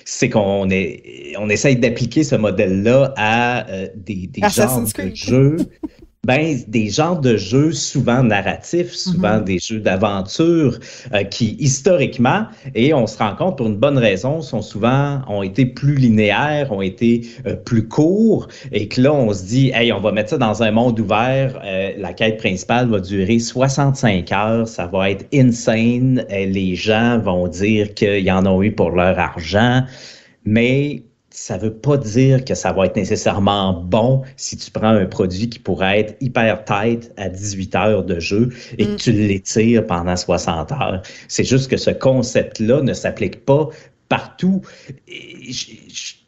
C'est 0.05 0.29
qu'on 0.29 0.69
est, 0.71 1.33
on 1.37 1.49
essaye 1.49 1.75
d'appliquer 1.75 2.23
ce 2.23 2.35
modèle-là 2.35 3.13
à 3.15 3.69
euh, 3.69 3.87
des, 3.95 4.25
des 4.27 4.41
genres 4.49 4.81
de 4.81 5.15
jeux. 5.15 5.57
Ben, 6.27 6.59
des 6.67 6.89
genres 6.89 7.19
de 7.19 7.35
jeux 7.35 7.71
souvent 7.71 8.21
narratifs, 8.21 8.91
souvent 8.91 9.39
mhm. 9.39 9.43
des 9.43 9.57
jeux 9.57 9.79
d'aventure 9.79 10.77
euh, 11.15 11.23
qui, 11.23 11.55
historiquement, 11.57 12.45
et 12.75 12.93
on 12.93 13.07
se 13.07 13.17
rend 13.17 13.35
compte 13.35 13.57
pour 13.57 13.65
une 13.65 13.77
bonne 13.77 13.97
raison, 13.97 14.43
sont 14.43 14.61
souvent, 14.61 15.23
ont 15.27 15.41
été 15.41 15.65
plus 15.65 15.95
linéaires, 15.95 16.71
ont 16.71 16.83
été 16.83 17.25
euh, 17.47 17.55
plus 17.55 17.87
courts, 17.87 18.47
et 18.71 18.87
que 18.87 19.01
là, 19.01 19.11
on 19.11 19.33
se 19.33 19.45
dit, 19.45 19.71
hey, 19.73 19.91
on 19.91 19.99
va 19.99 20.11
mettre 20.11 20.29
ça 20.29 20.37
dans 20.37 20.61
un 20.61 20.69
monde 20.69 20.99
ouvert, 20.99 21.59
euh, 21.65 21.93
la 21.97 22.13
quête 22.13 22.37
principale 22.37 22.87
va 22.87 22.99
durer 22.99 23.39
65 23.39 24.31
heures, 24.31 24.67
ça 24.67 24.85
va 24.85 25.09
être 25.09 25.25
insane, 25.33 26.23
les 26.29 26.75
gens 26.75 27.17
vont 27.17 27.47
dire 27.47 27.95
qu'ils 27.95 28.31
en 28.31 28.45
ont 28.45 28.61
eu 28.61 28.71
pour 28.71 28.91
leur 28.91 29.17
argent, 29.17 29.81
mais 30.45 31.01
ça 31.31 31.57
veut 31.57 31.73
pas 31.73 31.97
dire 31.97 32.43
que 32.43 32.53
ça 32.55 32.73
va 32.73 32.85
être 32.85 32.95
nécessairement 32.95 33.73
bon 33.73 34.21
si 34.35 34.57
tu 34.57 34.69
prends 34.69 34.89
un 34.89 35.05
produit 35.05 35.49
qui 35.49 35.59
pourrait 35.59 36.01
être 36.01 36.15
hyper 36.21 36.63
tight 36.65 37.11
à 37.17 37.29
18 37.29 37.75
heures 37.75 38.03
de 38.03 38.19
jeu 38.19 38.49
et 38.77 38.85
que 38.85 38.91
mm. 38.91 38.97
tu 38.97 39.11
l'étires 39.13 39.87
pendant 39.87 40.15
60 40.15 40.71
heures. 40.73 41.01
C'est 41.27 41.45
juste 41.45 41.69
que 41.69 41.77
ce 41.77 41.91
concept-là 41.91 42.81
ne 42.81 42.93
s'applique 42.93 43.45
pas 43.45 43.69
partout. 44.09 44.61
Tu 45.07 45.53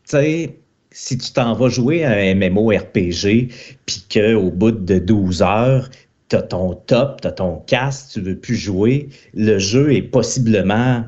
sais, 0.06 0.58
si 0.91 1.18
tu 1.18 1.34
t'en 1.34 1.54
vas 1.54 1.70
jouer 1.70 2.06
à 2.06 2.12
un 2.12 2.36
MMORPG, 2.36 3.51
puis 3.86 4.06
qu'au 4.10 4.51
bout 4.51 4.72
de 4.72 4.99
12 4.99 5.41
heures, 5.41 5.89
tu 6.30 6.36
as 6.38 6.43
ton 6.43 6.76
top, 6.76 7.22
tu 7.22 7.28
as 7.28 7.32
ton 7.32 7.58
cast, 7.68 8.14
tu 8.14 8.22
veux 8.22 8.38
plus 8.38 8.56
jouer, 8.56 9.10
le 9.34 9.60
jeu 9.60 9.93
est 9.93 10.01
possiblement, 10.01 11.04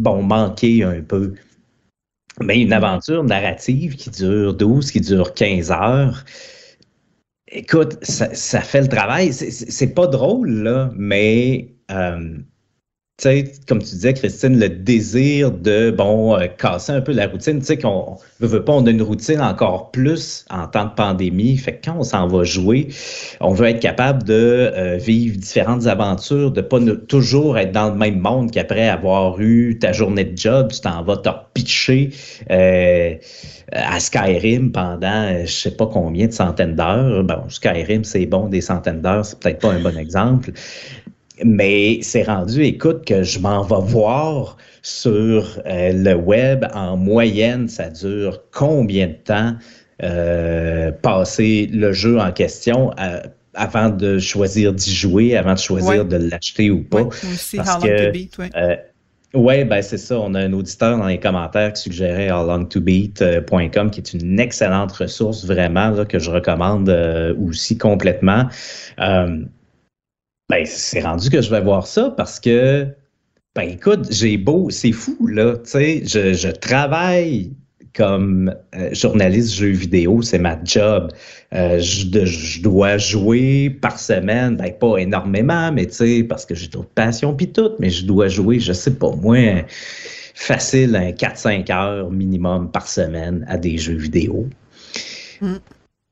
bon, 0.00 0.22
manqué 0.22 0.84
un 0.84 1.00
peu. 1.00 1.34
Mais 2.42 2.60
une 2.60 2.72
aventure 2.72 3.22
narrative 3.22 3.96
qui 3.96 4.10
dure 4.10 4.54
12, 4.54 4.90
qui 4.90 5.00
dure 5.00 5.34
15 5.34 5.70
heures, 5.70 6.24
écoute, 7.48 7.98
ça, 8.02 8.60
fait 8.60 8.80
le 8.80 8.88
travail. 8.88 9.32
C'est 9.32 9.94
pas 9.94 10.06
drôle, 10.06 10.50
là, 10.50 10.90
mais 10.96 11.74
euh, 11.90 12.38
comme 13.68 13.78
tu 13.78 13.90
disais, 13.90 14.14
Christine, 14.14 14.58
le 14.58 14.68
désir 14.68 15.50
de, 15.50 15.90
bon, 15.90 16.36
euh, 16.36 16.46
casser 16.46 16.92
un 16.92 17.00
peu 17.00 17.12
la 17.12 17.26
routine. 17.26 17.60
Tu 17.60 17.66
sais, 17.66 17.78
qu'on 17.78 18.16
ne 18.40 18.46
veut 18.46 18.64
pas, 18.64 18.72
on 18.72 18.86
a 18.86 18.90
une 18.90 19.02
routine 19.02 19.40
encore 19.40 19.90
plus 19.90 20.44
en 20.50 20.66
temps 20.66 20.86
de 20.86 20.94
pandémie. 20.94 21.56
Fait 21.56 21.74
que 21.74 21.86
quand 21.86 21.96
on 21.98 22.02
s'en 22.02 22.26
va 22.26 22.44
jouer, 22.44 22.88
on 23.40 23.52
veut 23.52 23.66
être 23.68 23.80
capable 23.80 24.22
de 24.24 24.72
euh, 24.74 24.96
vivre 24.96 25.36
différentes 25.36 25.86
aventures, 25.86 26.50
de 26.50 26.60
pas 26.60 26.78
toujours 27.08 27.58
être 27.58 27.72
dans 27.72 27.90
le 27.90 27.96
même 27.96 28.18
monde 28.18 28.50
qu'après 28.50 28.88
avoir 28.88 29.40
eu 29.40 29.78
ta 29.78 29.92
journée 29.92 30.24
de 30.24 30.36
job, 30.36 30.70
tu 30.72 30.80
t'en 30.80 31.02
vas 31.02 31.16
te 31.16 31.28
pitcher 31.54 32.10
euh, 32.50 33.14
à 33.72 34.00
Skyrim 34.00 34.72
pendant 34.72 35.44
je 35.44 35.52
sais 35.52 35.70
pas 35.70 35.86
combien 35.86 36.26
de 36.26 36.32
centaines 36.32 36.74
d'heures. 36.74 37.22
Bon, 37.24 37.48
Skyrim, 37.48 38.04
c'est 38.04 38.26
bon, 38.26 38.48
des 38.48 38.60
centaines 38.60 39.00
d'heures, 39.00 39.24
c'est 39.24 39.38
peut-être 39.38 39.60
pas 39.60 39.72
un 39.72 39.80
bon 39.80 39.96
exemple. 39.96 40.52
Mais 41.44 42.00
c'est 42.02 42.22
rendu, 42.22 42.64
écoute, 42.64 43.04
que 43.04 43.22
je 43.22 43.38
m'en 43.38 43.62
vais 43.62 43.80
voir 43.80 44.56
sur 44.82 45.60
euh, 45.66 45.92
le 45.92 46.14
web 46.14 46.66
en 46.74 46.96
moyenne, 46.96 47.68
ça 47.68 47.88
dure 47.88 48.42
combien 48.52 49.08
de 49.08 49.12
temps 49.12 49.54
euh, 50.02 50.90
passer 50.90 51.68
le 51.72 51.92
jeu 51.92 52.18
en 52.18 52.32
question 52.32 52.90
euh, 52.98 53.20
avant 53.54 53.90
de 53.90 54.18
choisir 54.18 54.72
d'y 54.72 54.94
jouer, 54.94 55.36
avant 55.36 55.54
de 55.54 55.58
choisir 55.58 56.04
de 56.04 56.16
l'acheter 56.16 56.70
ou 56.70 56.82
pas? 56.82 57.02
Oui, 57.02 57.56
Parce 57.56 57.82
que, 57.82 58.10
beat, 58.10 58.38
oui, 59.32 59.62
ben 59.62 59.80
c'est 59.80 59.98
ça. 59.98 60.18
On 60.18 60.34
a 60.34 60.40
un 60.40 60.52
auditeur 60.52 60.98
dans 60.98 61.06
les 61.06 61.20
commentaires 61.20 61.72
qui 61.72 61.82
suggérait 61.82 62.32
howlongtobeat.com, 62.32 63.90
qui 63.90 64.00
est 64.00 64.12
une 64.12 64.40
excellente 64.40 64.90
ressource 64.90 65.44
vraiment 65.44 65.90
là, 65.90 66.04
que 66.04 66.18
je 66.18 66.32
recommande 66.32 66.88
aussi 67.38 67.78
complètement. 67.78 68.48
Ben, 70.50 70.66
c'est 70.66 71.00
rendu 71.00 71.30
que 71.30 71.40
je 71.40 71.48
vais 71.48 71.60
voir 71.60 71.86
ça 71.86 72.12
parce 72.16 72.40
que, 72.40 72.88
ben, 73.54 73.62
écoute, 73.62 74.08
j'ai 74.10 74.36
beau, 74.36 74.68
c'est 74.68 74.90
fou, 74.90 75.28
là, 75.28 75.56
tu 75.58 75.70
sais, 75.70 76.02
je, 76.04 76.32
je, 76.32 76.48
travaille 76.48 77.52
comme 77.94 78.52
euh, 78.74 78.92
journaliste 78.92 79.54
jeux 79.54 79.70
vidéo, 79.70 80.22
c'est 80.22 80.40
ma 80.40 80.58
job. 80.64 81.12
Euh, 81.52 81.78
je, 81.78 82.24
je, 82.24 82.62
dois 82.62 82.98
jouer 82.98 83.70
par 83.70 84.00
semaine, 84.00 84.56
ben, 84.56 84.72
pas 84.72 84.96
énormément, 84.96 85.70
mais 85.70 85.86
tu 85.86 85.94
sais, 85.94 86.24
parce 86.24 86.44
que 86.44 86.56
j'ai 86.56 86.66
d'autres 86.66 86.94
passions 86.96 87.32
puis 87.32 87.52
tout, 87.52 87.70
mais 87.78 87.90
je 87.90 88.04
dois 88.04 88.26
jouer, 88.26 88.58
je 88.58 88.72
sais 88.72 88.94
pas, 88.94 89.12
moins 89.12 89.62
facile, 90.34 90.96
un 90.96 91.12
4-5 91.12 91.72
heures 91.72 92.10
minimum 92.10 92.72
par 92.72 92.88
semaine 92.88 93.44
à 93.48 93.56
des 93.56 93.78
jeux 93.78 93.98
vidéo. 93.98 94.48
Mm. 95.40 95.56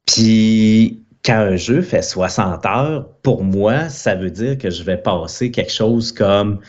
Puis 0.07 1.03
quand 1.29 1.37
un 1.37 1.57
jeu 1.57 1.83
fait 1.83 2.01
60 2.01 2.65
heures, 2.65 3.07
pour 3.23 3.45
moi, 3.45 3.91
ça 3.91 4.15
veut 4.15 4.31
dire 4.31 4.57
que 4.57 4.71
je 4.71 4.83
vais 4.83 4.97
passer 4.97 5.51
quelque 5.51 5.71
chose 5.71 6.11
comme 6.11 6.61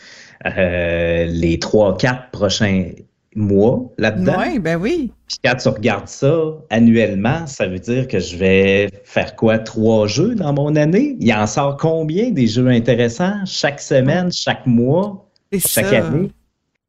euh, 0.44 1.24
les 1.24 1.56
3-4 1.56 2.30
prochains 2.30 2.90
mois 3.34 3.90
là-dedans. 3.96 4.34
Oui, 4.38 4.58
ben 4.58 4.76
oui. 4.76 5.12
Puis 5.28 5.38
quand 5.42 5.54
tu 5.54 5.68
regardes 5.68 6.08
ça 6.08 6.34
annuellement, 6.68 7.46
ça 7.46 7.68
veut 7.68 7.78
dire 7.78 8.06
que 8.06 8.18
je 8.18 8.36
vais 8.36 8.90
faire 9.04 9.34
quoi? 9.34 9.58
Trois 9.58 10.06
jeux 10.06 10.34
dans 10.34 10.52
mon 10.52 10.76
année? 10.76 11.16
Il 11.20 11.32
en 11.32 11.46
sort 11.46 11.78
combien 11.78 12.30
des 12.30 12.46
jeux 12.46 12.68
intéressants 12.68 13.42
chaque 13.46 13.80
semaine, 13.80 14.30
chaque 14.30 14.66
mois, 14.66 15.26
chaque 15.56 15.94
année? 15.94 16.32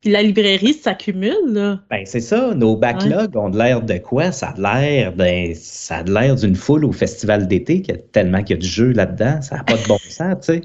Puis 0.02 0.10
la 0.10 0.24
librairie 0.24 0.74
s'accumule, 0.74 1.54
là. 1.54 1.80
Ben, 1.92 2.04
c'est 2.06 2.22
ça. 2.22 2.56
Nos 2.56 2.76
backlogs 2.76 3.38
ont 3.38 3.50
l'air 3.50 3.84
de 3.84 4.00
quoi? 4.00 4.32
Ça 4.32 4.56
a 4.58 4.84
l'air 4.84 5.14
ça 5.56 5.98
a 5.98 6.04
l'air 6.04 6.36
d'une 6.36 6.56
foule 6.56 6.86
au 6.86 6.92
festival 6.92 7.48
d'été, 7.48 7.84
tellement 8.12 8.42
qu'il 8.42 8.56
y 8.56 8.60
a 8.60 8.62
du 8.62 8.68
jeu 8.68 8.94
là-dedans. 8.94 9.44
Ça 9.44 9.58
n'a 9.58 9.64
pas 9.64 9.78
de 9.78 9.88
bon 9.88 10.00
sens, 10.10 10.38
tu 10.42 10.54
sais. 10.54 10.62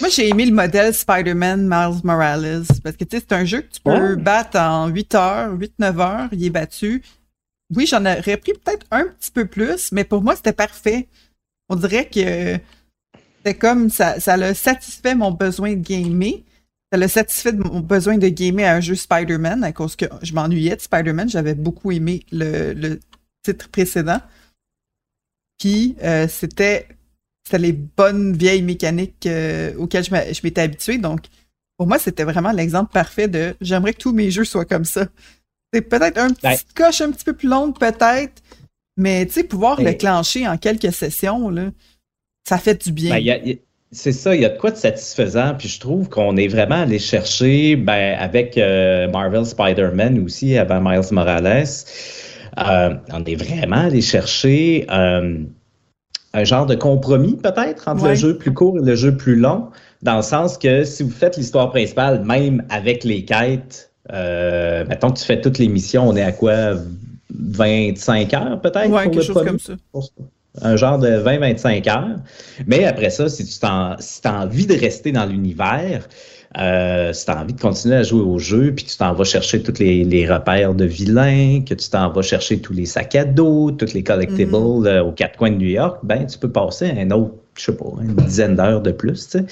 Moi, 0.00 0.10
j'ai 0.10 0.28
aimé 0.30 0.46
le 0.46 0.52
modèle 0.52 0.92
Spider-Man 0.92 1.62
Miles 1.62 2.00
Morales. 2.02 2.64
Parce 2.82 2.96
que, 2.96 3.04
tu 3.04 3.16
sais, 3.16 3.24
c'est 3.28 3.34
un 3.36 3.44
jeu 3.44 3.60
que 3.60 3.72
tu 3.72 3.80
peux 3.80 4.16
battre 4.16 4.58
en 4.58 4.88
8 4.88 5.14
heures, 5.14 5.56
8-9 5.56 6.00
heures. 6.00 6.28
Il 6.32 6.44
est 6.44 6.50
battu. 6.50 7.02
Oui, 7.76 7.86
j'en 7.86 8.04
aurais 8.04 8.36
pris 8.36 8.52
peut-être 8.52 8.84
un 8.90 9.04
petit 9.04 9.30
peu 9.30 9.44
plus, 9.44 9.92
mais 9.92 10.02
pour 10.02 10.22
moi, 10.22 10.34
c'était 10.34 10.52
parfait. 10.52 11.06
On 11.68 11.76
dirait 11.76 12.06
que 12.06 12.58
c'était 13.36 13.56
comme 13.56 13.90
ça, 13.90 14.18
ça 14.18 14.34
a 14.34 14.54
satisfait 14.54 15.14
mon 15.14 15.30
besoin 15.30 15.74
de 15.74 15.82
gamer 15.82 16.42
ça 16.92 16.98
l'a 16.98 17.08
satisfait 17.08 17.52
de 17.52 17.62
mon 17.62 17.80
besoin 17.80 18.18
de 18.18 18.28
gamer 18.28 18.68
à 18.68 18.74
un 18.74 18.80
jeu 18.80 18.94
Spider-Man 18.94 19.64
à 19.64 19.72
cause 19.72 19.96
que 19.96 20.04
je 20.20 20.34
m'ennuyais 20.34 20.76
de 20.76 20.80
Spider-Man. 20.82 21.30
J'avais 21.30 21.54
beaucoup 21.54 21.90
aimé 21.90 22.26
le, 22.30 23.00
titre 23.42 23.70
précédent. 23.70 24.20
Puis 25.58 25.96
euh, 26.02 26.28
c'était 26.28 26.88
les 27.54 27.72
bonnes 27.72 28.36
vieilles 28.36 28.62
mécaniques 28.62 29.26
euh, 29.26 29.74
auxquelles 29.76 30.04
je 30.04 30.40
m'étais 30.44 30.60
habitué. 30.60 30.98
Donc, 30.98 31.22
pour 31.78 31.86
moi, 31.86 31.98
c'était 31.98 32.24
vraiment 32.24 32.52
l'exemple 32.52 32.92
parfait 32.92 33.26
de 33.26 33.56
j'aimerais 33.62 33.94
que 33.94 33.98
tous 33.98 34.12
mes 34.12 34.30
jeux 34.30 34.44
soient 34.44 34.66
comme 34.66 34.84
ça. 34.84 35.06
C'est 35.72 35.80
peut-être 35.80 36.18
un 36.18 36.28
petit 36.28 36.66
coche 36.74 37.00
un 37.00 37.10
petit 37.10 37.24
peu 37.24 37.32
plus 37.32 37.48
longue, 37.48 37.78
peut-être, 37.78 38.42
mais 38.98 39.24
tu 39.24 39.32
sais, 39.32 39.44
pouvoir 39.44 39.80
le 39.80 39.94
clencher 39.94 40.46
en 40.46 40.58
quelques 40.58 40.92
sessions, 40.92 41.48
là, 41.48 41.70
ça 42.46 42.58
fait 42.58 42.84
du 42.84 42.92
bien. 42.92 43.18
Ben, 43.18 43.56
c'est 43.92 44.12
ça, 44.12 44.34
il 44.34 44.40
y 44.40 44.44
a 44.46 44.48
de 44.48 44.58
quoi 44.58 44.70
de 44.70 44.76
satisfaisant, 44.76 45.54
puis 45.56 45.68
je 45.68 45.78
trouve 45.78 46.08
qu'on 46.08 46.36
est 46.38 46.48
vraiment 46.48 46.82
allé 46.82 46.98
chercher, 46.98 47.76
ben, 47.76 48.16
avec 48.18 48.56
euh, 48.56 49.06
Marvel 49.10 49.44
Spider-Man 49.44 50.18
aussi, 50.24 50.56
avant 50.56 50.80
Miles 50.80 51.12
Morales, 51.12 51.66
euh, 52.58 52.94
on 53.12 53.24
est 53.24 53.34
vraiment 53.34 53.84
allé 53.84 54.00
chercher 54.00 54.86
euh, 54.90 55.38
un 56.32 56.44
genre 56.44 56.64
de 56.64 56.74
compromis 56.74 57.36
peut-être 57.36 57.86
entre 57.86 58.08
le 58.08 58.14
jeu 58.14 58.38
plus 58.38 58.54
court 58.54 58.78
et 58.78 58.82
le 58.82 58.94
jeu 58.94 59.14
plus 59.14 59.36
long, 59.36 59.68
dans 60.00 60.16
le 60.16 60.22
sens 60.22 60.56
que 60.56 60.84
si 60.84 61.02
vous 61.02 61.10
faites 61.10 61.36
l'histoire 61.36 61.70
principale, 61.70 62.24
même 62.24 62.64
avec 62.70 63.04
les 63.04 63.26
quêtes, 63.26 63.92
mettons 64.08 65.10
que 65.10 65.18
tu 65.18 65.24
fais 65.24 65.40
toutes 65.40 65.58
les 65.58 65.68
missions, 65.68 66.08
on 66.08 66.16
est 66.16 66.22
à 66.22 66.32
quoi 66.32 66.76
25 67.30 68.34
heures 68.34 68.60
peut-être? 68.62 68.90
Ouais, 68.90 69.10
quelque 69.10 69.20
chose 69.20 69.44
comme 69.44 69.58
ça 69.58 69.74
un 70.60 70.76
genre 70.76 70.98
de 70.98 71.08
20-25 71.08 71.90
heures. 71.90 72.18
Mais 72.66 72.84
après 72.84 73.10
ça, 73.10 73.28
si 73.28 73.44
tu 73.44 73.66
as 73.66 73.96
envie 74.24 74.66
de 74.66 74.78
rester 74.78 75.12
dans 75.12 75.24
l'univers, 75.24 76.08
euh, 76.58 77.12
si 77.14 77.24
tu 77.24 77.30
as 77.30 77.40
envie 77.40 77.54
de 77.54 77.60
continuer 77.60 77.96
à 77.96 78.02
jouer 78.02 78.20
au 78.20 78.38
jeu, 78.38 78.72
puis 78.74 78.84
tu 78.84 78.96
t'en 78.96 79.14
vas 79.14 79.24
chercher 79.24 79.62
tous 79.62 79.78
les, 79.78 80.26
repères 80.30 80.74
de 80.74 80.84
vilains, 80.84 81.62
que 81.66 81.74
tu 81.74 81.88
t'en 81.88 82.10
vas 82.10 82.22
chercher 82.22 82.60
tous 82.60 82.74
les 82.74 82.84
sacs 82.84 83.14
à 83.14 83.24
dos, 83.24 83.70
tous 83.70 83.94
les 83.94 84.02
collectibles 84.02 84.52
mm-hmm. 84.52 84.86
euh, 84.86 85.04
aux 85.04 85.12
quatre 85.12 85.38
coins 85.38 85.50
de 85.50 85.56
New 85.56 85.68
York, 85.68 86.00
ben 86.02 86.26
tu 86.26 86.38
peux 86.38 86.50
passer 86.50 86.90
un 86.90 87.10
autre, 87.10 87.34
je 87.56 87.64
sais 87.64 87.76
pas, 87.76 87.86
une 88.02 88.14
dizaine 88.14 88.56
d'heures 88.56 88.82
de 88.82 88.92
plus. 88.92 89.28
Tu 89.28 89.38
sais. 89.38 89.44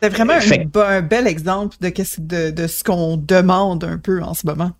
C'est 0.00 0.10
vraiment 0.10 0.34
un, 0.34 1.02
bel 1.02 1.26
exemple 1.26 1.76
de, 1.80 1.88
de, 1.88 2.50
de 2.50 2.66
ce 2.66 2.84
qu'on 2.84 3.16
demande 3.16 3.82
un 3.82 3.98
peu 3.98 4.22
en 4.22 4.34
ce 4.34 4.46
moment. 4.46 4.70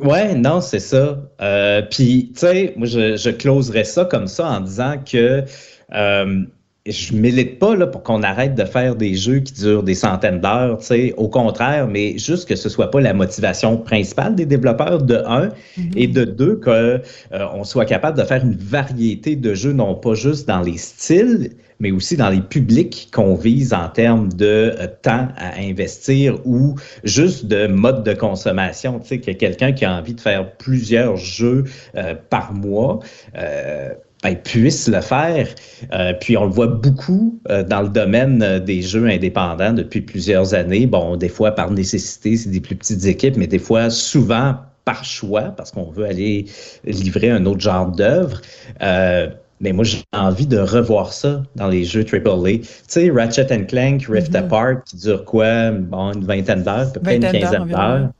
Ouais, 0.00 0.34
non, 0.34 0.60
c'est 0.60 0.78
ça. 0.80 1.18
Euh, 1.42 1.82
Puis, 1.90 2.32
tu 2.34 2.40
sais, 2.40 2.72
moi, 2.76 2.86
je, 2.86 3.16
je 3.16 3.30
closerais 3.30 3.84
ça 3.84 4.06
comme 4.06 4.26
ça 4.26 4.46
en 4.48 4.60
disant 4.60 4.94
que 5.04 5.44
euh, 5.92 6.44
je 6.86 7.12
milite 7.14 7.58
pas 7.58 7.76
là, 7.76 7.86
pour 7.86 8.02
qu'on 8.02 8.22
arrête 8.22 8.54
de 8.54 8.64
faire 8.64 8.96
des 8.96 9.14
jeux 9.14 9.40
qui 9.40 9.52
durent 9.52 9.82
des 9.82 9.94
centaines 9.94 10.40
d'heures, 10.40 10.78
au 11.18 11.28
contraire, 11.28 11.86
mais 11.88 12.16
juste 12.18 12.48
que 12.48 12.56
ce 12.56 12.70
soit 12.70 12.90
pas 12.90 13.00
la 13.02 13.12
motivation 13.12 13.76
principale 13.76 14.34
des 14.34 14.46
développeurs 14.46 15.02
de 15.02 15.16
un 15.26 15.50
Mhm. 15.76 15.90
et 15.94 16.06
de 16.08 16.24
deux 16.24 16.56
qu'on 16.56 16.70
euh, 16.70 17.64
soit 17.64 17.84
capable 17.84 18.16
de 18.18 18.24
faire 18.24 18.42
une 18.42 18.56
variété 18.56 19.36
de 19.36 19.52
jeux, 19.54 19.72
non 19.74 19.94
pas 19.94 20.14
juste 20.14 20.48
dans 20.48 20.62
les 20.62 20.78
styles, 20.78 21.50
mais 21.82 21.90
aussi 21.90 22.16
dans 22.16 22.30
les 22.30 22.40
publics 22.40 23.08
qu'on 23.12 23.34
vise 23.34 23.74
en 23.74 23.88
termes 23.88 24.32
de 24.32 24.72
euh, 24.78 24.86
temps 25.02 25.28
à 25.36 25.58
investir 25.58 26.38
ou 26.46 26.76
juste 27.02 27.46
de 27.46 27.66
mode 27.66 28.04
de 28.04 28.14
consommation. 28.14 29.00
Tu 29.00 29.08
sais, 29.08 29.18
que 29.18 29.32
quelqu'un 29.32 29.72
qui 29.72 29.84
a 29.84 29.92
envie 29.92 30.14
de 30.14 30.20
faire 30.20 30.52
plusieurs 30.52 31.16
jeux 31.16 31.64
euh, 31.96 32.14
par 32.30 32.54
mois. 32.54 33.00
Euh, 33.36 33.90
ben, 34.22 34.36
puisse 34.36 34.86
le 34.86 35.00
faire. 35.00 35.48
Euh, 35.92 36.12
puis 36.12 36.36
on 36.36 36.44
le 36.44 36.52
voit 36.52 36.68
beaucoup 36.68 37.40
euh, 37.50 37.64
dans 37.64 37.82
le 37.82 37.88
domaine 37.88 38.40
euh, 38.40 38.60
des 38.60 38.80
jeux 38.80 39.08
indépendants 39.08 39.72
depuis 39.72 40.00
plusieurs 40.00 40.54
années. 40.54 40.86
Bon, 40.86 41.16
des 41.16 41.28
fois 41.28 41.50
par 41.50 41.72
nécessité, 41.72 42.36
c'est 42.36 42.50
des 42.50 42.60
plus 42.60 42.76
petites 42.76 43.04
équipes, 43.06 43.36
mais 43.36 43.48
des 43.48 43.58
fois 43.58 43.90
souvent 43.90 44.54
par 44.84 45.04
choix, 45.04 45.42
parce 45.56 45.72
qu'on 45.72 45.90
veut 45.90 46.04
aller 46.04 46.46
livrer 46.84 47.30
un 47.30 47.46
autre 47.46 47.60
genre 47.60 47.90
d'œuvre. 47.90 48.40
Euh, 48.80 49.28
mais 49.62 49.72
moi, 49.72 49.84
j'ai 49.84 50.02
envie 50.12 50.46
de 50.46 50.58
revoir 50.58 51.12
ça 51.12 51.44
dans 51.54 51.68
les 51.68 51.84
jeux 51.84 52.04
AAA. 52.04 52.58
Tu 52.58 52.68
sais, 52.88 53.10
Ratchet 53.10 53.46
and 53.52 53.64
Clank, 53.66 54.06
Rift 54.08 54.30
Mhm. 54.30 54.36
Apart, 54.36 54.84
qui 54.84 54.96
dure 54.96 55.24
quoi? 55.24 55.70
Bon, 55.70 56.12
une 56.12 56.24
vingtaine 56.24 56.64
d'heures, 56.64 56.88
à 56.88 56.92
peu 56.92 57.00
près 57.00 57.16
une 57.16 57.22
quinzaine 57.22 57.68
d'heures. 57.68 58.10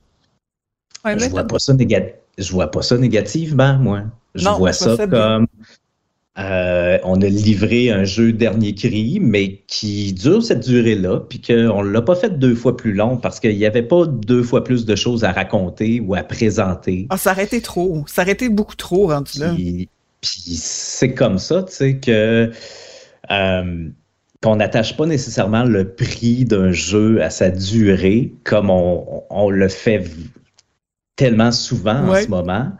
Ouais, 1.05 1.19
Je 1.19 1.29
vois 1.29 1.45
pas 1.45 1.59
ça 1.59 1.75
je 2.39 2.51
vois 2.51 2.71
pas 2.71 2.81
ça 2.81 2.97
négativement, 2.97 3.77
moi. 3.77 4.05
Je 4.35 4.45
Non, 4.45 4.57
vois 4.57 4.73
ça 4.73 4.97
comme 5.07 5.47
euh, 6.39 6.99
on 7.05 7.21
a 7.21 7.27
livré 7.27 7.91
un 7.91 8.05
jeu 8.05 8.33
dernier 8.33 8.75
cri, 8.75 9.19
mais 9.21 9.59
qui 9.67 10.15
dure 10.15 10.43
cette 10.43 10.61
durée-là, 10.67 11.21
puis 11.29 11.43
qu'on 11.43 11.83
l'a 11.83 12.01
pas 12.01 12.15
fait 12.15 12.39
deux 12.39 12.55
fois 12.55 12.75
plus 12.75 12.95
long 12.95 13.19
parce 13.19 13.39
qu'il 13.39 13.55
n'y 13.57 13.67
avait 13.67 13.83
pas 13.83 14.07
deux 14.07 14.43
fois 14.43 14.65
plus 14.65 14.87
de 14.87 14.97
choses 14.97 15.25
à 15.25 15.33
raconter 15.33 16.01
ou 16.01 16.15
à 16.15 16.23
présenter. 16.23 17.07
Ah, 17.11 17.19
ça 17.19 17.33
aurait 17.33 17.45
été 17.45 17.61
trop. 17.61 18.03
Ça 18.07 18.23
aurait 18.23 18.33
été 18.33 18.49
beaucoup 18.49 18.77
trop 18.77 19.09
rendu 19.09 19.39
là. 19.41 19.53
Puis, 19.53 19.91
puis 20.23 20.55
c'est 20.57 21.13
comme 21.13 21.39
ça, 21.39 21.65
tu 21.65 21.73
sais, 21.73 21.97
que 21.99 22.51
euh, 23.31 23.89
qu'on 24.43 24.57
n'attache 24.57 24.97
pas 24.97 25.07
nécessairement 25.07 25.65
le 25.65 25.93
prix 25.95 26.45
d'un 26.45 26.73
jeu 26.73 27.23
à 27.23 27.31
sa 27.31 27.51
durée, 27.51 28.33
comme 28.45 28.71
on, 28.71 29.25
on 29.31 29.51
le 29.51 29.69
fait 29.69 30.05
tellement 31.17 31.53
souvent 31.53 32.09
en 32.09 32.15
ce 32.15 32.29
moment, 32.29 32.73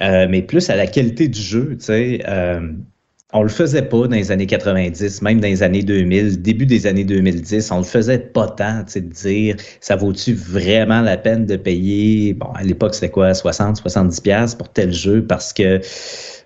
euh, 0.00 0.26
mais 0.30 0.42
plus 0.42 0.70
à 0.70 0.76
la 0.76 0.86
qualité 0.86 1.28
du 1.28 1.40
jeu, 1.40 1.76
tu 1.78 1.86
sais. 1.86 2.22
Euh, 2.28 2.60
on 3.36 3.42
le 3.42 3.48
faisait 3.48 3.82
pas 3.82 4.06
dans 4.06 4.14
les 4.14 4.30
années 4.30 4.46
90, 4.46 5.20
même 5.22 5.40
dans 5.40 5.48
les 5.48 5.64
années 5.64 5.82
2000, 5.82 6.40
début 6.40 6.66
des 6.66 6.86
années 6.86 7.02
2010, 7.02 7.68
on 7.72 7.78
le 7.78 7.84
faisait 7.84 8.20
pas 8.20 8.46
tant, 8.46 8.84
tu 8.84 8.92
sais, 8.92 9.00
de 9.00 9.12
dire 9.12 9.56
ça 9.80 9.96
vaut-tu 9.96 10.34
vraiment 10.34 11.00
la 11.00 11.16
peine 11.16 11.44
de 11.44 11.56
payer, 11.56 12.32
bon, 12.34 12.46
à 12.54 12.62
l'époque 12.62 12.94
c'était 12.94 13.10
quoi, 13.10 13.34
60, 13.34 13.78
70 13.78 14.20
pièces 14.20 14.54
pour 14.54 14.68
tel 14.68 14.92
jeu 14.92 15.26
parce 15.26 15.52
que, 15.52 15.80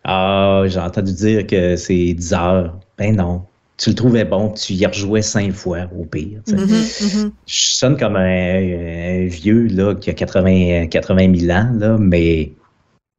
ah, 0.04 0.62
j'ai 0.66 0.80
entendu 0.80 1.12
dire 1.12 1.46
que 1.46 1.76
c'est 1.76 2.14
10 2.14 2.32
heures. 2.32 2.78
Ben 2.96 3.16
non. 3.16 3.42
Tu 3.76 3.90
le 3.90 3.94
trouvais 3.94 4.24
bon, 4.24 4.50
tu 4.50 4.72
y 4.72 4.84
rejouais 4.84 5.22
cinq 5.22 5.52
fois 5.52 5.88
au 5.96 6.04
pire. 6.04 6.40
Mhm, 6.48 6.58
mhm. 6.58 7.32
Je 7.46 7.60
sonne 7.60 7.96
comme 7.96 8.16
un, 8.16 8.24
un 8.24 9.26
vieux 9.26 9.68
là, 9.68 9.94
qui 9.94 10.10
a 10.10 10.14
80, 10.14 10.88
80 10.88 11.36
000 11.36 11.56
ans, 11.56 11.70
là, 11.78 11.96
mais 11.96 12.50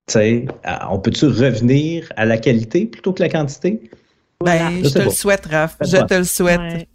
tu 0.08 0.14
sais, 0.14 0.46
on 0.90 1.00
peut-tu 1.00 1.28
revenir 1.28 2.12
à 2.18 2.26
la 2.26 2.38
qualité 2.38 2.86
plutôt 2.88 3.14
que 3.14 3.22
la 3.22 3.30
quantité? 3.30 3.90
Ben, 4.44 4.80
Je 4.80 4.84
je 4.84 4.90
sais 4.90 5.00
te 5.00 5.06
le 5.06 5.12
souhaite, 5.12 5.46
Raph. 5.46 5.78
Je 5.82 5.98
te 5.98 6.14
le 6.14 6.24
souhaite. 6.24 6.88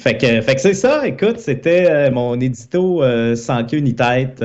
Fait 0.00 0.18
que, 0.18 0.40
fait 0.40 0.54
que 0.56 0.60
c'est 0.60 0.74
ça, 0.74 1.06
écoute, 1.06 1.38
c'était 1.38 1.88
euh, 1.88 2.10
mon 2.10 2.40
édito 2.40 3.02
euh, 3.02 3.36
sans 3.36 3.64
queue 3.64 3.78
ni 3.78 3.94
tête, 3.94 4.42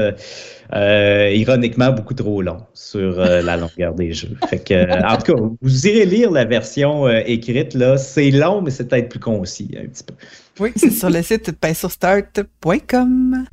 euh, 0.73 1.31
ironiquement 1.33 1.91
beaucoup 1.91 2.13
trop 2.13 2.43
long 2.43 2.57
sur 2.73 3.19
euh, 3.19 3.41
la 3.41 3.57
longueur 3.57 3.95
des 3.95 4.13
jeux. 4.13 4.37
Fait 4.49 4.59
que, 4.59 5.03
en 5.03 5.17
tout 5.17 5.33
cas, 5.33 5.41
vous 5.61 5.87
irez 5.87 6.05
lire 6.05 6.29
la 6.29 6.45
version 6.45 7.09
écrite, 7.09 7.73
là. 7.73 7.97
C'est 7.97 8.29
long, 8.29 8.61
mais 8.61 8.69
c'est 8.69 8.87
peut-être 8.87 9.09
plus 9.09 9.19
concis 9.19 9.71
un 9.81 9.87
petit 9.87 10.03
peu. 10.03 10.13
Oui, 10.59 10.73
c'est 10.75 10.91
sur 10.91 11.09
le 11.09 11.23
site 11.23 11.51
pinsurstart.com. 11.53 13.45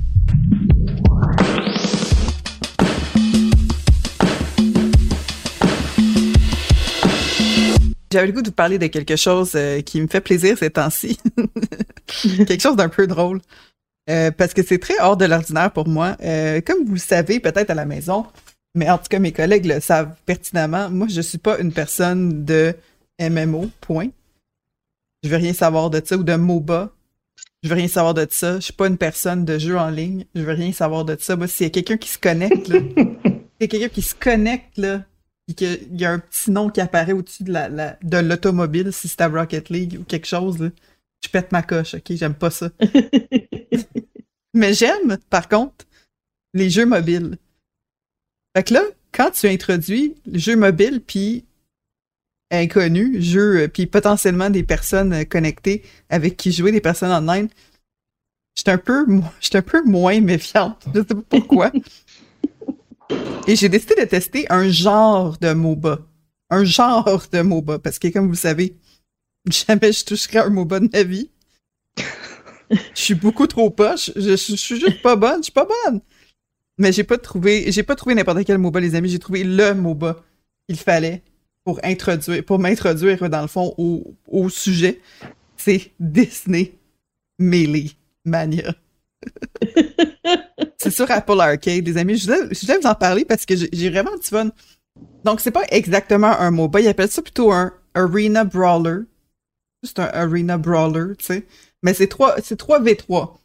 J'avais 8.15 8.29
le 8.29 8.33
goût 8.33 8.43
de 8.43 8.51
vous 8.51 8.55
parler 8.55 8.79
de 8.79 8.87
quelque 8.87 9.17
chose 9.17 9.55
euh, 9.57 9.81
qui 9.81 10.01
me 10.01 10.07
fait 10.07 10.21
plaisir 10.21 10.57
ces 10.57 10.71
temps-ci. 10.71 11.19
quelque 12.07 12.61
chose 12.61 12.77
d'un 12.77 12.89
peu 12.89 13.09
drôle. 13.09 13.41
Euh, 14.09 14.31
parce 14.31 14.55
que 14.55 14.63
c'est 14.63 14.79
très 14.79 14.95
hors 15.01 15.17
de 15.17 15.25
l'ordinaire 15.25 15.73
pour 15.73 15.89
moi. 15.89 16.17
Euh, 16.23 16.61
comme 16.61 16.85
vous 16.85 16.93
le 16.93 17.01
savez 17.01 17.41
peut-être 17.41 17.71
à 17.71 17.75
la 17.75 17.87
maison, 17.87 18.25
mais 18.77 18.89
en 18.89 18.99
tout 18.99 19.09
cas 19.11 19.19
mes 19.19 19.33
collègues 19.33 19.67
le 19.67 19.81
savent 19.81 20.15
pertinemment, 20.27 20.91
moi 20.91 21.09
je 21.11 21.21
suis 21.21 21.39
pas 21.39 21.59
une 21.59 21.73
personne 21.73 22.45
de 22.45 22.77
MMO, 23.21 23.69
point. 23.81 24.11
Je 25.25 25.29
veux 25.29 25.37
rien 25.37 25.53
savoir 25.53 25.91
de 25.91 26.01
ça 26.05 26.17
ou 26.17 26.23
de 26.23 26.37
MOBA. 26.37 26.93
Je 27.65 27.69
veux 27.69 27.75
rien 27.75 27.89
savoir 27.89 28.15
de 28.15 28.29
ça. 28.31 28.61
Je 28.61 28.67
suis 28.67 28.73
pas 28.75 28.87
une 28.87 28.99
personne 28.99 29.45
de 29.45 29.59
jeu 29.59 29.77
en 29.77 29.91
ligne. 29.91 30.25
Je 30.37 30.43
veux 30.43 30.53
rien 30.53 30.71
savoir 30.71 31.05
de 31.05 31.17
ça. 31.19 31.35
Moi, 31.35 31.49
s'il 31.49 31.65
y 31.65 31.67
a 31.67 31.71
quelqu'un 31.71 31.97
qui 31.97 32.11
se 32.11 32.19
connecte, 32.19 32.69
là, 32.69 32.79
s'il 32.95 33.61
y 33.61 33.65
a 33.65 33.67
quelqu'un 33.67 33.89
qui 33.89 34.03
se 34.03 34.15
connecte, 34.15 34.79
là, 34.79 35.03
puis 35.47 35.55
qu'il 35.55 36.01
y 36.01 36.05
a 36.05 36.13
un 36.13 36.19
petit 36.19 36.51
nom 36.51 36.71
qui 36.71 36.81
apparaît 36.81 37.13
au-dessus 37.13 37.45
de 37.45 37.53
la, 37.53 37.69
la- 37.69 37.99
de 38.03 38.19
l'automobile, 38.19 38.93
si 38.93 39.09
c'est 39.09 39.21
à 39.21 39.29
Rocket 39.29 39.69
League 39.69 39.99
ou 40.01 40.05
quelque 40.05 40.27
chose, 40.27 40.59
là, 40.59 40.71
je 41.25 41.29
pète 41.31 41.53
ma 41.53 41.63
coche, 41.63 41.95
ok? 41.95 42.13
J'aime 42.13 42.35
pas 42.35 42.51
ça. 42.51 42.71
Mais 44.55 44.73
j'aime, 44.75 45.19
par 45.31 45.49
contre, 45.49 45.85
les 46.55 46.71
jeux 46.71 46.87
mobiles. 46.87 47.37
Fait 48.57 48.63
que 48.63 48.75
là, 48.75 48.83
quand 49.13 49.31
tu 49.33 49.49
introduis 49.49 50.15
le 50.27 50.39
jeu 50.39 50.57
mobile 50.57 51.01
puis 51.05 51.45
inconnu, 52.51 53.21
jeu, 53.21 53.63
euh, 53.63 53.69
puis 53.69 53.87
potentiellement 53.87 54.51
des 54.51 54.63
personnes 54.63 55.13
euh, 55.13 55.25
connectées 55.25 55.83
avec 56.09 56.37
qui 56.37 56.53
jouer, 56.53 56.71
des 56.71 56.81
personnes 56.81 57.11
online, 57.11 57.49
j'étais 58.57 58.71
un 58.71 58.79
peu, 58.79 59.05
j'étais 59.41 59.59
un 59.59 59.63
peu 59.63 59.83
moins 59.85 60.21
méfiante. 60.21 60.85
Je 60.95 61.01
sais 61.01 61.05
pas 61.07 61.23
pourquoi. 61.29 61.73
Et 63.47 63.57
j'ai 63.57 63.69
décidé 63.69 63.95
de 63.97 64.05
tester 64.05 64.47
un 64.51 64.69
genre 64.71 65.37
de 65.39 65.53
MOBA. 65.53 65.99
Un 66.51 66.65
genre 66.65 67.23
de 67.31 67.43
MOBA. 67.43 67.79
Parce 67.79 67.99
que, 67.99 68.09
comme 68.09 68.27
vous 68.27 68.33
le 68.33 68.37
savez, 68.37 68.77
jamais 69.51 69.93
je 69.93 70.05
toucherai 70.05 70.39
un 70.39 70.51
MOBA 70.51 70.81
de 70.81 70.89
ma 70.93 71.03
vie. 71.03 71.31
Je 72.71 72.77
suis 72.95 73.15
beaucoup 73.15 73.47
trop 73.47 73.71
poche. 73.71 74.11
Je, 74.17 74.35
suis 74.37 74.57
juste 74.57 75.03
pas 75.03 75.17
bonne. 75.17 75.39
Je 75.39 75.45
suis 75.45 75.53
pas 75.53 75.67
bonne. 75.67 76.01
Mais 76.79 76.93
j'ai 76.93 77.05
pas 77.05 77.19
trouvé, 77.19 77.71
j'ai 77.71 77.83
pas 77.83 77.95
trouvé 77.95 78.15
n'importe 78.15 78.45
quel 78.45 78.59
MOBA, 78.59 78.81
les 78.81 78.95
amis. 78.95 79.11
J'ai 79.11 79.19
trouvé 79.19 79.45
le 79.45 79.75
MOBA 79.75 80.23
qu'il 80.67 80.79
fallait 80.79 81.23
pour 81.65 81.81
introduire, 81.85 82.45
pour 82.45 82.59
m'introduire 82.59 83.29
dans 83.29 83.43
le 83.43 83.49
fond 83.49 83.75
au, 83.79 84.15
au 84.27 84.49
sujet. 84.49 85.01
C'est 85.57 85.93
Disney 86.01 86.75
Melee 87.39 87.93
Mania. 88.25 88.75
c'est 90.79 90.91
sur 90.91 91.11
Apple 91.11 91.41
Arcade, 91.41 91.87
les 91.87 91.97
amis. 91.97 92.17
Je 92.17 92.27
voulais, 92.27 92.79
vous 92.79 92.87
en 92.87 92.95
parler 92.95 93.25
parce 93.25 93.47
que 93.47 93.55
j'ai 93.57 93.91
vraiment 93.91 94.17
du 94.17 94.27
fun. 94.27 94.51
Donc, 95.25 95.41
c'est 95.41 95.51
pas 95.51 95.65
exactement 95.71 96.39
un 96.39 96.51
MOBA. 96.51 96.81
Ils 96.81 96.89
appellent 96.89 97.11
ça 97.11 97.23
plutôt 97.23 97.53
un 97.53 97.73
Arena 97.95 98.45
Brawler. 98.45 99.03
Juste 99.83 99.99
un 99.99 100.11
Arena 100.13 100.57
Brawler, 100.57 101.17
tu 101.19 101.25
sais. 101.25 101.47
Mais 101.83 101.95
c'est 101.95 102.07
3, 102.07 102.37
c'est 102.43 102.59
3v3. 102.59 103.37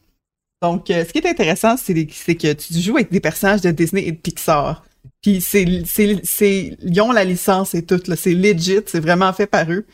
Donc, 0.62 0.90
euh, 0.90 1.06
ce 1.06 1.12
qui 1.12 1.20
est 1.20 1.28
intéressant, 1.28 1.78
c'est 1.78 2.08
c'est 2.12 2.36
que 2.36 2.54
tu 2.54 2.74
joues 2.80 2.98
avec 2.98 3.12
des 3.12 3.20
personnages 3.20 3.62
de 3.62 3.72
Disney 3.72 4.06
et 4.08 4.12
de 4.12 4.18
Pixar. 4.18 4.84
Puis 5.22 5.42
c'est, 5.42 5.84
c'est, 5.86 6.20
c'est, 6.24 6.78
ils 6.82 7.02
ont 7.02 7.12
la 7.12 7.24
licence 7.24 7.76
et 7.76 7.86
tout. 7.86 8.00
C'est 8.16 8.34
legit, 8.34 8.80
c'est 8.86 9.00
vraiment 9.00 9.32
fait 9.34 9.48
par 9.48 9.70
eux. 9.72 9.86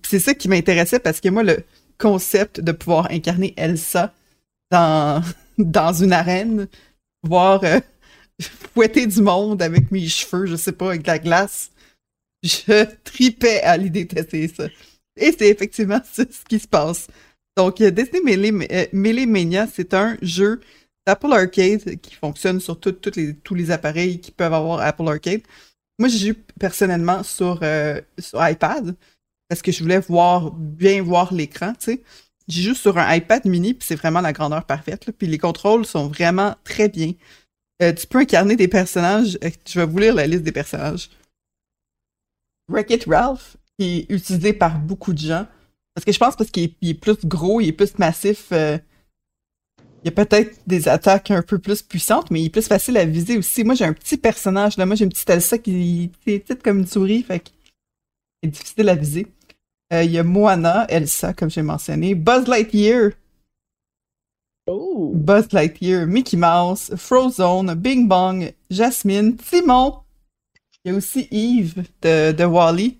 Puis 0.00 0.10
c'est 0.10 0.18
ça 0.18 0.34
qui 0.34 0.48
m'intéressait 0.48 0.98
parce 0.98 1.20
que 1.20 1.28
moi, 1.28 1.42
le 1.42 1.58
concept 1.98 2.60
de 2.60 2.72
pouvoir 2.72 3.10
incarner 3.10 3.54
Elsa 3.56 4.12
dans, 4.70 5.22
dans 5.58 5.92
une 5.92 6.12
arène, 6.12 6.68
voir 7.22 7.62
euh, 7.64 7.80
fouetter 8.74 9.06
du 9.06 9.22
monde 9.22 9.62
avec 9.62 9.90
mes 9.90 10.06
cheveux, 10.06 10.46
je 10.46 10.56
sais 10.56 10.72
pas, 10.72 10.88
avec 10.88 11.06
la 11.06 11.18
glace, 11.18 11.70
je 12.42 12.84
tripais 13.04 13.60
à 13.62 13.76
l'idée 13.76 14.04
de 14.04 14.14
tester 14.14 14.48
ça. 14.48 14.68
Et 15.16 15.32
c'est 15.32 15.48
effectivement 15.48 16.00
ça, 16.10 16.24
ce 16.30 16.44
qui 16.48 16.58
se 16.58 16.68
passe. 16.68 17.08
Donc, 17.56 17.80
euh, 17.80 17.90
Disney 17.90 18.22
Melee, 18.24 18.66
euh, 18.72 18.86
Melee 18.92 19.26
Mania, 19.26 19.66
c'est 19.66 19.92
un 19.94 20.16
jeu 20.22 20.60
d'Apple 21.06 21.32
Arcade 21.32 22.00
qui 22.00 22.14
fonctionne 22.14 22.60
sur 22.60 22.78
les, 23.16 23.34
tous 23.36 23.54
les 23.54 23.70
appareils 23.70 24.20
qui 24.20 24.30
peuvent 24.30 24.54
avoir 24.54 24.80
Apple 24.80 25.06
Arcade. 25.08 25.42
Moi, 25.98 26.08
j'ai 26.08 26.18
joué 26.18 26.34
personnellement 26.58 27.22
sur, 27.22 27.60
sur 28.18 28.48
iPad 28.48 28.96
parce 29.48 29.60
que 29.60 29.70
je 29.70 29.82
voulais 29.82 29.98
voir 29.98 30.50
bien 30.52 31.02
voir 31.02 31.34
l'écran, 31.34 31.74
tu 31.74 31.92
sais. 31.92 32.02
J'ai 32.48 32.62
joué 32.62 32.74
sur 32.74 32.98
un 32.98 33.14
iPad 33.14 33.44
mini, 33.46 33.74
puis 33.74 33.86
c'est 33.86 33.96
vraiment 33.96 34.20
la 34.20 34.32
grandeur 34.32 34.64
parfaite. 34.64 35.10
Puis 35.16 35.26
les 35.26 35.38
contrôles 35.38 35.86
sont 35.86 36.08
vraiment 36.08 36.54
très 36.64 36.88
bien. 36.88 37.12
Euh, 37.82 37.92
tu 37.92 38.06
peux 38.06 38.18
incarner 38.18 38.56
des 38.56 38.68
personnages. 38.68 39.38
euh, 39.42 39.50
je 39.66 39.80
vais 39.80 39.86
vous 39.86 39.98
lire 39.98 40.14
la 40.14 40.26
liste 40.26 40.42
des 40.42 40.52
personnages. 40.52 41.10
Wreck-It 42.68 43.04
Ralph, 43.06 43.56
qui 43.78 43.98
est 44.08 44.12
utilisé 44.12 44.52
par 44.52 44.78
beaucoup 44.78 45.12
de 45.12 45.18
gens. 45.18 45.46
Parce 45.94 46.04
que 46.04 46.12
je 46.12 46.18
pense 46.18 46.36
parce 46.36 46.50
qu'il 46.50 46.64
est, 46.64 46.74
il 46.80 46.90
est 46.90 46.94
plus 46.94 47.16
gros, 47.24 47.60
il 47.60 47.68
est 47.68 47.72
plus 47.72 47.98
massif. 47.98 48.48
euh, 48.52 48.78
il 50.04 50.06
y 50.06 50.08
a 50.08 50.12
peut-être 50.24 50.58
des 50.66 50.88
attaques 50.88 51.30
un 51.30 51.42
peu 51.42 51.58
plus 51.58 51.80
puissantes, 51.80 52.30
mais 52.30 52.40
il 52.40 52.46
est 52.46 52.50
plus 52.50 52.66
facile 52.66 52.96
à 52.96 53.04
viser 53.04 53.38
aussi. 53.38 53.62
Moi, 53.62 53.76
j'ai 53.76 53.84
un 53.84 53.92
petit 53.92 54.16
personnage, 54.16 54.76
là. 54.76 54.84
Moi, 54.84 54.96
j'ai 54.96 55.04
une 55.04 55.10
petite 55.10 55.30
Elsa 55.30 55.58
qui 55.58 56.10
est 56.26 56.38
petite 56.38 56.62
comme 56.62 56.80
une 56.80 56.86
souris, 56.86 57.22
fait 57.22 57.38
qu'il 57.40 57.54
est 58.42 58.48
difficile 58.48 58.88
à 58.88 58.96
viser. 58.96 59.28
Euh, 59.92 60.02
il 60.04 60.10
y 60.12 60.18
a 60.18 60.22
Moana, 60.22 60.86
Elsa, 60.88 61.32
comme 61.34 61.50
j'ai 61.50 61.62
mentionné. 61.62 62.14
Buzz 62.14 62.46
Lightyear, 62.48 63.10
Oh! 64.68 65.10
Buzz 65.14 65.52
Lightyear, 65.52 66.06
Mickey 66.06 66.36
Mouse, 66.36 66.92
Frozone, 66.96 67.74
Bing 67.74 68.06
Bong, 68.06 68.52
Jasmine, 68.70 69.36
Timon. 69.36 69.98
Il 70.84 70.92
y 70.92 70.94
a 70.94 70.96
aussi 70.98 71.26
Yves 71.32 71.82
de, 72.00 72.30
de 72.32 72.44
Wally. 72.44 72.98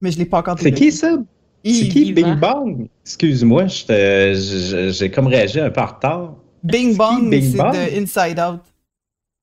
Mais 0.00 0.12
je 0.12 0.18
l'ai 0.18 0.24
pas 0.24 0.38
encore 0.38 0.58
C'est 0.58 0.72
qui 0.72 0.92
ça? 0.92 1.16
C'est 1.64 1.70
Yves. 1.70 1.92
qui 1.92 2.12
Bing 2.12 2.24
hein? 2.26 2.36
Bong? 2.36 2.88
Excuse-moi, 3.04 3.66
j'ai 3.66 5.10
comme 5.12 5.26
réagi 5.26 5.58
un 5.60 5.70
peu 5.70 5.80
en 5.80 5.86
retard. 5.86 6.34
Bing 6.62 6.96
Bong, 6.96 7.28
c'est 7.32 7.56
Bong? 7.56 7.72
de 7.72 8.00
Inside 8.00 8.38
Out. 8.40 8.60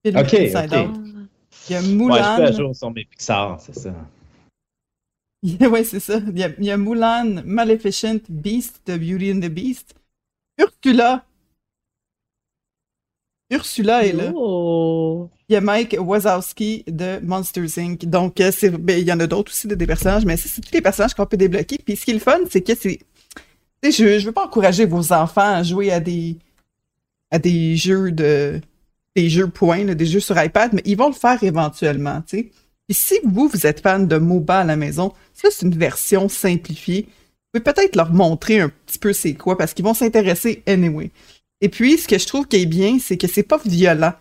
Film 0.06 0.18
Ok, 0.18 0.34
Inside 0.34 0.74
ok. 0.74 0.90
Out. 0.90 0.98
Il 1.70 1.74
y 1.74 1.76
a 1.76 1.80
Ouais, 1.80 1.84
je 1.84 1.88
suis 1.90 1.96
Mulan. 1.96 2.16
à 2.46 2.52
jour 2.54 2.76
sur 2.76 2.92
mes 2.92 3.06
Pixar, 3.06 3.60
c'est 3.60 3.76
ça. 3.76 3.94
ouais, 5.72 5.84
c'est 5.84 6.00
ça. 6.00 6.20
Il 6.28 6.38
y, 6.38 6.44
a, 6.44 6.50
il 6.60 6.66
y 6.66 6.72
a 6.72 6.78
Mulan, 6.78 7.42
Maleficent, 7.46 8.22
Beast 8.30 8.82
de 8.86 8.98
Beauty 8.98 9.32
and 9.32 9.40
the 9.40 9.50
Beast. 9.50 9.96
Ursula. 10.60 11.26
Ursula 13.50 14.06
est 14.06 14.14
là. 14.14 14.32
Oh! 14.36 15.30
Il 15.50 15.54
y 15.54 15.56
a 15.56 15.62
Mike 15.62 15.98
Wazowski 16.00 16.84
de 16.88 17.20
Monsters 17.24 17.78
Inc. 17.78 18.06
Donc, 18.06 18.40
euh, 18.40 18.52
ben, 18.80 19.00
il 19.00 19.06
y 19.06 19.12
en 19.12 19.20
a 19.20 19.28
d'autres 19.28 19.52
aussi, 19.52 19.68
de, 19.68 19.76
des 19.76 19.88
personnages, 19.88 20.26
mais 20.26 20.38
c'est 20.38 20.62
tous 20.62 20.72
les 20.72 20.82
personnages 20.82 21.14
qu'on 21.16 21.26
peut 21.26 21.38
débloquer. 21.38 21.78
Puis, 21.84 21.96
ce 21.96 22.06
qui 22.06 22.12
est 22.12 22.16
le 22.16 22.20
fun, 22.20 22.40
c'est 22.50 22.62
que 22.62 22.76
c'est. 22.76 23.00
Je, 23.84 24.20
je 24.20 24.26
veux 24.26 24.32
pas 24.32 24.46
encourager 24.46 24.86
vos 24.86 25.12
enfants 25.12 25.56
à 25.56 25.64
jouer 25.64 25.92
à 25.92 26.00
des. 26.00 26.38
à 27.32 27.40
des 27.40 27.76
jeux 27.76 28.12
de. 28.12 28.62
des 29.16 29.30
jeux 29.30 29.50
points, 29.50 29.84
là, 29.84 29.96
des 29.96 30.06
jeux 30.06 30.20
sur 30.20 30.42
iPad, 30.42 30.72
mais 30.74 30.84
ils 30.86 30.96
vont 30.96 31.08
le 31.08 31.14
faire 31.14 31.44
éventuellement, 31.44 32.22
tu 32.22 32.38
sais. 32.38 32.52
Puis, 32.92 33.00
si 33.00 33.20
vous, 33.24 33.48
vous 33.48 33.66
êtes 33.66 33.80
fan 33.80 34.06
de 34.06 34.18
MOBA 34.18 34.60
à 34.60 34.64
la 34.66 34.76
maison, 34.76 35.14
ça, 35.34 35.48
c'est 35.50 35.66
une 35.66 35.78
version 35.78 36.28
simplifiée. 36.28 37.08
Vous 37.54 37.62
pouvez 37.62 37.74
peut-être 37.74 37.96
leur 37.96 38.12
montrer 38.12 38.60
un 38.60 38.68
petit 38.68 39.00
peu 39.00 39.14
c'est 39.14 39.34
quoi, 39.34 39.58
parce 39.58 39.74
qu'ils 39.74 39.86
vont 39.86 39.94
s'intéresser 39.94 40.62
anyway. 40.68 41.10
Et 41.62 41.70
puis, 41.70 41.98
ce 41.98 42.06
que 42.06 42.18
je 42.20 42.28
trouve 42.28 42.50
qui 42.50 42.58
est 42.58 42.66
bien, 42.66 42.98
c'est 43.00 43.16
que 43.16 43.28
c'est 43.28 43.44
pas 43.44 43.62
violent. 43.64 44.12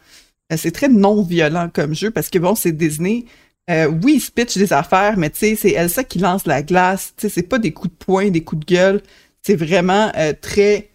Euh, 0.52 0.56
C'est 0.56 0.70
très 0.70 0.88
non-violent 0.88 1.68
comme 1.74 1.96
jeu 1.96 2.12
parce 2.12 2.28
que 2.28 2.38
bon, 2.38 2.54
c'est 2.54 2.70
Disney. 2.70 3.24
Euh, 3.68 3.86
oui, 3.88 4.14
ils 4.18 4.20
se 4.20 4.30
pitchent 4.30 4.56
des 4.56 4.72
affaires, 4.72 5.16
mais 5.18 5.30
tu 5.30 5.40
sais, 5.40 5.56
c'est 5.56 5.72
Elsa 5.72 6.04
qui 6.04 6.20
lance 6.20 6.46
la 6.46 6.62
glace. 6.62 7.12
Tu 7.16 7.22
sais, 7.22 7.28
c'est 7.28 7.42
pas 7.48 7.58
des 7.58 7.72
coups 7.72 7.92
de 7.92 8.04
poing, 8.04 8.30
des 8.30 8.44
coups 8.44 8.64
de 8.64 8.72
gueule. 8.72 9.02
C'est 9.42 9.56
vraiment 9.56 10.12
euh, 10.16 10.32
très 10.40 10.90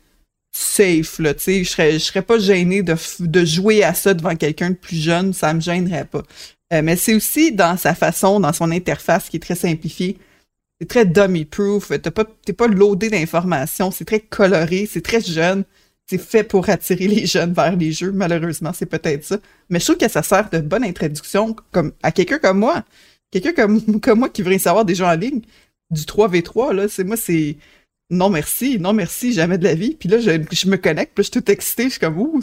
safe. 0.56 1.18
Tu 1.18 1.26
sais, 1.40 1.64
je 1.66 1.70
serais, 1.70 2.00
serais 2.00 2.22
pas 2.22 2.40
gêné 2.40 2.84
de, 2.84 2.96
de 3.20 3.44
jouer 3.44 3.84
à 3.84 3.94
ça 3.94 4.14
devant 4.14 4.38
quelqu'un 4.38 4.70
de 4.70 4.76
plus 4.76 4.96
jeune. 4.96 5.34
Ça 5.34 5.54
me 5.54 5.60
gênerait 5.60 6.06
pas. 6.06 6.24
Euh, 6.74 6.82
mais 6.82 6.96
c'est 6.96 7.14
aussi 7.14 7.52
dans 7.52 7.78
sa 7.78 7.94
façon, 7.94 8.40
dans 8.40 8.54
son 8.54 8.72
interface 8.72 9.30
qui 9.30 9.38
est 9.38 9.42
très 9.42 9.56
simplifiée. 9.56 10.18
C'est 10.80 10.88
très 10.88 11.06
dummy-proof. 11.06 11.92
T'as 12.02 12.12
pas, 12.12 12.26
t'es 12.46 12.54
pas 12.54 12.68
loadé 12.68 13.10
d'informations. 13.10 13.92
C'est 13.92 14.06
très 14.06 14.20
coloré. 14.20 14.88
C'est 14.92 15.04
très 15.04 15.22
jeune 15.22 15.64
c'est 16.08 16.20
fait 16.20 16.44
pour 16.44 16.70
attirer 16.70 17.08
les 17.08 17.26
jeunes 17.26 17.54
vers 17.54 17.76
les 17.76 17.92
jeux. 17.92 18.12
Malheureusement, 18.12 18.74
c'est 18.74 18.86
peut-être 18.86 19.24
ça. 19.24 19.38
Mais 19.70 19.80
je 19.80 19.86
trouve 19.86 19.98
que 19.98 20.08
ça 20.08 20.24
sert 20.24 20.50
de 20.50 20.60
bonne 20.60 20.84
introduction 20.84 21.56
comme, 21.72 21.94
à 22.04 22.12
quelqu'un 22.12 22.40
comme 22.40 22.60
moi. 22.60 22.84
Quelqu'un 23.32 23.54
comme, 23.54 24.00
comme 24.02 24.20
moi 24.20 24.30
qui 24.30 24.42
voudrait 24.42 24.60
savoir 24.60 24.86
des 24.86 24.96
jeux 24.96 25.06
en 25.06 25.16
ligne. 25.16 25.42
Du 25.92 26.02
3v3, 26.02 26.74
là, 26.74 26.88
c'est 26.88 27.04
moi, 27.04 27.18
c'est 27.18 27.58
non 28.10 28.30
merci, 28.30 28.80
non 28.80 28.94
merci, 28.94 29.34
jamais 29.34 29.58
de 29.58 29.64
la 29.64 29.76
vie. 29.76 29.96
Puis 29.96 30.10
là, 30.10 30.20
je, 30.20 30.32
je 30.52 30.68
me 30.68 30.78
connecte, 30.78 31.14
puis 31.16 31.24
je 31.24 31.32
suis 31.32 31.42
tout 31.42 31.52
excité, 31.52 31.86
je 31.86 31.90
suis 31.92 32.00
comme, 32.00 32.20
ouh, 32.20 32.42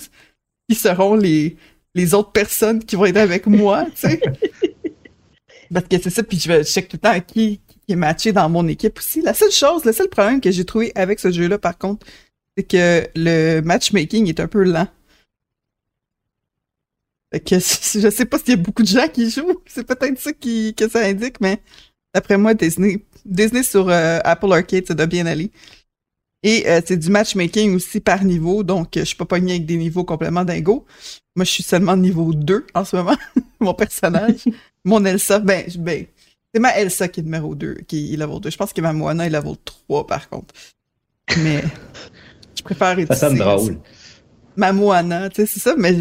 qui 0.69 0.77
seront 0.77 1.15
les, 1.17 1.57
les 1.95 2.15
autres 2.15 2.33
personnes 2.33 2.85
qui 2.85 2.97
vont 2.97 3.05
être 3.07 3.17
avec 3.19 3.47
moi, 3.47 3.87
tu 3.95 4.09
sais. 4.09 4.21
Parce 5.73 5.87
que 5.89 6.01
c'est 6.01 6.11
ça, 6.11 6.23
puis 6.23 6.39
je, 6.39 6.49
vais- 6.49 6.65
je 6.65 6.69
check 6.69 6.89
tout 6.89 6.97
le 6.97 7.01
temps 7.01 7.21
qui, 7.21 7.61
qui 7.87 7.93
est 7.93 7.97
matché 7.97 8.33
dans 8.33 8.49
mon 8.49 8.67
équipe 8.69 8.99
aussi. 8.99 9.23
La 9.23 9.35
seule 9.35 9.51
chose, 9.51 9.85
le 9.85 9.93
seul 9.93 10.09
problème 10.09 10.41
que 10.41 10.51
j'ai 10.51 10.65
trouvé 10.65 10.93
avec 10.95 11.19
ce 11.21 11.31
jeu-là, 11.31 11.59
par 11.59 11.79
contre, 11.79 12.07
c'est 12.57 12.65
que 12.65 13.09
le 13.17 13.61
matchmaking 13.63 14.29
est 14.29 14.41
un 14.41 14.49
peu 14.49 14.65
lent. 14.65 14.89
Fait 17.33 17.41
que 17.41 17.55
je 17.59 18.11
sais 18.11 18.25
pas 18.27 18.39
s'il 18.39 18.51
y 18.51 18.53
a 18.53 18.57
beaucoup 18.57 18.83
de 18.83 18.89
gens 18.89 19.09
qui 19.09 19.31
jouent. 19.31 19.63
C'est 19.67 19.87
peut-être 19.87 20.19
ça 20.19 20.33
qui, 20.33 20.75
que 20.75 20.89
ça 20.89 21.01
indique, 21.05 21.41
mais 21.41 21.63
d'après 22.15 22.37
moi, 22.37 22.55
Disney, 22.55 23.05
Disney 23.25 23.63
sur 23.63 23.89
euh, 23.89 24.19
Apple 24.25 24.53
Arcade, 24.53 24.87
ça 24.87 24.95
doit 24.95 25.07
bien 25.07 25.27
aller. 25.27 25.51
Et 26.43 26.69
euh, 26.69 26.81
c'est 26.85 26.97
du 26.97 27.09
matchmaking 27.11 27.77
aussi 27.77 28.01
par 28.01 28.25
niveau, 28.25 28.65
donc 28.65 28.97
euh, 28.97 29.01
je 29.01 29.07
suis 29.07 29.17
pas 29.17 29.25
pogné 29.25 29.53
avec 29.53 29.67
des 29.67 29.77
niveaux 29.77 30.05
complètement 30.05 30.45
dingos. 30.45 30.85
Moi, 31.37 31.45
je 31.45 31.51
suis 31.51 31.63
seulement 31.63 31.97
niveau 31.97 32.33
2 32.35 32.67
en 32.75 32.85
ce 32.85 32.97
moment, 32.97 33.17
mon 33.61 33.75
personnage. 33.75 34.45
Mon 34.85 35.05
Elsa, 35.05 35.39
ben, 35.39 35.65
ben 35.79 36.07
c'est 36.53 36.61
ma 36.61 36.77
Elsa 36.77 37.07
qui 37.07 37.21
est 37.21 37.23
numéro 37.23 37.55
2, 37.55 37.83
qui 37.87 38.13
est 38.13 38.17
level 38.17 38.41
2. 38.41 38.51
Je 38.51 38.57
pense 38.57 38.73
que 38.73 38.81
ma 38.81 38.93
Moana 38.93 39.27
est 39.27 39.31
level 39.31 39.55
3 39.65 40.09
par 40.09 40.29
contre. 40.29 40.53
Mais 41.39 41.63
je 42.57 42.63
préfère 42.65 42.99
Ça 43.07 43.15
sonne 43.15 43.39
drôle. 43.39 43.79
ma 44.57 44.73
Moana, 44.73 45.31
tu 45.31 45.37
sais, 45.37 45.47
c'est 45.47 45.61
ça, 45.61 45.75
mais 45.79 45.93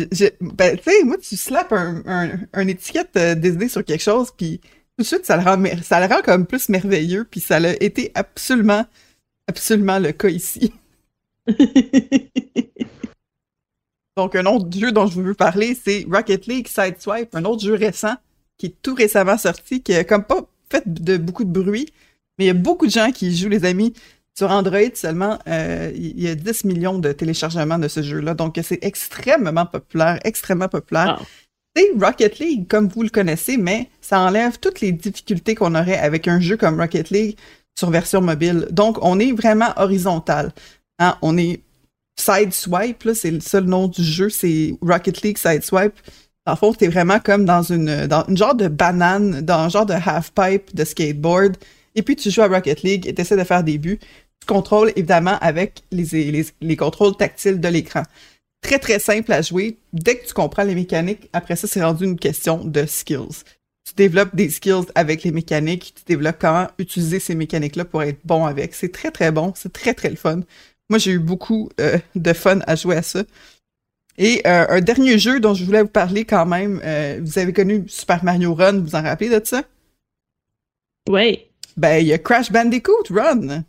ben, 0.41 0.77
tu 0.77 0.83
sais, 0.83 1.03
moi, 1.03 1.17
tu 1.21 1.37
slaps 1.37 1.71
un, 1.71 2.01
un, 2.07 2.29
un 2.53 2.67
étiquette 2.67 3.11
euh, 3.17 3.67
sur 3.69 3.85
quelque 3.85 4.01
chose, 4.01 4.29
puis 4.35 4.59
tout 4.97 5.03
de 5.03 5.07
suite, 5.07 5.25
ça 5.25 5.37
le 5.37 5.43
rend, 5.43 5.63
ça 5.83 6.05
le 6.05 6.13
rend 6.13 6.21
comme 6.21 6.45
plus 6.45 6.69
merveilleux, 6.69 7.25
puis 7.29 7.39
ça 7.39 7.59
l'a 7.59 7.81
été 7.81 8.11
absolument, 8.15 8.83
absolument 9.51 9.99
le 9.99 10.13
cas 10.13 10.29
ici. 10.29 10.73
Donc, 14.17 14.35
un 14.35 14.45
autre 14.45 14.67
jeu 14.77 14.91
dont 14.91 15.07
je 15.07 15.21
veux 15.21 15.33
parler, 15.33 15.75
c'est 15.75 16.05
Rocket 16.09 16.45
League 16.47 16.67
Sideswipe, 16.67 17.33
un 17.35 17.45
autre 17.45 17.63
jeu 17.63 17.75
récent 17.75 18.15
qui 18.57 18.67
est 18.67 18.75
tout 18.81 18.93
récemment 18.93 19.37
sorti, 19.37 19.81
qui 19.81 19.93
a 19.93 20.03
comme 20.03 20.23
pas 20.23 20.41
fait 20.69 20.83
de 20.85 21.17
beaucoup 21.17 21.43
de 21.43 21.51
bruit, 21.51 21.87
mais 22.37 22.45
il 22.45 22.47
y 22.47 22.51
a 22.51 22.53
beaucoup 22.53 22.85
de 22.85 22.91
gens 22.91 23.11
qui 23.11 23.35
jouent, 23.35 23.49
les 23.49 23.65
amis. 23.65 23.93
Sur 24.37 24.49
Android 24.51 24.93
seulement, 24.93 25.39
euh, 25.47 25.91
il 25.93 26.21
y 26.21 26.29
a 26.29 26.35
10 26.35 26.63
millions 26.63 26.97
de 26.99 27.11
téléchargements 27.11 27.79
de 27.79 27.89
ce 27.89 28.01
jeu-là. 28.01 28.33
Donc, 28.33 28.57
c'est 28.63 28.83
extrêmement 28.83 29.65
populaire, 29.65 30.19
extrêmement 30.23 30.69
populaire. 30.69 31.17
Ah. 31.19 31.25
C'est 31.75 31.91
Rocket 31.99 32.39
League, 32.39 32.67
comme 32.67 32.87
vous 32.87 33.03
le 33.03 33.09
connaissez, 33.09 33.57
mais 33.57 33.89
ça 34.01 34.19
enlève 34.21 34.59
toutes 34.59 34.81
les 34.81 34.91
difficultés 34.91 35.55
qu'on 35.55 35.75
aurait 35.75 35.97
avec 35.97 36.27
un 36.27 36.39
jeu 36.39 36.57
comme 36.57 36.79
Rocket 36.79 37.09
League 37.09 37.37
sur 37.77 37.89
version 37.89 38.21
mobile. 38.21 38.67
Donc, 38.71 38.97
on 39.01 39.19
est 39.19 39.31
vraiment 39.31 39.73
horizontal. 39.77 40.53
Hein? 40.99 41.17
On 41.21 41.37
est 41.37 41.61
Sideswipe, 42.19 43.03
là, 43.03 43.15
c'est 43.15 43.31
le 43.31 43.39
seul 43.39 43.65
nom 43.65 43.87
du 43.87 44.03
jeu, 44.03 44.29
c'est 44.29 44.75
Rocket 44.81 45.21
League 45.21 45.37
Sideswipe. 45.37 45.93
En 46.45 46.55
fond, 46.55 46.73
t'es 46.73 46.87
vraiment 46.87 47.19
comme 47.19 47.45
dans 47.45 47.63
une, 47.63 48.07
dans 48.07 48.25
une 48.27 48.37
genre 48.37 48.55
de 48.55 48.67
banane, 48.67 49.41
dans 49.41 49.59
un 49.59 49.69
genre 49.69 49.85
de 49.85 49.93
half-pipe 49.93 50.75
de 50.75 50.83
skateboard. 50.83 51.57
Et 51.95 52.01
puis, 52.01 52.15
tu 52.15 52.29
joues 52.31 52.41
à 52.41 52.47
Rocket 52.47 52.83
League 52.83 53.07
et 53.07 53.13
tu 53.13 53.21
essaies 53.21 53.37
de 53.37 53.43
faire 53.43 53.63
des 53.63 53.77
buts. 53.77 53.99
Tu 54.39 54.47
contrôles 54.47 54.91
évidemment 54.95 55.37
avec 55.39 55.83
les, 55.91 56.31
les, 56.31 56.45
les 56.61 56.75
contrôles 56.75 57.15
tactiles 57.15 57.59
de 57.59 57.67
l'écran. 57.67 58.03
Très, 58.61 58.79
très 58.79 58.99
simple 58.99 59.31
à 59.33 59.41
jouer. 59.41 59.77
Dès 59.93 60.17
que 60.17 60.27
tu 60.27 60.33
comprends 60.33 60.63
les 60.63 60.75
mécaniques, 60.75 61.29
après 61.33 61.55
ça, 61.55 61.67
c'est 61.67 61.83
rendu 61.83 62.05
une 62.05 62.17
question 62.17 62.63
de 62.63 62.85
skills. 62.85 63.43
Tu 63.87 63.95
développes 63.95 64.35
des 64.35 64.49
skills 64.49 64.85
avec 64.95 65.23
les 65.23 65.31
mécaniques, 65.31 65.93
tu 65.95 66.03
développes 66.05 66.37
comment 66.39 66.67
utiliser 66.77 67.19
ces 67.19 67.35
mécaniques-là 67.35 67.85
pour 67.85 68.03
être 68.03 68.19
bon 68.23 68.45
avec. 68.45 68.73
C'est 68.73 68.91
très, 68.91 69.11
très 69.11 69.31
bon. 69.31 69.53
C'est 69.55 69.73
très, 69.73 69.93
très 69.93 70.09
le 70.09 70.15
fun. 70.15 70.41
Moi, 70.89 70.99
j'ai 70.99 71.11
eu 71.11 71.19
beaucoup 71.19 71.69
euh, 71.79 71.97
de 72.15 72.33
fun 72.33 72.59
à 72.67 72.75
jouer 72.75 72.97
à 72.97 73.01
ça. 73.01 73.23
Et 74.17 74.41
euh, 74.45 74.65
un 74.69 74.81
dernier 74.81 75.17
jeu 75.17 75.39
dont 75.39 75.53
je 75.53 75.63
voulais 75.63 75.81
vous 75.81 75.87
parler 75.87 76.25
quand 76.25 76.45
même, 76.45 76.79
euh, 76.83 77.19
vous 77.23 77.39
avez 77.39 77.53
connu 77.53 77.85
Super 77.87 78.23
Mario 78.23 78.53
Run, 78.53 78.79
vous 78.79 78.87
vous 78.87 78.95
en 78.95 79.01
rappelez 79.01 79.29
de 79.29 79.41
ça? 79.43 79.63
Ouais. 81.09 81.47
Ben, 81.77 81.97
il 81.97 82.07
y 82.07 82.13
a 82.13 82.17
Crash 82.17 82.51
Bandicoot 82.51 83.05
Run. 83.09 83.63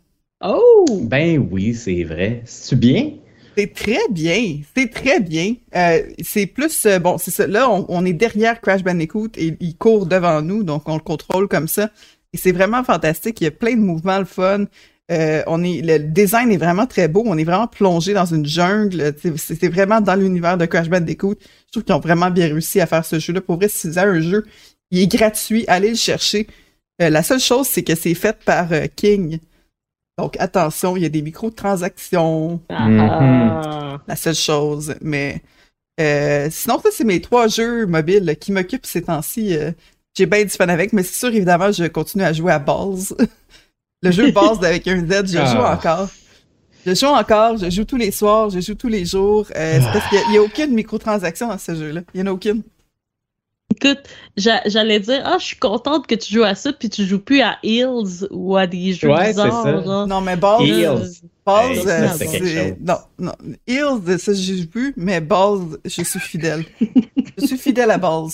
Oh! 0.45 0.85
Ben 1.03 1.47
oui, 1.51 1.73
c'est 1.73 2.03
vrai. 2.03 2.43
C'est-tu 2.45 2.75
bien? 2.75 3.13
C'est 3.57 3.73
très 3.73 4.07
bien, 4.09 4.61
c'est 4.75 4.89
très 4.89 5.19
bien. 5.19 5.55
Euh, 5.75 6.01
c'est 6.23 6.45
plus, 6.47 6.85
euh, 6.85 6.99
bon, 6.99 7.17
c'est 7.17 7.31
ça, 7.31 7.47
là, 7.47 7.69
on, 7.69 8.05
est 8.05 8.13
derrière 8.13 8.59
Crash 8.61 8.83
Bandicoot 8.83 9.29
et 9.37 9.55
il 9.59 9.77
court 9.77 10.05
devant 10.05 10.41
nous, 10.41 10.63
donc 10.63 10.87
on 10.87 10.95
le 10.95 11.01
contrôle 11.01 11.47
comme 11.47 11.67
ça. 11.67 11.89
Et 12.33 12.37
c'est 12.37 12.51
vraiment 12.51 12.83
fantastique, 12.83 13.41
il 13.41 13.43
y 13.45 13.47
a 13.47 13.51
plein 13.51 13.75
de 13.75 13.81
mouvements, 13.81 14.19
le 14.19 14.25
fun. 14.25 14.65
Euh, 15.11 15.43
on 15.47 15.63
est, 15.63 15.81
le 15.81 15.99
design 15.99 16.51
est 16.51 16.57
vraiment 16.57 16.87
très 16.87 17.07
beau, 17.07 17.23
on 17.25 17.37
est 17.37 17.43
vraiment 17.43 17.67
plongé 17.67 18.13
dans 18.13 18.25
une 18.25 18.45
jungle, 18.45 19.13
c'est 19.37 19.67
vraiment 19.67 20.01
dans 20.01 20.15
l'univers 20.15 20.57
de 20.57 20.65
Crash 20.65 20.89
Bandicoot. 20.89 21.35
Je 21.67 21.71
trouve 21.71 21.83
qu'ils 21.83 21.95
ont 21.95 21.99
vraiment 21.99 22.31
bien 22.31 22.47
réussi 22.47 22.79
à 22.81 22.87
faire 22.87 23.05
ce 23.05 23.19
jeu-là. 23.19 23.41
Pour 23.41 23.57
vrai, 23.57 23.67
si 23.67 23.87
un 23.99 24.19
jeu, 24.21 24.45
il 24.91 25.01
est 25.01 25.07
gratuit, 25.07 25.65
allez 25.67 25.89
le 25.89 25.95
chercher. 25.95 26.47
La 26.99 27.21
seule 27.21 27.39
chose, 27.39 27.67
c'est 27.67 27.83
que 27.83 27.95
c'est 27.95 28.13
fait 28.13 28.37
par 28.45 28.69
King. 28.95 29.39
Donc 30.17 30.35
attention, 30.39 30.95
il 30.95 31.03
y 31.03 31.05
a 31.05 31.09
des 31.09 31.21
microtransactions, 31.21 32.61
Ah. 32.69 33.99
la 34.07 34.15
seule 34.15 34.35
chose. 34.35 34.95
Mais 35.01 35.41
euh, 35.99 36.47
sinon, 36.51 36.79
ça, 36.79 36.89
c'est 36.91 37.03
mes 37.03 37.21
trois 37.21 37.47
jeux 37.47 37.85
mobiles 37.85 38.35
qui 38.39 38.51
m'occupent 38.51 38.85
ces 38.85 39.03
temps-ci. 39.03 39.55
euh, 39.57 39.71
J'ai 40.15 40.25
bien 40.27 40.43
du 40.43 40.49
fun 40.49 40.67
avec, 40.67 40.93
mais 40.93 41.01
c'est 41.03 41.17
sûr, 41.17 41.29
évidemment, 41.29 41.71
je 41.71 41.85
continue 41.85 42.23
à 42.23 42.33
jouer 42.33 42.51
à 42.51 42.59
Balls. 42.59 43.15
Le 44.03 44.11
jeu 44.11 44.31
Balls 44.31 44.63
avec 44.63 44.87
un 44.87 44.99
Z, 44.99 45.27
je 45.27 45.37
joue 45.37 45.61
Ah. 45.63 45.75
encore. 45.75 46.09
Je 46.85 46.93
joue 46.93 47.05
encore, 47.07 47.57
je 47.57 47.69
joue 47.69 47.85
tous 47.85 47.95
les 47.95 48.11
soirs, 48.11 48.49
je 48.49 48.59
joue 48.59 48.75
tous 48.75 48.89
les 48.89 49.05
jours. 49.05 49.47
Euh, 49.55 49.79
c'est 49.79 49.91
parce 49.93 50.09
qu'il 50.09 50.19
n'y 50.31 50.37
a, 50.37 50.41
aucune 50.41 50.73
microtransaction 50.73 51.47
dans 51.47 51.57
ce 51.57 51.73
jeu-là. 51.73 52.01
Il 52.13 52.21
n'y 52.21 52.27
en 52.27 52.31
a 52.31 52.33
aucune. 52.35 52.61
Écoute, 53.75 53.99
j'a- 54.37 54.61
j'allais 54.65 54.99
dire, 54.99 55.21
ah, 55.25 55.37
je 55.39 55.45
suis 55.45 55.57
contente 55.57 56.05
que 56.07 56.15
tu 56.15 56.33
joues 56.33 56.43
à 56.43 56.53
ça, 56.55 56.71
puis 56.73 56.89
tu 56.89 57.05
joues 57.05 57.19
plus 57.19 57.41
à 57.41 57.57
Hills 57.63 58.27
ou 58.31 58.55
à 58.57 58.67
des 58.67 58.93
jeux 58.93 59.09
Ouais, 59.09 59.25
c'est 59.33 59.43
bizarres. 59.43 59.63
ça. 59.63 59.83
genre. 59.83 60.07
Non, 60.07 60.21
mais 60.21 60.35
Balls, 60.35 60.63
Hills. 60.63 61.21
Balls, 61.45 61.71
Hey, 61.71 61.79
euh, 61.79 62.07
ça, 62.07 62.13
c'est 62.17 62.27
quelque 62.27 62.45
c'est... 62.47 62.67
chose. 62.69 62.75
Non, 62.81 62.97
non. 63.19 63.31
Hills, 63.67 64.19
ça, 64.19 64.33
je 64.33 64.53
joue 64.53 64.67
plus, 64.67 64.93
mais 64.97 65.19
Balls, 65.21 65.77
je 65.85 66.03
suis 66.03 66.19
fidèle. 66.19 66.63
je 67.39 67.45
suis 67.45 67.57
fidèle 67.57 67.91
à 67.91 67.97
Balls. 67.97 68.29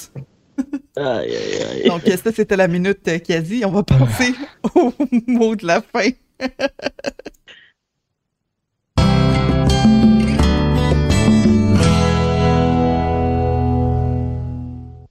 Aïe, 0.97 1.05
aïe, 1.35 1.63
aïe. 1.83 1.87
Donc, 1.89 2.05
euh, 2.07 2.17
ça, 2.21 2.31
c'était 2.35 2.57
la 2.57 2.67
minute 2.67 2.99
euh, 3.07 3.17
quasi. 3.19 3.63
On 3.65 3.71
va 3.71 3.83
passer 3.83 4.33
au 4.75 4.91
mot 5.27 5.55
de 5.55 5.65
la 5.65 5.81
fin. 5.81 6.09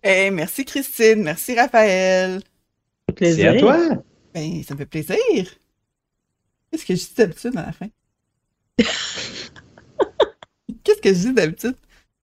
Hey, 0.08 0.30
merci 0.30 0.64
Christine, 0.64 1.22
merci 1.22 1.54
Raphaël. 1.54 2.40
C'est 3.20 3.46
à 3.46 3.58
toi. 3.58 3.76
Ben, 4.32 4.62
ça 4.66 4.72
me 4.72 4.78
fait 4.78 4.86
plaisir. 4.86 5.16
Qu'est-ce 6.70 6.86
que 6.86 6.94
je 6.94 7.00
dis 7.00 7.14
d'habitude 7.14 7.56
à 7.58 7.66
la 7.66 7.72
fin? 7.72 7.88
Qu'est-ce 10.82 11.02
que 11.02 11.10
je 11.10 11.18
dis 11.28 11.32
d'habitude? 11.34 11.74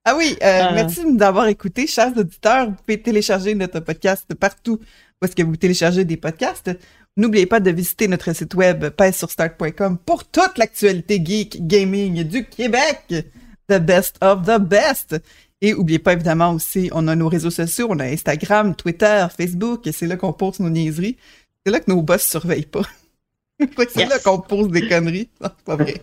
Ah 0.03 0.15
oui, 0.17 0.35
euh, 0.41 0.45
Euh. 0.63 0.71
merci 0.73 1.01
d'avoir 1.15 1.45
écouté, 1.47 1.85
chers 1.85 2.17
auditeurs. 2.17 2.67
Vous 2.71 2.75
pouvez 2.75 2.99
télécharger 2.99 3.53
notre 3.53 3.79
podcast 3.81 4.33
partout 4.33 4.79
où 5.21 5.25
est-ce 5.25 5.35
que 5.35 5.43
vous 5.43 5.55
téléchargez 5.55 6.05
des 6.05 6.17
podcasts. 6.17 6.71
N'oubliez 7.17 7.45
pas 7.45 7.59
de 7.59 7.69
visiter 7.69 8.07
notre 8.07 8.33
site 8.35 8.55
web 8.55 8.89
pèse-sur-start.com 8.89 9.99
pour 9.99 10.25
toute 10.25 10.57
l'actualité 10.57 11.21
geek 11.23 11.67
gaming 11.67 12.23
du 12.23 12.45
Québec. 12.45 13.13
The 13.67 13.77
best 13.79 14.17
of 14.21 14.43
the 14.47 14.59
best. 14.59 15.15
Et 15.65 15.73
oubliez 15.73 15.97
pas 15.97 16.13
évidemment 16.13 16.51
aussi, 16.51 16.91
on 16.93 17.07
a 17.07 17.15
nos 17.15 17.27
réseaux 17.27 17.49
sociaux, 17.49 17.87
on 17.89 17.97
a 17.97 18.03
Instagram, 18.05 18.75
Twitter, 18.75 19.25
Facebook, 19.35 19.87
et 19.87 19.91
c'est 19.91 20.05
là 20.05 20.15
qu'on 20.15 20.31
pose 20.31 20.59
nos 20.59 20.69
niaiseries. 20.69 21.17
C'est 21.65 21.71
là 21.71 21.79
que 21.79 21.89
nos 21.89 22.03
boss 22.03 22.21
surveillent 22.21 22.67
pas. 22.67 22.83
c'est 23.59 24.01
Yes. 24.01 24.09
là 24.09 24.19
qu'on 24.19 24.37
pose 24.41 24.67
des 24.69 24.87
conneries. 24.87 25.27
Non, 25.41 25.49
c'est 25.57 25.65
pas 25.65 25.75
vrai. 25.75 25.95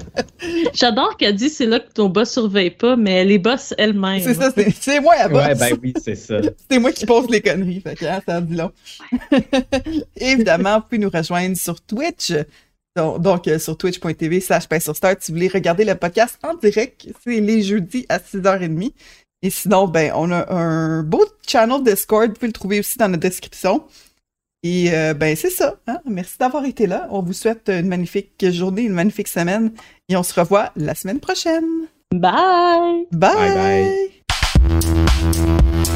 J'adore 0.72 1.18
qu'elle 1.18 1.34
dit 1.34 1.50
c'est 1.50 1.66
là 1.66 1.80
que 1.80 1.92
ton 1.92 2.08
boss 2.08 2.30
surveille 2.30 2.70
pas, 2.70 2.96
mais 2.96 3.26
les 3.26 3.38
boss 3.38 3.74
elles-mêmes. 3.76 4.22
c'est 4.22 4.32
ça, 4.32 4.50
c'est, 4.56 4.70
c'est 4.70 5.00
moi 5.00 5.14
la 5.18 5.28
boss. 5.28 5.44
Ouais, 5.44 5.54
ben 5.54 5.78
oui, 5.82 5.92
c'est 6.02 6.14
ça. 6.14 6.38
C'est 6.70 6.78
moi 6.78 6.90
qui 6.92 7.04
pose 7.04 7.28
les 7.28 7.42
conneries. 7.42 7.82
Fait 7.82 7.96
que, 7.96 8.06
hein, 8.06 8.22
ça 8.26 8.38
en 8.38 8.40
dit 8.40 8.56
long. 8.56 8.72
Évidemment, 10.16 10.76
vous 10.78 10.84
pouvez 10.84 10.98
nous 10.98 11.10
rejoindre 11.10 11.56
sur 11.58 11.78
Twitch. 11.82 12.32
Donc, 12.96 13.20
donc, 13.20 13.48
euh, 13.48 13.58
sur 13.58 13.76
twitch.tv 13.76 14.40
slash 14.40 14.68
Pain 14.68 14.78
sur 14.78 14.94
Start, 14.94 15.20
si 15.20 15.32
vous 15.32 15.36
voulez 15.36 15.48
regarder 15.48 15.84
le 15.84 15.94
podcast 15.94 16.38
en 16.42 16.54
direct, 16.54 17.08
c'est 17.24 17.40
les 17.40 17.62
jeudis 17.62 18.06
à 18.08 18.18
6h30. 18.18 18.92
Et 19.42 19.50
sinon, 19.50 19.88
ben, 19.88 20.12
on 20.14 20.30
a 20.30 20.50
un 20.52 21.02
beau 21.02 21.24
channel 21.46 21.82
Discord. 21.82 22.28
Vous 22.28 22.34
pouvez 22.34 22.46
le 22.46 22.52
trouver 22.52 22.78
aussi 22.80 22.96
dans 22.96 23.08
la 23.08 23.16
description. 23.16 23.84
Et 24.62 24.94
euh, 24.94 25.12
ben, 25.12 25.36
c'est 25.36 25.50
ça. 25.50 25.76
Hein? 25.86 25.98
Merci 26.06 26.38
d'avoir 26.38 26.64
été 26.64 26.86
là. 26.86 27.08
On 27.10 27.20
vous 27.20 27.34
souhaite 27.34 27.68
une 27.68 27.88
magnifique 27.88 28.42
journée, 28.50 28.82
une 28.82 28.94
magnifique 28.94 29.28
semaine. 29.28 29.72
Et 30.08 30.16
on 30.16 30.22
se 30.22 30.38
revoit 30.38 30.72
la 30.76 30.94
semaine 30.94 31.20
prochaine. 31.20 31.88
Bye! 32.14 33.06
Bye! 33.12 33.34
Bye 33.36 34.10
bye. 34.70 35.93